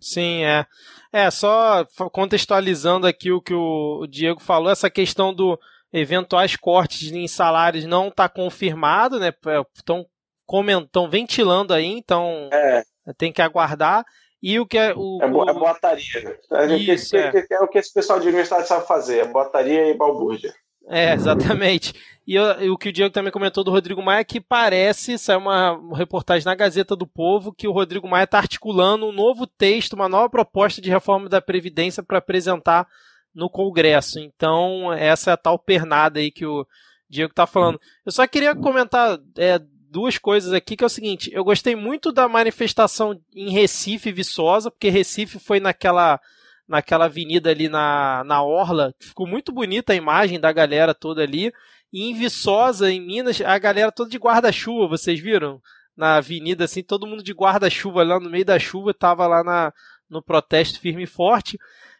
Sim, 0.00 0.44
é. 0.44 0.66
É, 1.12 1.30
só 1.30 1.84
contextualizando 2.12 3.06
aqui 3.06 3.30
o 3.32 3.40
que 3.40 3.54
o 3.54 4.06
Diego 4.08 4.40
falou, 4.40 4.70
essa 4.70 4.88
questão 4.88 5.34
do 5.34 5.58
eventuais 5.92 6.56
cortes 6.56 7.10
em 7.10 7.26
salários 7.26 7.84
não 7.84 8.08
está 8.08 8.28
confirmado, 8.28 9.18
né? 9.18 9.32
Estão 9.74 10.06
comentando, 10.46 11.10
ventilando 11.10 11.74
aí, 11.74 11.86
então 11.86 12.48
é. 12.52 12.82
tem 13.18 13.32
que 13.32 13.42
aguardar. 13.42 14.04
E 14.42 14.58
o 14.58 14.66
que 14.66 14.78
é 14.78 14.94
o. 14.96 15.18
É, 15.22 15.28
bo 15.28 15.48
é 15.48 15.52
boataria. 15.52 16.38
Isso, 16.78 17.16
é. 17.16 17.32
é. 17.34 17.46
é 17.50 17.60
o 17.60 17.68
que 17.68 17.78
esse 17.78 17.92
pessoal 17.92 18.18
de 18.18 18.28
universidade 18.28 18.66
sabe 18.66 18.86
fazer, 18.86 19.18
é 19.18 19.24
boataria 19.26 19.88
e 19.88 19.94
balbúrdia. 19.94 20.54
É, 20.88 21.12
exatamente. 21.14 21.94
E, 22.26 22.34
eu, 22.34 22.62
e, 22.62 22.70
o 22.70 22.78
que 22.78 22.88
o 22.88 22.92
Diego 22.92 23.12
também 23.12 23.32
comentou 23.32 23.64
do 23.64 23.70
Rodrigo 23.70 24.02
Maia, 24.02 24.24
que 24.24 24.40
parece, 24.40 25.18
saiu 25.18 25.40
uma 25.40 25.96
reportagem 25.96 26.44
na 26.44 26.54
Gazeta 26.54 26.94
do 26.94 27.06
Povo, 27.06 27.52
que 27.52 27.66
o 27.66 27.72
Rodrigo 27.72 28.08
Maia 28.08 28.24
está 28.24 28.38
articulando 28.38 29.06
um 29.06 29.12
novo 29.12 29.46
texto, 29.46 29.94
uma 29.94 30.08
nova 30.08 30.28
proposta 30.28 30.80
de 30.80 30.90
reforma 30.90 31.28
da 31.28 31.40
Previdência 31.40 32.02
para 32.02 32.18
apresentar 32.18 32.86
no 33.34 33.48
Congresso. 33.48 34.18
Então, 34.18 34.92
essa 34.92 35.30
é 35.30 35.34
a 35.34 35.36
tal 35.36 35.58
pernada 35.58 36.20
aí 36.20 36.30
que 36.30 36.46
o 36.46 36.66
Diego 37.08 37.32
está 37.32 37.46
falando. 37.46 37.80
Eu 38.04 38.12
só 38.12 38.26
queria 38.26 38.54
comentar 38.54 39.18
é, 39.36 39.60
duas 39.90 40.18
coisas 40.18 40.52
aqui, 40.52 40.76
que 40.76 40.84
é 40.84 40.86
o 40.86 40.90
seguinte, 40.90 41.30
eu 41.32 41.42
gostei 41.44 41.74
muito 41.74 42.12
da 42.12 42.28
manifestação 42.28 43.20
em 43.34 43.50
Recife, 43.50 44.12
Viçosa, 44.12 44.70
porque 44.70 44.88
Recife 44.88 45.38
foi 45.38 45.58
naquela 45.58 46.20
naquela 46.70 47.06
avenida 47.06 47.50
ali 47.50 47.68
na, 47.68 48.22
na 48.24 48.44
Orla, 48.44 48.94
ficou 49.00 49.26
muito 49.26 49.50
bonita 49.50 49.92
a 49.92 49.96
imagem 49.96 50.38
da 50.38 50.52
galera 50.52 50.94
toda 50.94 51.20
ali, 51.20 51.52
e 51.92 52.04
em 52.04 52.14
Viçosa, 52.14 52.88
em 52.92 53.04
Minas, 53.04 53.40
a 53.40 53.58
galera 53.58 53.90
toda 53.90 54.08
de 54.08 54.16
guarda-chuva, 54.16 54.86
vocês 54.86 55.18
viram? 55.18 55.60
Na 55.96 56.18
avenida, 56.18 56.64
assim, 56.64 56.80
todo 56.80 57.08
mundo 57.08 57.24
de 57.24 57.32
guarda-chuva 57.32 58.04
lá 58.04 58.20
no 58.20 58.30
meio 58.30 58.44
da 58.44 58.56
chuva, 58.56 58.94
tava 58.94 59.26
lá 59.26 59.42
na, 59.42 59.72
no 60.08 60.22
protesto 60.22 60.78
firme 60.78 61.02
e 61.02 61.08
forte. 61.08 61.58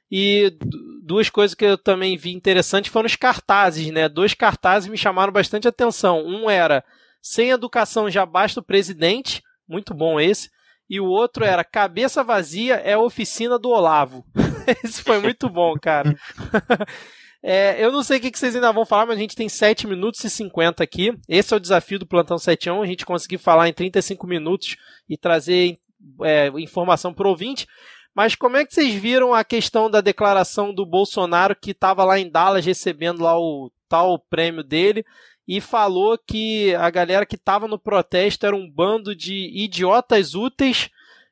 E 0.09 0.57
duas 1.03 1.29
coisas 1.29 1.55
que 1.55 1.65
eu 1.65 1.77
também 1.77 2.17
vi 2.17 2.33
interessantes 2.33 2.93
foram 2.93 3.07
os 3.07 3.17
cartazes, 3.17 3.91
né? 3.91 4.09
Dois 4.09 4.35
cartazes 4.35 4.89
me 4.89 4.97
chamaram 4.97 5.33
bastante 5.33 5.67
atenção. 5.67 6.25
Um 6.25 6.49
era 6.49 6.85
sem 7.21 7.51
educação 7.51 8.09
já 8.09 8.25
basta 8.25 8.61
o 8.61 8.65
presidente, 8.65 9.43
muito 9.69 9.93
bom 9.93 10.21
esse. 10.21 10.49
E 10.89 11.01
o 11.01 11.07
outro 11.07 11.45
era 11.45 11.63
cabeça 11.63 12.25
vazia 12.25 12.75
é 12.77 12.95
a 12.95 13.01
oficina 13.01 13.59
do 13.59 13.69
Olavo. 13.71 14.25
esse 14.85 15.03
foi 15.03 15.19
muito 15.19 15.49
bom, 15.49 15.75
cara. 15.81 16.17
É, 17.43 17.83
eu 17.83 17.91
não 17.91 18.03
sei 18.03 18.19
o 18.19 18.21
que 18.21 18.39
vocês 18.39 18.55
ainda 18.55 18.71
vão 18.71 18.85
falar, 18.85 19.07
mas 19.07 19.17
a 19.17 19.21
gente 19.21 19.35
tem 19.35 19.49
7 19.49 19.87
minutos 19.87 20.23
e 20.23 20.29
50 20.29 20.85
aqui. 20.85 21.13
Esse 21.29 21.55
é 21.55 21.57
o 21.57 21.61
desafio 21.61 21.99
do 21.99 22.07
Plantão 22.07 22.37
71, 22.37 22.83
a 22.83 22.87
gente 22.87 23.07
conseguir 23.07 23.39
falar 23.39 23.69
em 23.69 23.73
35 23.73 24.27
minutos 24.27 24.77
e 25.09 25.17
trazer 25.17 25.79
é, 26.23 26.49
informação 26.59 27.15
para 27.15 27.27
o 27.27 27.31
ouvinte. 27.31 27.67
Mas 28.15 28.35
como 28.35 28.57
é 28.57 28.65
que 28.65 28.75
vocês 28.75 28.93
viram 28.95 29.33
a 29.33 29.45
questão 29.45 29.91
da 29.91 30.01
declaração 30.01 30.75
do 30.75 30.85
Bolsonaro 30.85 31.57
que 31.57 31.71
estava 31.71 32.05
lá 32.05 32.19
em 32.19 32.29
Dallas 32.29 32.67
recebendo 32.67 33.23
lá 33.23 33.39
o 33.39 33.71
tal 33.89 34.19
prêmio 34.19 34.63
dele 34.63 35.05
e 35.47 35.61
falou 35.61 36.19
que 36.19 36.75
a 36.75 36.91
galera 36.91 37.25
que 37.25 37.37
estava 37.37 37.67
no 37.67 37.79
protesto 37.79 38.47
era 38.47 38.55
um 38.55 38.71
bando 38.71 39.15
de 39.17 39.51
idiotas 39.53 40.35
úteis 40.35 40.91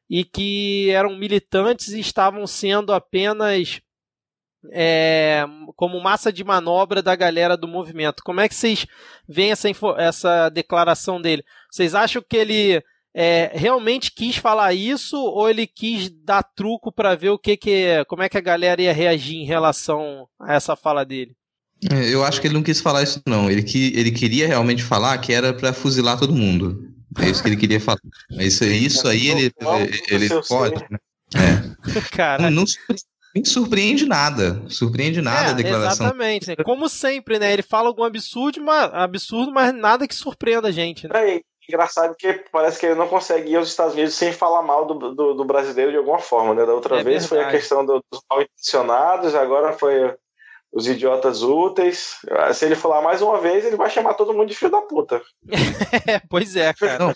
e 0.08 0.24
que 0.24 0.90
eram 0.90 1.16
militantes 1.16 1.88
e 1.88 2.00
estavam 2.00 2.46
sendo 2.46 2.92
apenas 2.92 3.80
é, 4.72 5.44
como 5.76 6.00
massa 6.00 6.32
de 6.32 6.42
manobra 6.42 7.02
da 7.02 7.14
galera 7.14 7.56
do 7.56 7.68
movimento. 7.68 8.22
Como 8.24 8.40
é 8.40 8.48
que 8.48 8.54
vocês 8.54 8.86
veem 9.28 9.52
essa, 9.52 9.68
essa 9.98 10.48
declaração 10.48 11.20
dele? 11.20 11.44
Vocês 11.70 11.94
acham 11.94 12.22
que 12.26 12.36
ele 12.36 12.82
é, 13.14 13.50
realmente 13.54 14.12
quis 14.12 14.36
falar 14.36 14.74
isso 14.74 15.16
ou 15.16 15.48
ele 15.48 15.66
quis 15.66 16.10
dar 16.10 16.42
truco 16.42 16.92
para 16.92 17.14
ver 17.14 17.30
o 17.30 17.38
que 17.38 17.56
que 17.56 18.04
como 18.06 18.22
é 18.22 18.28
que 18.28 18.38
a 18.38 18.42
galera 18.42 18.82
ia 18.82 18.92
reagir 18.92 19.36
em 19.36 19.46
relação 19.46 20.28
a 20.40 20.54
essa 20.54 20.76
fala 20.76 21.04
dele? 21.04 21.34
É, 21.90 22.12
eu 22.12 22.24
acho 22.24 22.40
que 22.40 22.46
ele 22.46 22.54
não 22.54 22.62
quis 22.62 22.80
falar 22.80 23.02
isso 23.02 23.22
não. 23.26 23.50
Ele 23.50 23.62
que 23.62 23.92
ele 23.96 24.10
queria 24.10 24.46
realmente 24.46 24.82
falar 24.82 25.16
que 25.18 25.32
era 25.32 25.52
para 25.54 25.72
fuzilar 25.72 26.18
todo 26.18 26.34
mundo. 26.34 26.97
É 27.18 27.28
isso 27.28 27.42
que 27.42 27.48
ele 27.48 27.56
queria 27.56 27.80
falar. 27.80 27.98
Mas 28.30 28.60
isso 28.60 29.08
aí 29.08 29.28
ele, 29.28 29.52
ele 30.10 30.28
pode, 30.48 30.84
né? 30.90 30.98
É. 31.34 31.98
Cara. 32.14 32.50
Não, 32.50 32.64
não 33.34 33.44
surpreende 33.44 34.06
nada. 34.06 34.62
Surpreende 34.68 35.20
nada 35.20 35.48
é, 35.48 35.50
a 35.50 35.54
declaração. 35.54 36.06
Exatamente. 36.06 36.48
Né? 36.48 36.56
Como 36.64 36.88
sempre, 36.88 37.38
né? 37.38 37.52
Ele 37.52 37.62
fala 37.62 37.88
algum 37.88 38.04
absurdo, 38.04 38.60
mas, 38.62 38.90
absurdo, 38.92 39.52
mas 39.52 39.74
nada 39.74 40.08
que 40.08 40.14
surpreenda 40.14 40.68
a 40.68 40.72
gente. 40.72 41.08
Né? 41.08 41.36
É, 41.36 41.40
engraçado 41.68 42.14
que 42.16 42.32
parece 42.50 42.80
que 42.80 42.86
ele 42.86 42.94
não 42.94 43.08
consegue 43.08 43.50
ir 43.50 43.56
aos 43.56 43.68
Estados 43.68 43.94
Unidos 43.94 44.14
sem 44.14 44.32
falar 44.32 44.62
mal 44.62 44.86
do, 44.86 45.14
do, 45.14 45.34
do 45.34 45.44
brasileiro 45.44 45.90
de 45.90 45.98
alguma 45.98 46.18
forma, 46.18 46.54
né? 46.54 46.64
Da 46.64 46.74
outra 46.74 47.00
é 47.00 47.04
vez 47.04 47.26
verdade. 47.26 47.28
foi 47.28 47.40
a 47.40 47.50
questão 47.50 47.84
dos 47.84 48.00
mal 48.30 48.42
intencionados, 48.42 49.34
agora 49.34 49.72
foi 49.72 50.14
os 50.72 50.86
idiotas 50.86 51.42
úteis. 51.42 52.16
Se 52.54 52.66
ele 52.66 52.76
falar 52.76 53.02
mais 53.02 53.22
uma 53.22 53.40
vez, 53.40 53.64
ele 53.64 53.76
vai 53.76 53.88
chamar 53.88 54.14
todo 54.14 54.34
mundo 54.34 54.48
de 54.48 54.54
filho 54.54 54.70
da 54.70 54.80
puta. 54.82 55.20
é, 56.06 56.20
pois 56.28 56.54
é, 56.56 56.72
cara. 56.74 56.98
Não, 56.98 57.14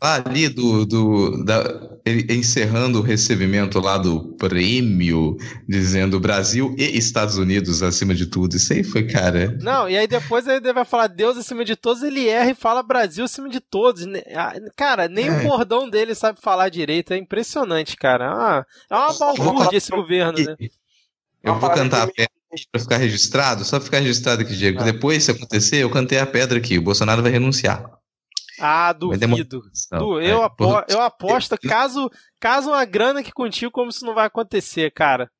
ali 0.00 0.48
do. 0.48 0.86
do 0.86 1.44
da, 1.44 1.62
ele, 2.04 2.32
encerrando 2.34 3.00
o 3.00 3.02
recebimento 3.02 3.78
lá 3.80 3.98
do 3.98 4.34
prêmio, 4.36 5.36
dizendo 5.68 6.18
Brasil 6.18 6.74
e 6.78 6.96
Estados 6.96 7.36
Unidos 7.36 7.82
acima 7.82 8.14
de 8.14 8.26
tudo. 8.26 8.56
Isso 8.56 8.72
aí 8.72 8.82
foi, 8.82 9.06
cara. 9.06 9.56
Não, 9.60 9.88
e 9.88 9.96
aí 9.96 10.06
depois 10.06 10.46
ele 10.46 10.72
vai 10.72 10.84
falar 10.84 11.06
Deus 11.06 11.36
acima 11.36 11.64
de 11.64 11.76
todos, 11.76 12.02
ele 12.02 12.26
erra 12.28 12.50
e 12.50 12.54
fala 12.54 12.82
Brasil 12.82 13.24
acima 13.24 13.48
de 13.48 13.60
todos. 13.60 14.06
Ah, 14.34 14.54
cara, 14.76 15.08
nem 15.08 15.28
é. 15.28 15.30
o 15.30 15.42
bordão 15.42 15.88
dele 15.88 16.14
sabe 16.14 16.40
falar 16.40 16.68
direito. 16.68 17.12
É 17.12 17.18
impressionante, 17.18 17.96
cara. 17.96 18.32
Ah, 18.32 18.66
é 18.90 18.94
uma 18.94 19.12
balbúrdia 19.12 19.76
esse 19.76 19.90
governo, 19.90 20.38
né? 20.38 20.56
Eu 21.42 21.56
vou 21.56 21.70
cantar 21.70 22.04
a 22.04 22.06
pedra 22.06 22.30
para 22.70 22.80
ficar 22.80 22.96
registrado, 22.96 23.64
só 23.64 23.80
ficar 23.80 23.98
registrado 23.98 24.42
aqui, 24.42 24.54
Diego. 24.54 24.80
Ah. 24.80 24.84
Depois, 24.84 25.24
se 25.24 25.30
acontecer, 25.30 25.82
eu 25.82 25.90
cantei 25.90 26.18
a 26.18 26.26
pedra 26.26 26.58
aqui. 26.58 26.78
O 26.78 26.82
Bolsonaro 26.82 27.22
vai 27.22 27.32
renunciar. 27.32 27.90
Ah, 28.60 28.92
duvido. 28.92 29.62
Du, 29.90 30.20
eu, 30.20 30.42
é, 30.42 30.44
apo 30.44 30.84
eu 30.88 31.00
aposto, 31.00 31.58
caso, 31.58 32.10
caso 32.38 32.70
uma 32.70 32.84
grana 32.84 33.20
aqui 33.20 33.32
contigo, 33.32 33.72
como 33.72 33.90
isso 33.90 34.06
não 34.06 34.14
vai 34.14 34.26
acontecer, 34.26 34.92
cara. 34.92 35.30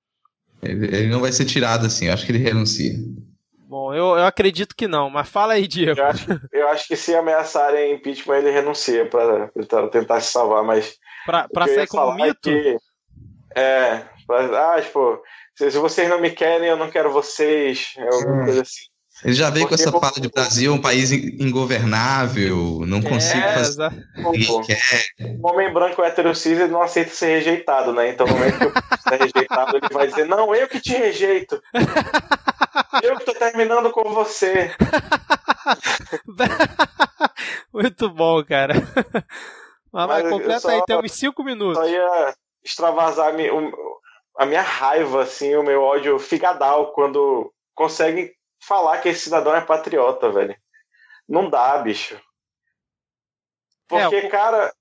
Ele, 0.62 0.86
ele 0.86 1.08
não 1.08 1.20
vai 1.20 1.30
ser 1.30 1.44
tirado 1.44 1.86
assim, 1.86 2.06
eu 2.06 2.12
acho 2.12 2.26
que 2.26 2.32
ele 2.32 2.38
renuncia. 2.38 2.94
Bom, 3.68 3.92
eu, 3.94 4.16
eu 4.16 4.24
acredito 4.24 4.74
que 4.74 4.86
não, 4.86 5.10
mas 5.10 5.28
fala 5.28 5.54
aí, 5.54 5.66
Diego. 5.66 5.98
Eu 5.98 6.06
acho, 6.06 6.26
eu 6.52 6.68
acho 6.68 6.86
que 6.88 6.96
se 6.96 7.14
ameaçarem 7.14 7.94
impeachment, 7.94 8.38
ele 8.38 8.50
renuncia 8.50 9.08
para 9.08 9.88
tentar 9.90 10.20
se 10.20 10.32
salvar, 10.32 10.62
mas. 10.64 10.96
Pra, 11.26 11.48
pra 11.48 11.66
sair 11.66 11.86
como 11.86 12.24
é 12.24 12.28
mito? 12.28 12.50
É, 12.50 12.52
que, 12.52 12.78
é 13.56 14.08
pra, 14.26 14.74
ah, 14.74 14.82
tipo, 14.82 15.20
se, 15.56 15.70
vocês 15.70 16.08
não 16.08 16.20
me 16.20 16.30
querem, 16.30 16.68
eu 16.68 16.76
não 16.76 16.90
quero 16.90 17.12
vocês. 17.12 17.94
É 17.96 18.02
alguma 18.02 18.42
hum. 18.42 18.44
coisa 18.44 18.62
assim. 18.62 18.84
Ele 19.22 19.34
já 19.34 19.48
veio 19.48 19.68
Porque 19.68 19.82
com 19.82 19.88
essa 19.88 20.00
fala 20.00 20.20
de 20.20 20.28
Brasil, 20.28 20.72
um 20.72 20.80
país 20.80 21.12
ingovernável, 21.12 22.82
não 22.84 23.00
consigo 23.00 23.44
é, 23.44 23.54
fazer. 23.54 23.90
Ninguém 24.16 24.62
quer. 24.62 25.04
O 25.40 25.48
homem 25.48 25.72
branco 25.72 26.02
heterocis 26.02 26.58
ele 26.58 26.72
não 26.72 26.82
aceita 26.82 27.10
ser 27.10 27.26
rejeitado, 27.38 27.92
né? 27.92 28.10
Então, 28.10 28.26
no 28.26 28.32
momento 28.32 28.58
que 28.58 28.64
eu 28.64 28.72
ser 29.08 29.20
rejeitado, 29.22 29.76
ele 29.76 29.88
vai 29.92 30.08
dizer: 30.08 30.26
Não, 30.26 30.52
eu 30.52 30.66
que 30.66 30.80
te 30.80 30.92
rejeito. 30.92 31.62
eu 33.02 33.16
que 33.16 33.24
tô 33.24 33.34
terminando 33.34 33.90
com 33.92 34.12
você. 34.12 34.72
Muito 37.72 38.10
bom, 38.10 38.44
cara. 38.44 38.74
Mas, 39.92 40.08
Mas 40.08 40.28
completa 40.28 40.72
aí, 40.72 40.82
tem 40.86 40.98
uns 40.98 41.12
5 41.12 41.44
minutos. 41.44 41.78
Só 41.78 41.88
ia 41.88 42.34
extravasar 42.64 43.32
a 44.36 44.44
minha 44.44 44.62
raiva, 44.62 45.22
assim, 45.22 45.54
o 45.54 45.62
meu 45.62 45.82
ódio 45.82 46.18
figadal 46.18 46.92
quando 46.92 47.52
conseguem 47.74 48.32
falar 48.60 48.98
que 48.98 49.08
esse 49.08 49.20
cidadão 49.20 49.54
é 49.54 49.60
patriota, 49.60 50.30
velho. 50.30 50.56
Não 51.28 51.48
dá, 51.48 51.78
bicho. 51.78 52.20
Porque, 53.88 54.16
é, 54.16 54.28
cara, 54.28 54.74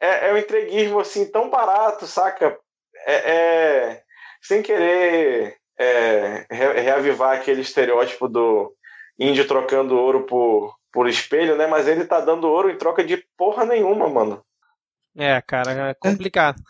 é, 0.00 0.28
é 0.28 0.32
um 0.32 0.38
entreguismo, 0.38 1.00
assim, 1.00 1.30
tão 1.30 1.50
barato, 1.50 2.06
saca? 2.06 2.58
É, 3.06 3.32
é 3.34 4.02
sem 4.40 4.62
querer 4.62 5.56
é, 5.78 6.46
reavivar 6.50 7.36
aquele 7.36 7.60
estereótipo 7.60 8.28
do 8.28 8.74
índio 9.18 9.46
trocando 9.46 9.98
ouro 9.98 10.24
por, 10.26 10.76
por 10.92 11.08
espelho, 11.08 11.56
né? 11.56 11.66
Mas 11.66 11.88
ele 11.88 12.04
tá 12.04 12.20
dando 12.20 12.48
ouro 12.48 12.70
em 12.70 12.76
troca 12.76 13.02
de 13.04 13.16
porra 13.36 13.64
nenhuma, 13.64 14.08
mano. 14.08 14.44
É, 15.16 15.40
cara, 15.42 15.90
é 15.90 15.94
complicado 15.94 16.62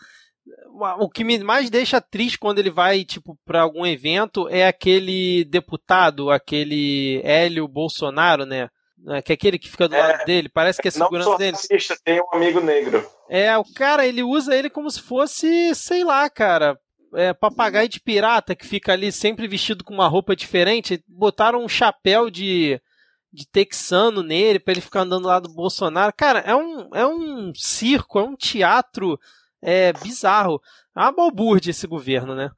o 0.99 1.09
que 1.09 1.23
me 1.23 1.37
mais 1.39 1.69
deixa 1.69 2.01
triste 2.01 2.39
quando 2.39 2.59
ele 2.59 2.69
vai, 2.69 3.03
tipo, 3.03 3.37
para 3.45 3.61
algum 3.61 3.85
evento 3.85 4.47
é 4.49 4.67
aquele 4.67 5.45
deputado, 5.45 6.31
aquele 6.31 7.21
Hélio 7.23 7.67
Bolsonaro, 7.67 8.45
né? 8.45 8.69
É, 9.09 9.21
que 9.21 9.33
é 9.33 9.35
aquele 9.35 9.59
que 9.59 9.69
fica 9.69 9.87
do 9.87 9.95
é, 9.95 9.99
lado 9.99 10.25
dele, 10.25 10.47
parece 10.47 10.81
que 10.81 10.87
é 10.87 10.91
segurança 10.91 11.29
não 11.29 11.37
dele. 11.37 11.57
Racista, 11.57 11.97
tem 12.03 12.21
um 12.21 12.35
amigo 12.35 12.61
negro. 12.61 13.05
É, 13.29 13.55
o 13.57 13.65
cara, 13.75 14.07
ele 14.07 14.23
usa 14.23 14.55
ele 14.55 14.69
como 14.69 14.89
se 14.89 15.01
fosse, 15.01 15.75
sei 15.75 16.05
lá, 16.05 16.29
cara, 16.29 16.79
é, 17.13 17.33
papagaio 17.33 17.89
de 17.89 17.99
pirata 17.99 18.55
que 18.55 18.65
fica 18.65 18.93
ali 18.93 19.11
sempre 19.11 19.47
vestido 19.47 19.83
com 19.83 19.93
uma 19.93 20.07
roupa 20.07 20.35
diferente. 20.35 21.03
Botaram 21.07 21.63
um 21.63 21.67
chapéu 21.67 22.29
de, 22.29 22.79
de 23.31 23.45
texano 23.45 24.23
nele 24.23 24.59
para 24.59 24.71
ele 24.71 24.81
ficar 24.81 25.01
andando 25.01 25.27
lá 25.27 25.39
do 25.39 25.53
Bolsonaro. 25.53 26.13
Cara, 26.15 26.39
é 26.39 26.55
um, 26.55 26.89
é 26.95 27.05
um 27.05 27.51
circo, 27.53 28.19
é 28.19 28.23
um 28.23 28.35
teatro 28.35 29.19
é 29.63 29.93
bizarro. 29.93 30.61
É 30.95 30.99
uma 30.99 31.11
balbúrdia 31.11 31.71
esse 31.71 31.87
governo, 31.87 32.35
né? 32.35 32.51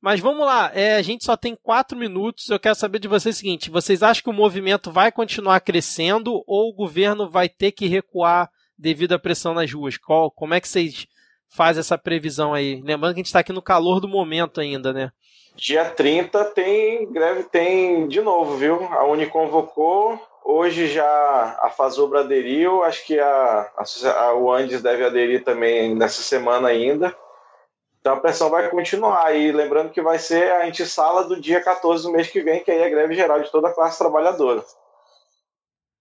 Mas 0.00 0.20
vamos 0.20 0.46
lá, 0.46 0.70
é, 0.74 0.96
a 0.96 1.02
gente 1.02 1.24
só 1.24 1.36
tem 1.36 1.56
quatro 1.60 1.98
minutos. 1.98 2.48
Eu 2.48 2.60
quero 2.60 2.74
saber 2.74 2.98
de 2.98 3.08
vocês 3.08 3.34
o 3.34 3.38
seguinte: 3.38 3.70
vocês 3.70 4.02
acham 4.02 4.22
que 4.22 4.30
o 4.30 4.32
movimento 4.32 4.90
vai 4.90 5.10
continuar 5.10 5.60
crescendo 5.60 6.42
ou 6.46 6.68
o 6.68 6.74
governo 6.74 7.28
vai 7.28 7.48
ter 7.48 7.72
que 7.72 7.86
recuar 7.86 8.50
devido 8.78 9.14
à 9.14 9.18
pressão 9.18 9.54
nas 9.54 9.72
ruas? 9.72 9.96
Qual, 9.96 10.30
como 10.30 10.54
é 10.54 10.60
que 10.60 10.68
vocês 10.68 11.06
fazem 11.48 11.80
essa 11.80 11.98
previsão 11.98 12.54
aí? 12.54 12.80
Lembrando 12.82 13.14
que 13.14 13.20
a 13.20 13.22
gente 13.22 13.26
está 13.26 13.40
aqui 13.40 13.52
no 13.52 13.62
calor 13.62 14.00
do 14.00 14.08
momento 14.08 14.60
ainda, 14.60 14.92
né? 14.92 15.10
Dia 15.56 15.86
30 15.86 16.44
tem 16.46 17.10
greve, 17.10 17.44
tem 17.44 18.06
de 18.06 18.20
novo, 18.20 18.58
viu? 18.58 18.84
A 18.92 19.06
Uni 19.06 19.26
convocou, 19.26 20.20
Hoje 20.48 20.86
já 20.86 21.58
a 21.60 21.70
Fazobra 21.70 22.20
aderiu, 22.20 22.84
acho 22.84 23.04
que 23.04 23.18
a, 23.18 23.68
a, 23.76 24.10
a, 24.20 24.34
o 24.36 24.52
Andes 24.52 24.80
deve 24.80 25.04
aderir 25.04 25.42
também 25.42 25.92
nessa 25.92 26.22
semana 26.22 26.68
ainda. 26.68 27.12
Então 28.00 28.14
a 28.14 28.20
pressão 28.20 28.48
vai 28.48 28.70
continuar. 28.70 29.34
E 29.34 29.50
lembrando 29.50 29.90
que 29.90 30.00
vai 30.00 30.20
ser 30.20 30.48
a 30.52 30.64
antessala 30.64 31.24
do 31.24 31.40
dia 31.40 31.60
14 31.60 32.04
do 32.04 32.12
mês 32.12 32.28
que 32.28 32.40
vem, 32.40 32.62
que 32.62 32.70
aí 32.70 32.78
é 32.78 32.88
greve 32.88 33.16
geral 33.16 33.42
de 33.42 33.50
toda 33.50 33.66
a 33.66 33.74
classe 33.74 33.98
trabalhadora. 33.98 34.64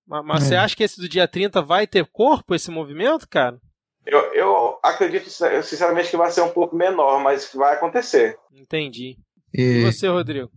Mas, 0.08 0.24
mas 0.24 0.44
é. 0.44 0.46
você 0.46 0.56
acha 0.56 0.76
que 0.76 0.84
esse 0.84 1.02
do 1.02 1.10
dia 1.10 1.28
30 1.28 1.64
vai 1.64 1.88
ter 1.88 2.06
corpo, 2.06 2.54
esse 2.54 2.70
movimento, 2.70 3.28
cara? 3.28 3.60
Eu, 4.06 4.20
eu 4.36 4.80
acredito 4.84 5.28
sinceramente 5.28 6.12
que 6.12 6.18
vai 6.18 6.30
ser 6.30 6.42
um 6.42 6.52
pouco 6.52 6.76
menor, 6.76 7.20
mas 7.20 7.52
vai 7.52 7.74
acontecer. 7.74 8.38
Entendi. 8.54 9.18
E, 9.52 9.62
e 9.64 9.92
você, 9.92 10.08
Rodrigo? 10.08 10.52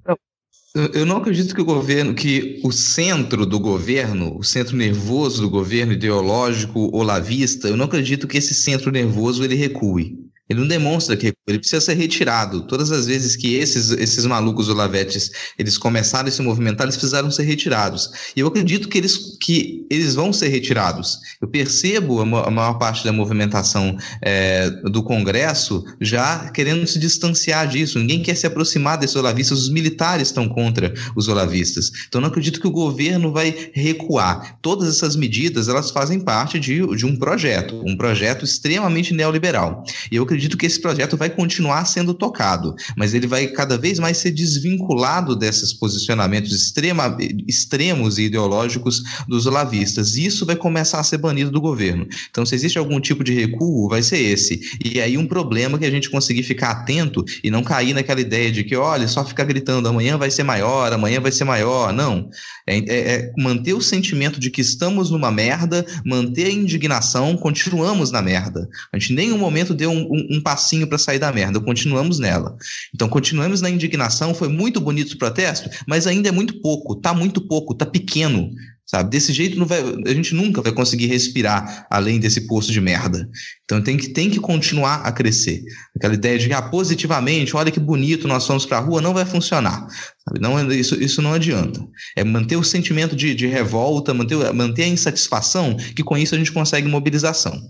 Eu 0.74 1.06
não 1.06 1.16
acredito 1.16 1.54
que 1.54 1.60
o 1.60 1.64
governo, 1.64 2.14
que 2.14 2.60
o 2.62 2.70
centro 2.70 3.46
do 3.46 3.58
governo, 3.58 4.36
o 4.38 4.44
centro 4.44 4.76
nervoso 4.76 5.42
do 5.42 5.50
governo 5.50 5.94
ideológico 5.94 6.94
olavista, 6.94 7.68
eu 7.68 7.76
não 7.76 7.86
acredito 7.86 8.28
que 8.28 8.36
esse 8.36 8.54
centro 8.54 8.92
nervoso 8.92 9.42
ele 9.42 9.54
recue. 9.54 10.27
Ele 10.48 10.60
não 10.60 10.66
demonstra 10.66 11.16
que 11.16 11.32
ele 11.46 11.58
precisa 11.58 11.80
ser 11.80 11.94
retirado. 11.94 12.62
Todas 12.62 12.90
as 12.90 13.06
vezes 13.06 13.36
que 13.36 13.54
esses, 13.54 13.90
esses 13.90 14.24
malucos 14.24 14.68
olavetes 14.68 15.30
eles 15.58 15.76
começaram 15.76 16.28
a 16.28 16.30
se 16.30 16.40
movimentar, 16.40 16.86
eles 16.86 16.96
precisaram 16.96 17.30
ser 17.30 17.42
retirados. 17.42 18.10
E 18.34 18.40
eu 18.40 18.46
acredito 18.46 18.88
que 18.88 18.96
eles, 18.96 19.36
que 19.40 19.86
eles 19.90 20.14
vão 20.14 20.32
ser 20.32 20.48
retirados. 20.48 21.18
Eu 21.40 21.48
percebo 21.48 22.20
a, 22.20 22.46
a 22.46 22.50
maior 22.50 22.74
parte 22.78 23.04
da 23.04 23.12
movimentação 23.12 23.96
é, 24.22 24.70
do 24.70 25.02
Congresso 25.02 25.84
já 26.00 26.50
querendo 26.50 26.86
se 26.86 26.98
distanciar 26.98 27.68
disso. 27.68 27.98
Ninguém 27.98 28.22
quer 28.22 28.34
se 28.34 28.46
aproximar 28.46 28.96
desses 28.96 29.16
olavistas. 29.16 29.58
Os 29.58 29.68
militares 29.68 30.28
estão 30.28 30.48
contra 30.48 30.94
os 31.14 31.28
olavistas. 31.28 31.90
Então, 32.08 32.20
não 32.20 32.28
acredito 32.28 32.60
que 32.60 32.66
o 32.66 32.70
governo 32.70 33.32
vai 33.32 33.70
recuar. 33.72 34.58
Todas 34.62 34.88
essas 34.88 35.14
medidas 35.14 35.68
elas 35.68 35.90
fazem 35.90 36.20
parte 36.20 36.58
de, 36.58 36.86
de 36.96 37.04
um 37.04 37.16
projeto, 37.16 37.82
um 37.84 37.96
projeto 37.96 38.44
extremamente 38.44 39.12
neoliberal. 39.12 39.84
E 40.10 40.16
eu 40.16 40.22
acredito 40.22 40.37
acredito 40.38 40.56
que 40.56 40.66
esse 40.66 40.80
projeto 40.80 41.16
vai 41.16 41.28
continuar 41.28 41.84
sendo 41.84 42.14
tocado, 42.14 42.74
mas 42.96 43.12
ele 43.12 43.26
vai 43.26 43.48
cada 43.48 43.76
vez 43.76 43.98
mais 43.98 44.18
ser 44.18 44.30
desvinculado 44.30 45.34
desses 45.34 45.72
posicionamentos 45.72 46.52
extrema, 46.52 47.16
extremos 47.46 48.18
e 48.18 48.24
ideológicos 48.24 49.02
dos 49.26 49.46
olavistas. 49.46 50.16
Isso 50.16 50.46
vai 50.46 50.54
começar 50.54 51.00
a 51.00 51.02
ser 51.04 51.18
banido 51.18 51.50
do 51.50 51.60
governo. 51.60 52.06
Então, 52.30 52.46
se 52.46 52.54
existe 52.54 52.78
algum 52.78 53.00
tipo 53.00 53.24
de 53.24 53.34
recuo, 53.34 53.88
vai 53.88 54.02
ser 54.02 54.18
esse. 54.18 54.60
E 54.84 55.00
aí 55.00 55.18
um 55.18 55.26
problema 55.26 55.78
que 55.78 55.84
a 55.84 55.90
gente 55.90 56.08
conseguir 56.08 56.44
ficar 56.44 56.70
atento 56.70 57.24
e 57.42 57.50
não 57.50 57.64
cair 57.64 57.92
naquela 57.92 58.20
ideia 58.20 58.52
de 58.52 58.62
que, 58.62 58.76
olha, 58.76 59.08
só 59.08 59.24
ficar 59.24 59.44
gritando 59.44 59.88
amanhã 59.88 60.16
vai 60.16 60.30
ser 60.30 60.44
maior, 60.44 60.92
amanhã 60.92 61.20
vai 61.20 61.32
ser 61.32 61.44
maior. 61.44 61.92
Não. 61.92 62.30
É, 62.66 62.78
é, 62.78 63.14
é 63.14 63.32
manter 63.36 63.74
o 63.74 63.80
sentimento 63.80 64.38
de 64.38 64.50
que 64.50 64.60
estamos 64.60 65.10
numa 65.10 65.32
merda, 65.32 65.84
manter 66.04 66.46
a 66.46 66.50
indignação, 66.50 67.36
continuamos 67.36 68.12
na 68.12 68.22
merda. 68.22 68.68
A 68.92 68.98
gente 68.98 69.12
em 69.12 69.16
nenhum 69.16 69.38
momento 69.38 69.74
deu 69.74 69.90
um, 69.90 70.06
um 70.27 70.27
um 70.28 70.40
passinho 70.40 70.86
para 70.86 70.98
sair 70.98 71.18
da 71.18 71.32
merda, 71.32 71.60
continuamos 71.60 72.18
nela. 72.18 72.56
Então 72.94 73.08
continuamos 73.08 73.60
na 73.60 73.70
indignação, 73.70 74.34
foi 74.34 74.48
muito 74.48 74.80
bonito 74.80 75.12
o 75.12 75.18
protesto, 75.18 75.68
mas 75.86 76.06
ainda 76.06 76.28
é 76.28 76.32
muito 76.32 76.60
pouco, 76.60 76.96
tá 76.96 77.14
muito 77.14 77.40
pouco, 77.40 77.74
tá 77.74 77.86
pequeno. 77.86 78.50
sabe? 78.86 79.10
Desse 79.10 79.32
jeito 79.32 79.58
não 79.58 79.66
vai, 79.66 79.80
a 80.06 80.14
gente 80.14 80.34
nunca 80.34 80.62
vai 80.62 80.72
conseguir 80.72 81.06
respirar 81.06 81.86
além 81.90 82.18
desse 82.18 82.46
poço 82.46 82.72
de 82.72 82.80
merda. 82.80 83.28
Então 83.64 83.82
tem 83.82 83.96
que, 83.96 84.08
tem 84.08 84.30
que 84.30 84.40
continuar 84.40 85.02
a 85.02 85.12
crescer. 85.12 85.62
Aquela 85.94 86.14
ideia 86.14 86.38
de, 86.38 86.52
ah, 86.52 86.62
positivamente, 86.62 87.54
olha 87.54 87.70
que 87.70 87.80
bonito, 87.80 88.26
nós 88.26 88.46
fomos 88.46 88.64
para 88.64 88.78
a 88.78 88.80
rua, 88.80 89.02
não 89.02 89.12
vai 89.12 89.26
funcionar. 89.26 89.86
Sabe? 90.24 90.40
Não, 90.40 90.72
isso, 90.72 90.94
isso 91.02 91.20
não 91.20 91.34
adianta. 91.34 91.80
É 92.16 92.24
manter 92.24 92.56
o 92.56 92.64
sentimento 92.64 93.14
de, 93.14 93.34
de 93.34 93.46
revolta, 93.46 94.14
manter, 94.14 94.36
manter 94.54 94.84
a 94.84 94.88
insatisfação, 94.88 95.76
que 95.94 96.02
com 96.02 96.16
isso 96.16 96.34
a 96.34 96.38
gente 96.38 96.52
consegue 96.52 96.88
mobilização. 96.88 97.60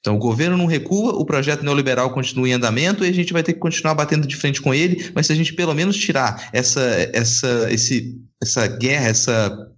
Então, 0.00 0.16
o 0.16 0.18
governo 0.18 0.56
não 0.56 0.64
recua, 0.64 1.12
o 1.12 1.26
projeto 1.26 1.62
neoliberal 1.62 2.12
continua 2.12 2.48
em 2.48 2.54
andamento 2.54 3.04
e 3.04 3.08
a 3.08 3.12
gente 3.12 3.34
vai 3.34 3.42
ter 3.42 3.52
que 3.52 3.58
continuar 3.58 3.94
batendo 3.94 4.26
de 4.26 4.34
frente 4.34 4.60
com 4.60 4.72
ele, 4.72 5.10
mas 5.14 5.26
se 5.26 5.32
a 5.32 5.36
gente 5.36 5.52
pelo 5.52 5.74
menos 5.74 5.96
tirar 5.96 6.48
essa, 6.54 6.80
essa, 7.12 7.70
esse, 7.70 8.18
essa 8.42 8.66
guerra, 8.66 9.08
essa 9.08 9.70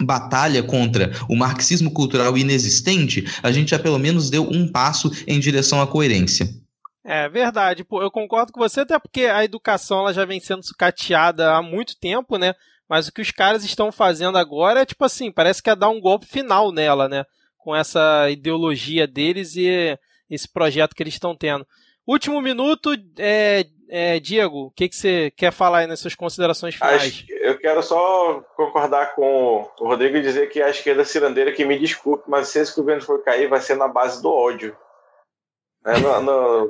batalha 0.00 0.62
contra 0.62 1.12
o 1.28 1.36
marxismo 1.36 1.90
cultural 1.90 2.36
inexistente, 2.38 3.24
a 3.42 3.52
gente 3.52 3.70
já 3.70 3.78
pelo 3.78 3.98
menos 3.98 4.30
deu 4.30 4.44
um 4.44 4.70
passo 4.70 5.10
em 5.26 5.38
direção 5.38 5.80
à 5.80 5.86
coerência. 5.86 6.48
É 7.04 7.28
verdade, 7.28 7.84
pô, 7.84 8.02
eu 8.02 8.10
concordo 8.10 8.52
com 8.52 8.60
você, 8.60 8.80
até 8.80 8.98
porque 8.98 9.26
a 9.26 9.44
educação 9.44 10.00
ela 10.00 10.12
já 10.12 10.24
vem 10.24 10.40
sendo 10.40 10.64
sucateada 10.64 11.54
há 11.54 11.62
muito 11.62 11.96
tempo, 12.00 12.36
né? 12.36 12.52
Mas 12.88 13.08
o 13.08 13.12
que 13.12 13.20
os 13.20 13.30
caras 13.30 13.64
estão 13.64 13.92
fazendo 13.92 14.38
agora 14.38 14.80
é 14.80 14.86
tipo 14.86 15.04
assim, 15.04 15.30
parece 15.30 15.62
que 15.62 15.70
é 15.70 15.76
dar 15.76 15.88
um 15.88 16.00
golpe 16.00 16.26
final 16.26 16.72
nela, 16.72 17.08
né? 17.08 17.24
Com 17.66 17.74
essa 17.74 18.30
ideologia 18.30 19.08
deles 19.08 19.56
e 19.56 19.98
esse 20.30 20.46
projeto 20.46 20.94
que 20.94 21.02
eles 21.02 21.14
estão 21.14 21.34
tendo. 21.34 21.66
Último 22.06 22.40
minuto, 22.40 22.94
é, 23.18 23.66
é, 23.90 24.20
Diego, 24.20 24.66
o 24.66 24.70
que, 24.70 24.88
que 24.88 24.94
você 24.94 25.32
quer 25.36 25.52
falar 25.52 25.78
aí 25.78 25.88
nas 25.88 25.98
suas 25.98 26.14
considerações 26.14 26.76
finais? 26.76 27.24
Eu 27.28 27.58
quero 27.58 27.82
só 27.82 28.40
concordar 28.54 29.16
com 29.16 29.68
o 29.80 29.88
Rodrigo 29.88 30.16
e 30.16 30.22
dizer 30.22 30.48
que 30.48 30.62
a 30.62 30.70
esquerda 30.70 31.04
cirandeira, 31.04 31.50
que 31.50 31.64
me 31.64 31.76
desculpe, 31.76 32.22
mas 32.28 32.46
se 32.46 32.60
esse 32.60 32.72
governo 32.76 33.02
for 33.02 33.20
cair, 33.24 33.48
vai 33.48 33.60
ser 33.60 33.74
na 33.74 33.88
base 33.88 34.22
do 34.22 34.32
ódio. 34.32 34.76
É, 35.84 35.98
não, 35.98 36.22
não, 36.22 36.68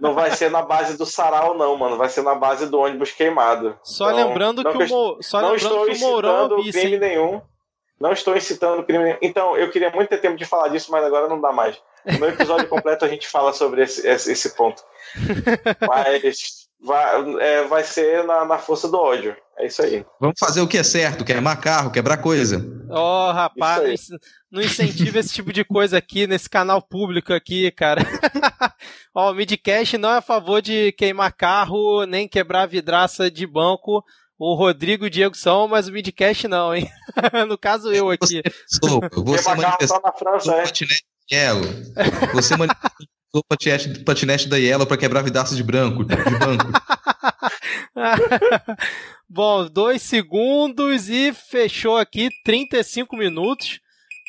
não, 0.00 0.14
vai 0.14 0.32
ser 0.32 0.50
na 0.50 0.62
base 0.62 0.98
do 0.98 1.06
sarau, 1.06 1.56
não, 1.56 1.76
mano. 1.76 1.96
Vai 1.96 2.08
ser 2.08 2.22
na 2.22 2.34
base 2.34 2.66
do 2.66 2.80
ônibus 2.80 3.12
queimado. 3.12 3.78
Só 3.84 4.10
então, 4.10 4.28
lembrando 4.28 4.64
que, 4.64 4.92
o, 4.92 5.22
só 5.22 5.40
não 5.40 5.52
lembrando 5.52 5.84
que 5.84 5.92
o 5.92 6.00
Mourão 6.00 6.58
incitando 6.58 6.72
crime 6.72 6.98
nenhum. 6.98 7.40
Não 8.02 8.12
estou 8.12 8.36
incitando 8.36 8.82
crime. 8.82 9.16
Então, 9.22 9.56
eu 9.56 9.70
queria 9.70 9.88
muito 9.90 10.08
ter 10.08 10.18
tempo 10.18 10.36
de 10.36 10.44
falar 10.44 10.66
disso, 10.66 10.90
mas 10.90 11.04
agora 11.04 11.28
não 11.28 11.40
dá 11.40 11.52
mais. 11.52 11.80
No 12.18 12.26
episódio 12.26 12.66
completo 12.66 13.04
a 13.04 13.08
gente 13.08 13.28
fala 13.28 13.52
sobre 13.52 13.84
esse, 13.84 14.04
esse, 14.04 14.32
esse 14.32 14.56
ponto. 14.56 14.82
Mas 15.88 16.66
vai, 16.82 17.40
é, 17.40 17.62
vai 17.62 17.84
ser 17.84 18.24
na, 18.24 18.44
na 18.44 18.58
força 18.58 18.88
do 18.88 18.98
ódio. 18.98 19.36
É 19.56 19.66
isso 19.66 19.80
aí. 19.82 20.04
Vamos 20.18 20.34
fazer 20.36 20.60
o 20.60 20.66
que 20.66 20.78
é 20.78 20.82
certo, 20.82 21.24
queimar 21.24 21.60
carro, 21.60 21.92
quebrar 21.92 22.16
coisa. 22.16 22.60
Ó, 22.90 23.30
oh, 23.30 23.32
rapaz, 23.32 24.08
não 24.50 24.60
incentiva 24.60 25.20
esse 25.20 25.32
tipo 25.32 25.52
de 25.52 25.64
coisa 25.64 25.96
aqui 25.96 26.26
nesse 26.26 26.50
canal 26.50 26.82
público 26.82 27.32
aqui, 27.32 27.70
cara. 27.70 28.02
Ó, 29.14 29.30
o 29.30 29.34
Midcast 29.34 29.96
não 29.96 30.10
é 30.10 30.16
a 30.16 30.22
favor 30.22 30.60
de 30.60 30.90
queimar 30.92 31.32
carro, 31.32 32.04
nem 32.04 32.26
quebrar 32.26 32.66
vidraça 32.66 33.30
de 33.30 33.46
banco. 33.46 34.02
O 34.44 34.54
Rodrigo 34.54 35.04
e 35.04 35.06
o 35.06 35.10
Diego 35.10 35.36
são, 35.36 35.68
mas 35.68 35.86
o 35.86 35.92
Midcast 35.92 36.48
não, 36.48 36.74
hein? 36.74 36.90
no 37.46 37.56
caso, 37.56 37.92
eu 37.92 38.10
aqui. 38.10 38.42
Você, 38.68 39.08
você 39.12 39.54
manifestou 39.54 40.02
na 40.02 40.12
França, 40.12 40.52
é? 40.56 40.64
Yellow. 41.32 41.62
Você 42.34 42.56
manipulou 42.56 42.96
o 43.36 43.44
patinete, 44.04 44.48
da 44.48 44.56
Yellow 44.56 44.84
para 44.84 44.96
quebrar 44.96 45.22
vidaço 45.22 45.54
de 45.54 45.62
branco, 45.62 46.04
de 46.04 46.16
banco. 46.16 46.72
Bom, 49.30 49.68
dois 49.68 50.02
segundos 50.02 51.08
e 51.08 51.32
fechou 51.32 51.96
aqui 51.96 52.28
35 52.44 53.16
minutos. 53.16 53.78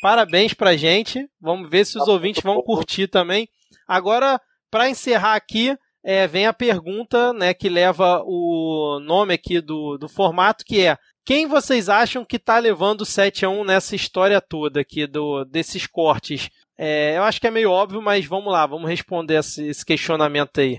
Parabéns 0.00 0.54
pra 0.54 0.76
gente. 0.76 1.28
Vamos 1.40 1.68
ver 1.68 1.84
se 1.84 1.98
os 1.98 2.06
ouvintes 2.06 2.40
vão 2.40 2.62
curtir 2.62 3.08
também. 3.08 3.48
Agora, 3.88 4.40
para 4.70 4.88
encerrar 4.88 5.34
aqui, 5.34 5.76
é, 6.04 6.26
vem 6.26 6.46
a 6.46 6.52
pergunta 6.52 7.32
né, 7.32 7.54
que 7.54 7.68
leva 7.68 8.22
o 8.26 9.00
nome 9.00 9.32
aqui 9.34 9.60
do, 9.60 9.96
do 9.96 10.08
formato, 10.08 10.64
que 10.64 10.84
é 10.84 10.98
quem 11.24 11.46
vocês 11.46 11.88
acham 11.88 12.24
que 12.24 12.36
está 12.36 12.58
levando 12.58 13.00
o 13.00 13.06
7 13.06 13.46
a 13.46 13.48
1 13.48 13.64
nessa 13.64 13.96
história 13.96 14.40
toda 14.42 14.80
aqui 14.80 15.06
do, 15.06 15.44
desses 15.44 15.86
cortes? 15.86 16.50
É, 16.76 17.16
eu 17.16 17.22
acho 17.22 17.40
que 17.40 17.46
é 17.46 17.50
meio 17.50 17.70
óbvio, 17.70 18.02
mas 18.02 18.26
vamos 18.26 18.52
lá, 18.52 18.66
vamos 18.66 18.90
responder 18.90 19.38
esse, 19.38 19.66
esse 19.66 19.84
questionamento 19.86 20.60
aí. 20.60 20.78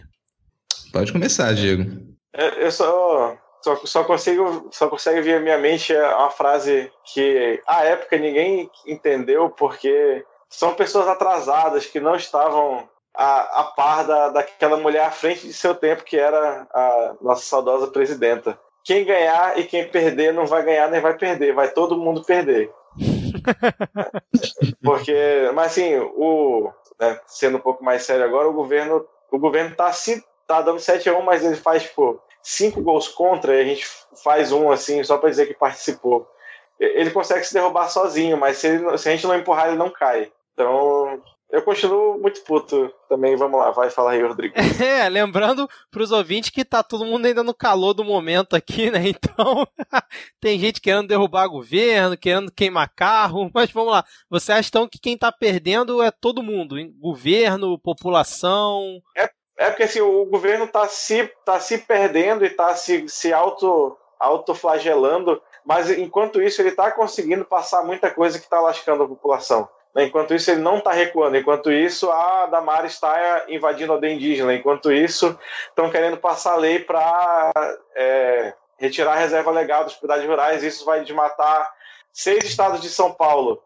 Pode 0.93 1.11
começar, 1.11 1.53
Diego. 1.55 1.83
É, 2.31 2.63
eu 2.63 2.71
só, 2.71 3.35
só, 3.63 3.75
só, 3.83 4.03
consigo, 4.03 4.69
só 4.71 4.87
consigo 4.87 5.23
vir 5.23 5.37
à 5.37 5.39
minha 5.39 5.57
mente 5.57 5.91
uma 5.93 6.29
frase 6.29 6.91
que 7.11 7.59
à 7.65 7.83
época 7.83 8.17
ninguém 8.17 8.69
entendeu, 8.85 9.49
porque 9.49 10.23
são 10.47 10.75
pessoas 10.75 11.07
atrasadas 11.07 11.87
que 11.87 11.99
não 11.99 12.15
estavam 12.15 12.87
a, 13.17 13.61
a 13.61 13.63
par 13.63 14.05
da, 14.05 14.29
daquela 14.29 14.77
mulher 14.77 15.05
à 15.05 15.11
frente 15.11 15.47
de 15.47 15.53
seu 15.53 15.73
tempo, 15.75 16.03
que 16.03 16.17
era 16.17 16.67
a 16.73 17.15
nossa 17.21 17.43
saudosa 17.43 17.87
presidenta. 17.87 18.59
Quem 18.83 19.03
ganhar 19.03 19.57
e 19.57 19.63
quem 19.63 19.87
perder 19.87 20.33
não 20.33 20.45
vai 20.45 20.63
ganhar 20.63 20.89
nem 20.89 21.01
vai 21.01 21.17
perder, 21.17 21.53
vai 21.53 21.71
todo 21.71 21.97
mundo 21.97 22.23
perder. 22.23 22.71
Porque, 24.83 25.49
mas 25.53 25.71
assim, 25.71 25.97
o, 25.97 26.71
né, 26.99 27.19
sendo 27.25 27.57
um 27.57 27.61
pouco 27.61 27.83
mais 27.83 28.03
sério 28.03 28.23
agora, 28.23 28.47
o 28.47 28.53
governo, 28.53 29.05
o 29.31 29.39
governo 29.39 29.75
tá, 29.75 29.91
tá 30.47 30.61
dando 30.61 30.79
7 30.79 31.09
a 31.09 31.17
1 31.17 31.21
mas 31.21 31.43
ele 31.43 31.55
faz, 31.55 31.83
tipo, 31.83 32.21
cinco 32.43 32.81
gols 32.81 33.07
contra 33.07 33.55
e 33.55 33.61
a 33.61 33.65
gente 33.65 33.87
faz 34.23 34.51
um 34.51 34.71
assim, 34.71 35.03
só 35.03 35.17
para 35.17 35.29
dizer 35.29 35.47
que 35.47 35.53
participou. 35.55 36.29
Ele 36.79 37.09
consegue 37.09 37.43
se 37.43 37.53
derrubar 37.53 37.89
sozinho, 37.89 38.37
mas 38.37 38.57
se, 38.57 38.67
ele, 38.67 38.97
se 38.97 39.09
a 39.09 39.11
gente 39.11 39.25
não 39.25 39.35
empurrar, 39.35 39.67
ele 39.67 39.77
não 39.77 39.89
cai. 39.89 40.31
Então, 40.53 41.21
eu 41.51 41.61
continuo 41.61 42.19
muito 42.19 42.41
puto 42.43 42.91
também. 43.07 43.35
Vamos 43.35 43.59
lá, 43.59 43.71
vai 43.71 43.89
falar 43.89 44.11
aí, 44.11 44.21
Rodrigo. 44.21 44.55
É, 44.85 45.07
lembrando 45.07 45.67
pros 45.89 46.11
ouvintes 46.11 46.49
que 46.49 46.65
tá 46.65 46.83
todo 46.83 47.05
mundo 47.05 47.25
ainda 47.25 47.43
no 47.43 47.53
calor 47.53 47.93
do 47.93 48.03
momento 48.03 48.55
aqui, 48.55 48.91
né? 48.91 48.99
Então, 49.15 49.67
tem 50.39 50.59
gente 50.59 50.81
querendo 50.81 51.07
derrubar 51.07 51.47
governo, 51.47 52.17
querendo 52.17 52.51
queimar 52.51 52.91
carro, 52.93 53.49
mas 53.53 53.71
vamos 53.71 53.91
lá. 53.91 54.03
Você 54.29 54.51
acha 54.51 54.69
então 54.69 54.87
que 54.87 54.99
quem 54.99 55.17
tá 55.17 55.31
perdendo 55.31 56.01
é 56.01 56.11
todo 56.11 56.43
mundo? 56.43 56.77
Hein? 56.77 56.93
Governo, 56.99 57.79
população? 57.79 59.01
É, 59.15 59.29
é 59.57 59.69
porque 59.69 59.83
assim, 59.83 60.01
o 60.01 60.25
governo 60.25 60.67
tá 60.67 60.87
se, 60.87 61.27
tá 61.45 61.59
se 61.59 61.77
perdendo 61.79 62.45
e 62.45 62.49
tá 62.49 62.75
se, 62.75 63.07
se 63.07 63.31
auto, 63.31 63.97
autoflagelando, 64.19 65.41
mas 65.65 65.89
enquanto 65.89 66.41
isso 66.41 66.61
ele 66.61 66.71
tá 66.71 66.91
conseguindo 66.91 67.45
passar 67.45 67.83
muita 67.83 68.11
coisa 68.11 68.39
que 68.39 68.49
tá 68.49 68.59
lascando 68.59 69.03
a 69.03 69.07
população. 69.07 69.67
Né? 69.95 70.03
Enquanto 70.03 70.35
isso, 70.35 70.51
ele 70.51 70.61
não 70.61 70.77
está 70.77 70.91
recuando. 70.91 71.37
Enquanto 71.37 71.71
isso, 71.71 72.11
a 72.11 72.47
Damara 72.47 72.85
está 72.85 73.45
invadindo 73.47 73.93
a 73.93 73.95
aldeia 73.95 74.13
indígena. 74.13 74.53
Enquanto 74.53 74.91
isso, 74.91 75.39
estão 75.69 75.89
querendo 75.89 76.17
passar 76.17 76.57
lei 76.57 76.79
para 76.79 77.51
é, 77.95 78.53
retirar 78.77 79.13
a 79.13 79.19
reserva 79.19 79.49
legal 79.51 79.83
das 79.83 79.93
propriedades 79.93 80.29
rurais. 80.29 80.63
Isso 80.63 80.83
vai 80.83 81.01
desmatar 81.01 81.73
seis 82.11 82.43
estados 82.43 82.81
de 82.81 82.89
São 82.89 83.13
Paulo. 83.13 83.63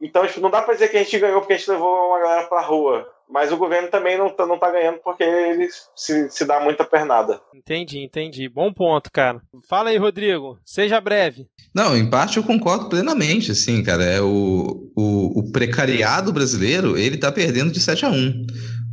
Então, 0.00 0.26
tipo, 0.26 0.40
não 0.40 0.50
dá 0.50 0.62
para 0.62 0.74
dizer 0.74 0.88
que 0.88 0.96
a 0.96 1.02
gente 1.02 1.18
ganhou 1.18 1.40
porque 1.40 1.52
a 1.52 1.56
gente 1.56 1.70
levou 1.70 2.08
uma 2.08 2.20
galera 2.20 2.46
para 2.46 2.58
a 2.58 2.64
rua. 2.64 3.08
Mas 3.30 3.52
o 3.52 3.56
governo 3.56 3.88
também 3.88 4.16
não 4.16 4.30
tá, 4.30 4.46
não 4.46 4.58
tá 4.58 4.70
ganhando 4.70 4.98
porque 5.04 5.22
ele 5.22 5.68
se, 5.94 6.30
se 6.30 6.44
dá 6.44 6.60
muita 6.60 6.84
pernada. 6.84 7.40
Entendi, 7.54 7.98
entendi. 7.98 8.48
Bom 8.48 8.72
ponto, 8.72 9.10
cara. 9.12 9.40
Fala 9.68 9.90
aí, 9.90 9.98
Rodrigo. 9.98 10.58
Seja 10.64 11.00
breve. 11.00 11.46
Não, 11.74 11.96
em 11.96 12.08
parte 12.08 12.38
eu 12.38 12.42
concordo 12.42 12.88
plenamente, 12.88 13.50
assim, 13.52 13.82
cara. 13.82 14.02
É 14.02 14.20
o, 14.20 14.90
o, 14.96 15.40
o 15.40 15.52
precariado 15.52 16.32
brasileiro, 16.32 16.96
ele 16.96 17.18
tá 17.18 17.30
perdendo 17.30 17.70
de 17.70 17.80
7 17.80 18.06
a 18.06 18.08
1 18.08 18.46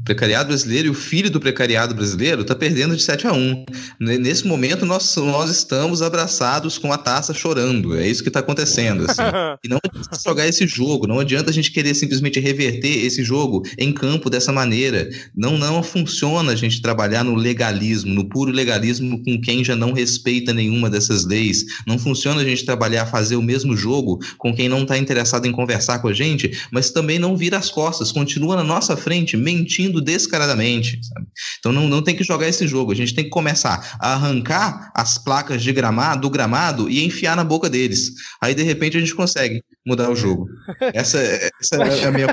precariado 0.05 0.49
brasileiro 0.49 0.87
e 0.87 0.91
o 0.91 0.93
filho 0.93 1.31
do 1.31 1.39
precariado 1.39 1.95
brasileiro 1.95 2.43
está 2.43 2.55
perdendo 2.55 2.95
de 2.95 3.01
7 3.01 3.27
a 3.27 3.33
1. 3.33 3.65
Nesse 3.99 4.47
momento, 4.47 4.85
nós, 4.85 5.15
nós 5.17 5.49
estamos 5.49 6.01
abraçados 6.03 6.77
com 6.77 6.93
a 6.93 6.97
taça 6.97 7.33
chorando. 7.33 7.97
É 7.97 8.07
isso 8.07 8.21
que 8.21 8.29
está 8.29 8.39
acontecendo. 8.39 9.05
Assim. 9.09 9.21
e 9.65 9.67
não 9.67 9.79
adianta 9.83 10.17
jogar 10.23 10.47
esse 10.47 10.67
jogo, 10.67 11.07
não 11.07 11.19
adianta 11.19 11.49
a 11.49 11.53
gente 11.53 11.71
querer 11.71 11.95
simplesmente 11.95 12.39
reverter 12.39 13.03
esse 13.05 13.23
jogo 13.23 13.63
em 13.77 13.91
campo 13.91 14.29
dessa 14.29 14.51
maneira. 14.51 15.09
Não, 15.35 15.57
não 15.57 15.81
funciona 15.81 16.51
a 16.51 16.55
gente 16.55 16.81
trabalhar 16.81 17.23
no 17.23 17.33
legalismo, 17.33 18.13
no 18.13 18.29
puro 18.29 18.51
legalismo 18.51 19.23
com 19.23 19.41
quem 19.41 19.63
já 19.63 19.75
não 19.75 19.91
respeita 19.91 20.53
nenhuma 20.53 20.87
dessas 20.87 21.25
leis. 21.25 21.65
Não 21.87 21.97
funciona 21.97 22.41
a 22.41 22.45
gente 22.45 22.63
trabalhar, 22.63 23.07
fazer 23.07 23.37
o 23.37 23.41
mesmo 23.41 23.75
jogo 23.75 24.19
com 24.37 24.55
quem 24.55 24.69
não 24.69 24.83
está 24.83 24.97
interessado 24.97 25.47
em 25.47 25.51
conversar 25.51 25.99
com 25.99 26.07
a 26.07 26.13
gente, 26.13 26.51
mas 26.71 26.91
também 26.91 27.17
não 27.17 27.35
vira 27.35 27.57
as 27.57 27.71
costas, 27.71 28.11
continua 28.11 28.55
na 28.55 28.63
nossa 28.63 28.95
frente 28.95 29.35
mentindo 29.35 29.94
descaradamente. 30.01 30.99
Sabe? 31.05 31.27
Então 31.59 31.71
não, 31.71 31.87
não 31.87 32.01
tem 32.01 32.15
que 32.15 32.23
jogar 32.23 32.47
esse 32.47 32.67
jogo. 32.67 32.91
A 32.91 32.95
gente 32.95 33.13
tem 33.13 33.23
que 33.23 33.29
começar 33.29 33.97
a 33.99 34.13
arrancar 34.13 34.91
as 34.95 35.17
placas 35.17 35.61
de 35.61 35.71
gramado 35.71 36.21
do 36.21 36.29
gramado 36.29 36.89
e 36.89 37.03
enfiar 37.03 37.35
na 37.35 37.43
boca 37.43 37.69
deles. 37.69 38.11
Aí 38.41 38.55
de 38.55 38.63
repente 38.63 38.97
a 38.97 38.99
gente 38.99 39.15
consegue 39.15 39.63
mudar 39.85 40.09
o 40.09 40.15
jogo. 40.15 40.47
Essa, 40.93 41.19
essa 41.19 41.75
é 41.75 42.05
a 42.05 42.11
minha 42.11 42.27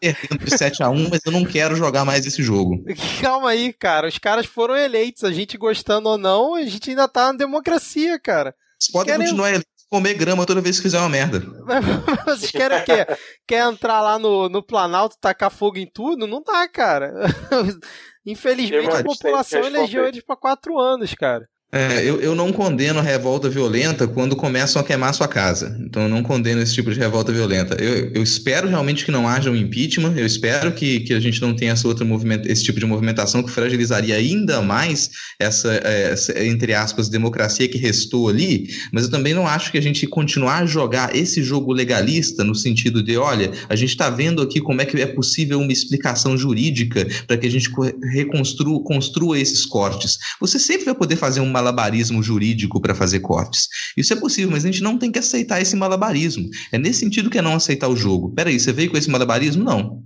perdendo 0.00 0.44
de 0.44 0.56
7 0.56 0.82
a 0.82 0.88
1 0.88 1.08
mas 1.10 1.20
eu 1.24 1.32
não 1.32 1.44
quero 1.44 1.74
jogar 1.76 2.04
mais 2.04 2.26
esse 2.26 2.42
jogo. 2.42 2.84
Calma 3.20 3.50
aí, 3.50 3.72
cara. 3.72 4.08
Os 4.08 4.18
caras 4.18 4.46
foram 4.46 4.76
eleitos. 4.76 5.24
A 5.24 5.32
gente 5.32 5.56
gostando 5.56 6.08
ou 6.08 6.18
não, 6.18 6.54
a 6.54 6.64
gente 6.64 6.90
ainda 6.90 7.08
tá 7.08 7.32
na 7.32 7.38
democracia, 7.38 8.18
cara. 8.18 8.54
Podem 8.92 9.14
querem... 9.14 9.26
continuar 9.26 9.48
eleitos 9.48 9.77
comer 9.88 10.14
grama 10.14 10.46
toda 10.46 10.60
vez 10.60 10.76
que 10.76 10.82
fizer 10.82 10.98
uma 10.98 11.08
merda. 11.08 11.40
Vocês 12.26 12.50
querem 12.50 12.78
o 12.78 12.84
quê? 12.84 13.06
Quer 13.46 13.64
entrar 13.64 14.00
lá 14.00 14.18
no, 14.18 14.48
no 14.48 14.62
Planalto 14.62 15.16
tacar 15.20 15.50
fogo 15.50 15.78
em 15.78 15.90
tudo? 15.90 16.26
Não 16.26 16.42
dá, 16.42 16.68
cara. 16.68 17.12
Infelizmente 18.26 18.94
a 18.94 19.02
população 19.02 19.60
elegeu 19.64 20.06
eles 20.06 20.22
para 20.22 20.36
quatro 20.36 20.78
anos, 20.78 21.14
cara. 21.14 21.48
É, 21.70 22.02
eu, 22.02 22.18
eu 22.22 22.34
não 22.34 22.50
condeno 22.50 22.98
a 22.98 23.02
revolta 23.02 23.46
violenta 23.50 24.08
quando 24.08 24.34
começam 24.34 24.80
a 24.80 24.84
queimar 24.84 25.12
sua 25.12 25.28
casa. 25.28 25.78
Então 25.84 26.04
eu 26.04 26.08
não 26.08 26.22
condeno 26.22 26.62
esse 26.62 26.72
tipo 26.72 26.90
de 26.90 26.98
revolta 26.98 27.30
violenta. 27.30 27.74
Eu, 27.74 28.10
eu 28.14 28.22
espero 28.22 28.66
realmente 28.66 29.04
que 29.04 29.10
não 29.10 29.28
haja 29.28 29.50
um 29.50 29.56
impeachment, 29.56 30.14
eu 30.16 30.24
espero 30.24 30.72
que, 30.72 31.00
que 31.00 31.12
a 31.12 31.20
gente 31.20 31.42
não 31.42 31.54
tenha 31.54 31.72
essa 31.72 31.86
outra 31.86 32.06
movimento, 32.06 32.48
esse 32.48 32.64
tipo 32.64 32.80
de 32.80 32.86
movimentação 32.86 33.42
que 33.42 33.50
fragilizaria 33.50 34.14
ainda 34.14 34.62
mais 34.62 35.10
essa, 35.38 35.70
essa, 35.84 36.42
entre 36.42 36.72
aspas, 36.72 37.10
democracia 37.10 37.68
que 37.68 37.76
restou 37.76 38.30
ali, 38.30 38.68
mas 38.90 39.04
eu 39.04 39.10
também 39.10 39.34
não 39.34 39.46
acho 39.46 39.70
que 39.70 39.76
a 39.76 39.82
gente 39.82 40.06
continuar 40.06 40.62
a 40.62 40.66
jogar 40.66 41.14
esse 41.14 41.42
jogo 41.42 41.72
legalista 41.72 42.42
no 42.42 42.54
sentido 42.54 43.02
de, 43.02 43.18
olha, 43.18 43.52
a 43.68 43.76
gente 43.76 43.90
está 43.90 44.08
vendo 44.08 44.40
aqui 44.40 44.58
como 44.58 44.80
é 44.80 44.86
que 44.86 44.98
é 45.02 45.06
possível 45.06 45.60
uma 45.60 45.72
explicação 45.72 46.36
jurídica 46.36 47.06
para 47.26 47.36
que 47.36 47.46
a 47.46 47.50
gente 47.50 47.70
reconstrua 48.12 48.82
construa 48.82 49.38
esses 49.38 49.66
cortes. 49.66 50.18
Você 50.40 50.58
sempre 50.58 50.86
vai 50.86 50.94
poder 50.94 51.16
fazer 51.16 51.40
uma 51.40 51.57
malabarismo 51.58 52.22
jurídico 52.22 52.80
para 52.80 52.94
fazer 52.94 53.20
cortes. 53.20 53.68
Isso 53.96 54.12
é 54.12 54.16
possível, 54.16 54.50
mas 54.50 54.64
a 54.64 54.68
gente 54.68 54.82
não 54.82 54.96
tem 54.96 55.10
que 55.10 55.18
aceitar 55.18 55.60
esse 55.60 55.74
malabarismo. 55.74 56.48
É 56.72 56.78
nesse 56.78 57.00
sentido 57.00 57.28
que 57.28 57.38
é 57.38 57.42
não 57.42 57.54
aceitar 57.54 57.88
o 57.88 57.96
jogo. 57.96 58.32
Peraí, 58.34 58.58
você 58.58 58.72
veio 58.72 58.90
com 58.90 58.96
esse 58.96 59.10
malabarismo? 59.10 59.64
Não. 59.64 60.02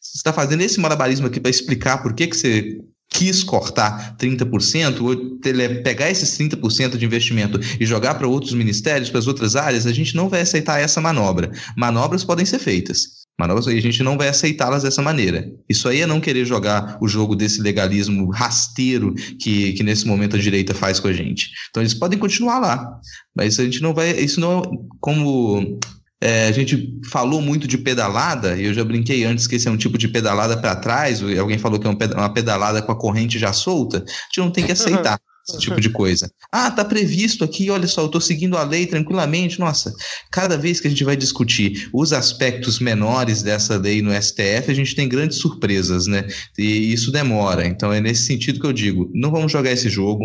Você 0.00 0.18
está 0.18 0.32
fazendo 0.32 0.62
esse 0.62 0.80
malabarismo 0.80 1.26
aqui 1.26 1.40
para 1.40 1.50
explicar 1.50 2.02
por 2.02 2.14
que, 2.14 2.26
que 2.26 2.36
você 2.36 2.78
quis 3.10 3.44
cortar 3.44 4.16
30%, 4.16 5.00
ou 5.00 5.38
pegar 5.82 6.10
esses 6.10 6.36
30% 6.38 6.96
de 6.96 7.04
investimento 7.04 7.60
e 7.78 7.86
jogar 7.86 8.14
para 8.14 8.26
outros 8.26 8.54
ministérios, 8.54 9.10
para 9.10 9.20
as 9.20 9.26
outras 9.26 9.54
áreas, 9.54 9.86
a 9.86 9.92
gente 9.92 10.16
não 10.16 10.28
vai 10.28 10.40
aceitar 10.40 10.80
essa 10.80 11.00
manobra. 11.00 11.50
Manobras 11.76 12.24
podem 12.24 12.44
ser 12.44 12.58
feitas. 12.58 13.23
E 13.40 13.78
a 13.78 13.82
gente 13.82 14.02
não 14.02 14.16
vai 14.16 14.28
aceitá-las 14.28 14.84
dessa 14.84 15.02
maneira. 15.02 15.50
Isso 15.68 15.88
aí 15.88 16.02
é 16.02 16.06
não 16.06 16.20
querer 16.20 16.44
jogar 16.44 16.96
o 17.00 17.08
jogo 17.08 17.34
desse 17.34 17.60
legalismo 17.60 18.30
rasteiro 18.30 19.12
que, 19.40 19.72
que 19.72 19.82
nesse 19.82 20.06
momento 20.06 20.36
a 20.36 20.38
direita 20.38 20.72
faz 20.72 21.00
com 21.00 21.08
a 21.08 21.12
gente. 21.12 21.50
Então 21.70 21.82
eles 21.82 21.94
podem 21.94 22.18
continuar 22.18 22.60
lá, 22.60 23.00
mas 23.36 23.58
a 23.58 23.64
gente 23.64 23.82
não 23.82 23.92
vai. 23.92 24.12
Isso 24.12 24.40
não 24.40 24.60
é 24.60 24.62
como 25.00 25.78
é, 26.20 26.46
a 26.46 26.52
gente 26.52 26.98
falou 27.10 27.42
muito 27.42 27.66
de 27.66 27.76
pedalada, 27.76 28.56
e 28.56 28.64
eu 28.64 28.72
já 28.72 28.84
brinquei 28.84 29.24
antes 29.24 29.46
que 29.46 29.56
esse 29.56 29.68
é 29.68 29.70
um 29.70 29.76
tipo 29.76 29.98
de 29.98 30.08
pedalada 30.08 30.56
para 30.56 30.76
trás, 30.76 31.20
alguém 31.38 31.58
falou 31.58 31.78
que 31.78 31.86
é 31.86 31.90
uma 31.90 32.32
pedalada 32.32 32.80
com 32.80 32.92
a 32.92 32.98
corrente 32.98 33.38
já 33.38 33.52
solta, 33.52 33.98
a 33.98 34.00
gente 34.00 34.38
não 34.38 34.50
tem 34.50 34.64
que 34.64 34.72
aceitar 34.72 35.20
esse 35.46 35.58
tipo 35.58 35.80
de 35.80 35.90
coisa. 35.90 36.30
Ah, 36.50 36.70
tá 36.70 36.84
previsto 36.84 37.44
aqui, 37.44 37.70
olha 37.70 37.86
só, 37.86 38.02
eu 38.02 38.08
tô 38.08 38.20
seguindo 38.20 38.56
a 38.56 38.62
lei 38.62 38.86
tranquilamente. 38.86 39.60
Nossa, 39.60 39.92
cada 40.30 40.56
vez 40.56 40.80
que 40.80 40.86
a 40.86 40.90
gente 40.90 41.04
vai 41.04 41.16
discutir 41.16 41.90
os 41.92 42.12
aspectos 42.12 42.78
menores 42.78 43.42
dessa 43.42 43.76
lei 43.76 44.00
no 44.00 44.10
STF, 44.10 44.70
a 44.70 44.74
gente 44.74 44.94
tem 44.94 45.08
grandes 45.08 45.38
surpresas, 45.38 46.06
né? 46.06 46.26
E 46.58 46.92
isso 46.92 47.12
demora. 47.12 47.66
Então 47.66 47.92
é 47.92 48.00
nesse 48.00 48.24
sentido 48.24 48.58
que 48.58 48.66
eu 48.66 48.72
digo, 48.72 49.10
não 49.12 49.30
vamos 49.30 49.52
jogar 49.52 49.70
esse 49.70 49.90
jogo. 49.90 50.24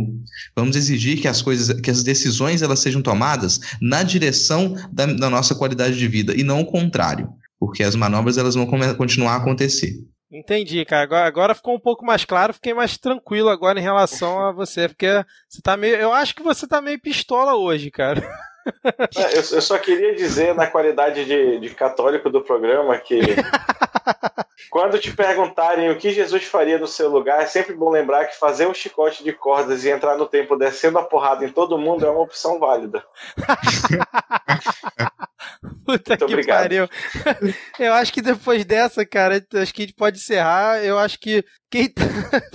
Vamos 0.55 0.76
exigir 0.76 1.20
que 1.20 1.28
as 1.28 1.41
coisas, 1.41 1.80
que 1.82 1.91
as 1.91 2.01
decisões 2.01 2.61
elas 2.61 2.80
sejam 2.80 3.01
tomadas 3.01 3.59
na 3.82 4.03
direção 4.03 4.76
da, 4.91 5.05
da 5.05 5.30
nossa 5.30 5.53
qualidade 5.53 5.97
de 5.97 6.07
vida 6.07 6.34
e 6.34 6.43
não 6.43 6.61
o 6.61 6.65
contrário, 6.65 7.30
porque 7.59 7.84
as 7.84 7.95
manobras 7.95 8.38
elas 8.38 8.55
vão 8.55 8.65
continuar 8.95 9.34
a 9.34 9.38
acontecer. 9.38 9.99
Entendi, 10.32 10.86
cara. 10.86 11.04
Agora, 11.04 11.28
agora 11.28 11.56
ficou 11.56 11.76
um 11.76 11.80
pouco 11.80 12.06
mais 12.06 12.24
claro, 12.24 12.54
fiquei 12.54 12.74
mais 12.74 12.98
tranquilo 12.98 13.50
agora 13.50 13.80
em 13.80 13.84
relação 13.84 14.40
a 14.40 14.52
você, 14.52 14.88
porque 14.88 15.08
você 15.48 15.62
tá 15.62 15.76
meio. 15.76 15.96
Eu 15.96 16.14
acho 16.14 16.36
que 16.36 16.44
você 16.44 16.68
tá 16.68 16.80
meio 16.82 17.00
pistola 17.00 17.56
hoje, 17.56 17.90
cara. 17.90 18.22
É, 19.15 19.34
eu, 19.34 19.38
eu, 19.38 19.61
só 19.61 19.78
queria 19.78 20.15
dizer, 20.15 20.53
na 20.55 20.67
qualidade 20.67 21.26
de, 21.26 21.59
de 21.59 21.70
católico 21.72 22.30
do 22.30 22.41
programa, 22.41 22.97
que 22.97 23.20
quando 24.70 24.99
te 24.99 25.11
perguntarem 25.15 25.89
o 25.89 25.97
que 25.97 26.11
Jesus 26.11 26.43
faria 26.43 26.78
no 26.78 26.88
seu 26.88 27.09
lugar, 27.09 27.41
é 27.41 27.45
sempre 27.45 27.74
bom 27.74 27.89
lembrar 27.89 28.26
que 28.26 28.38
fazer 28.38 28.67
um 28.67 28.74
chicote 28.74 29.24
de 29.24 29.34
cordas 29.34 29.84
e 29.84 29.89
entrar 29.89 30.17
no 30.17 30.26
tempo 30.26 30.55
descendo 30.55 30.99
a 30.99 31.03
porrada 31.03 31.45
em 31.45 31.51
todo 31.51 31.78
mundo 31.78 32.05
é 32.05 32.09
uma 32.09 32.22
opção 32.22 32.59
válida. 32.59 33.03
Puta 35.86 36.11
Muito 36.11 36.26
que 36.28 36.34
obrigado. 36.34 36.61
pariu. 36.61 36.88
Eu 37.80 37.93
acho 37.93 38.13
que 38.13 38.22
depois 38.22 38.63
dessa, 38.63 39.05
cara, 39.05 39.43
acho 39.55 39.74
que 39.74 39.82
a 39.82 39.86
gente 39.86 39.95
pode 39.95 40.17
encerrar. 40.17 40.84
Eu 40.84 40.99
acho 40.99 41.20
que 41.20 41.43
quem 41.70 41.89
tá. 41.89 42.03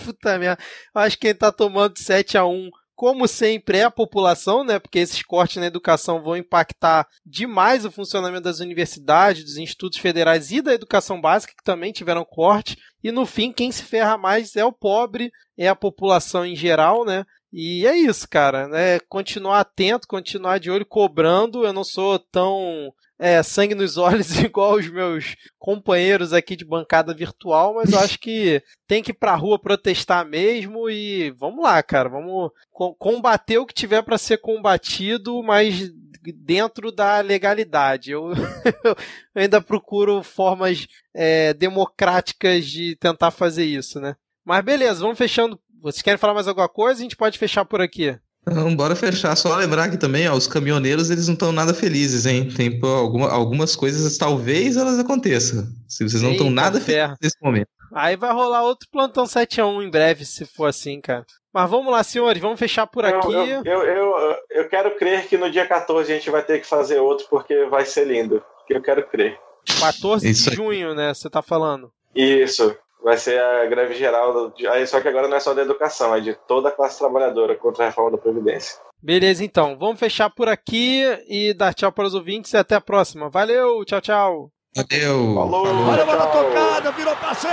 Puta 0.05 0.39
merda. 0.39 0.63
Eu 0.95 1.01
acho 1.01 1.17
que 1.19 1.27
quem 1.27 1.35
tá 1.35 1.51
tomando 1.51 1.99
7 1.99 2.39
a 2.39 2.45
1 2.45 2.71
como 2.95 3.27
sempre, 3.27 3.79
é 3.79 3.85
a 3.85 3.91
população, 3.91 4.65
né? 4.65 4.79
Porque 4.79 5.01
esses 5.01 5.23
cortes 5.23 5.57
na 5.57 5.67
educação 5.67 6.23
vão 6.23 6.37
impactar 6.37 7.07
demais 7.27 7.85
o 7.85 7.91
funcionamento 7.91 8.45
das 8.45 8.61
universidades, 8.61 9.45
dos 9.45 9.57
institutos 9.57 9.99
federais 9.99 10.51
e 10.53 10.63
da 10.63 10.73
educação 10.73 11.21
básica, 11.21 11.55
que 11.57 11.65
também 11.65 11.93
tiveram 11.93 12.25
corte. 12.25 12.79
E 13.03 13.11
no 13.11 13.27
fim, 13.27 13.53
quem 13.53 13.73
se 13.73 13.83
ferra 13.83 14.17
mais 14.17 14.55
é 14.57 14.65
o 14.65 14.73
pobre, 14.73 15.31
é 15.59 15.69
a 15.69 15.77
população 15.77 16.47
em 16.47 16.55
geral, 16.55 17.05
né? 17.05 17.25
E 17.57 17.87
é 17.87 17.97
isso, 17.97 18.29
cara, 18.29 18.67
né? 18.67 18.99
Continuar 19.09 19.61
atento, 19.61 20.09
continuar 20.09 20.59
de 20.59 20.73
olho, 20.73 20.85
cobrando. 20.85 21.65
Eu 21.65 21.73
não 21.73 21.85
sou 21.85 22.19
tão 22.19 22.93
é, 23.17 23.41
sangue 23.45 23.77
nos 23.77 23.97
olhos 23.97 24.37
igual 24.43 24.75
os 24.75 24.91
meus 24.91 25.37
companheiros 25.57 26.33
aqui 26.33 26.57
de 26.57 26.65
bancada 26.65 27.15
virtual, 27.15 27.75
mas 27.75 27.93
eu 27.93 28.01
acho 28.01 28.19
que 28.19 28.61
tem 28.89 29.05
que 29.05 29.13
ir 29.13 29.15
pra 29.15 29.37
rua 29.37 29.57
protestar 29.57 30.27
mesmo 30.27 30.91
e 30.91 31.31
vamos 31.39 31.63
lá, 31.63 31.81
cara, 31.81 32.09
vamos 32.09 32.51
combater 32.99 33.59
o 33.59 33.67
que 33.67 33.73
tiver 33.73 34.03
para 34.03 34.19
ser 34.19 34.39
combatido, 34.39 35.41
mas 35.45 35.93
dentro 36.37 36.91
da 36.91 37.21
legalidade. 37.21 38.11
Eu, 38.11 38.33
eu 38.83 38.97
ainda 39.33 39.61
procuro 39.61 40.25
formas 40.25 40.89
é, 41.15 41.55
democráticas 41.55 42.67
de 42.67 42.97
tentar 42.97 43.31
fazer 43.31 43.65
isso, 43.65 44.01
né? 44.01 44.17
Mas 44.45 44.65
beleza, 44.65 45.01
vamos 45.01 45.17
fechando 45.17 45.57
vocês 45.85 46.01
querem 46.01 46.17
falar 46.17 46.33
mais 46.33 46.49
alguma 46.49 46.69
coisa? 46.69 47.01
A 47.01 47.03
gente 47.03 47.17
pode 47.17 47.39
fechar 47.39 47.65
por 47.67 47.83
aqui. 47.83 48.19
Não, 48.47 48.75
bora 48.75 48.97
fechar. 48.97 49.37
Só 49.37 49.55
lembrar 49.55 49.91
que 49.91 49.99
também, 49.99 50.27
ó, 50.27 50.35
os 50.35 50.47
caminhoneiros, 50.47 51.11
eles 51.11 51.27
não 51.27 51.35
estão 51.35 51.53
nada 51.53 51.75
felizes, 51.75 52.25
hein? 52.25 52.49
Tem 52.49 52.79
pô, 52.79 52.87
alguma, 52.87 53.31
algumas 53.31 53.77
coisas, 53.77 54.17
talvez 54.17 54.79
elas 54.79 54.99
aconteçam. 54.99 55.67
Se 55.87 56.03
vocês 56.03 56.23
não 56.23 56.33
estão 56.33 56.51
nada 56.51 56.81
felizes 56.81 57.17
nesse 57.23 57.37
momento. 57.43 57.69
Aí 57.93 58.17
vai 58.17 58.33
rolar 58.33 58.63
outro 58.63 58.89
plantão 58.91 59.25
7x1 59.25 59.85
em 59.85 59.91
breve, 59.91 60.25
se 60.25 60.47
for 60.47 60.67
assim, 60.67 61.01
cara. 61.01 61.25
Mas 61.53 61.71
vamos 61.71 61.93
lá, 61.93 62.03
senhores, 62.03 62.41
vamos 62.41 62.59
fechar 62.59 62.87
por 62.87 63.05
aqui. 63.05 63.33
Eu, 63.33 63.63
eu, 63.65 63.83
eu, 63.83 64.37
eu, 64.51 64.69
quero 64.69 64.97
crer 64.97 65.29
que 65.29 65.37
no 65.37 65.51
dia 65.51 65.67
14 65.67 66.11
a 66.11 66.15
gente 66.17 66.31
vai 66.31 66.43
ter 66.43 66.61
que 66.61 66.67
fazer 66.67 66.99
outro, 66.99 67.27
porque 67.29 67.67
vai 67.67 67.85
ser 67.85 68.07
lindo. 68.07 68.43
Eu 68.69 68.83
quero 68.83 69.07
crer. 69.07 69.39
14 69.79 70.29
Isso 70.29 70.51
de 70.51 70.57
junho, 70.57 70.95
né? 70.95 71.15
Você 71.15 71.31
tá 71.31 71.41
falando? 71.41 71.93
Isso 72.15 72.77
vai 73.05 73.19
ser 73.19 73.39
a 73.39 73.67
greve 73.67 73.95
geral. 73.95 74.53
Aí, 74.73 74.87
só 74.87 75.01
que 75.01 75.07
agora 75.07 75.29
não 75.29 75.37
é 75.37 75.41
só 75.41 75.53
da 75.53 75.63
educação, 75.63 76.15
é 76.15 76.21
de 76.21 76.35
toda 76.49 76.71
a 76.71 76.73
classe 76.73 76.99
trabalhadora 76.99 77.55
contra 77.55 77.85
a 77.85 77.87
reforma 77.89 78.13
da 78.13 78.19
Previdência. 78.19 78.79
Beleza, 79.01 79.45
então. 79.45 79.77
Vamos 79.77 80.01
fechar 80.01 80.31
por 80.31 80.49
aqui 80.49 81.05
e 81.29 81.53
dar 81.53 81.75
tchau 81.75 81.93
para 81.93 82.07
os 82.07 82.15
ouvintes 82.15 82.53
e 82.55 82.57
até 82.57 82.75
a 82.75 82.81
próxima. 82.81 83.29
Valeu, 83.29 83.85
tchau, 83.85 84.01
tchau. 84.01 84.51
Valeu. 84.75 85.35
Falou. 85.35 85.67
Olha 85.67 86.03
a 86.03 86.07
bola 86.07 86.27
tocada, 86.29 86.91
virou 86.93 87.15
passeio. 87.17 87.53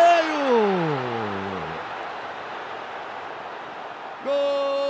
Gol! 4.23 4.80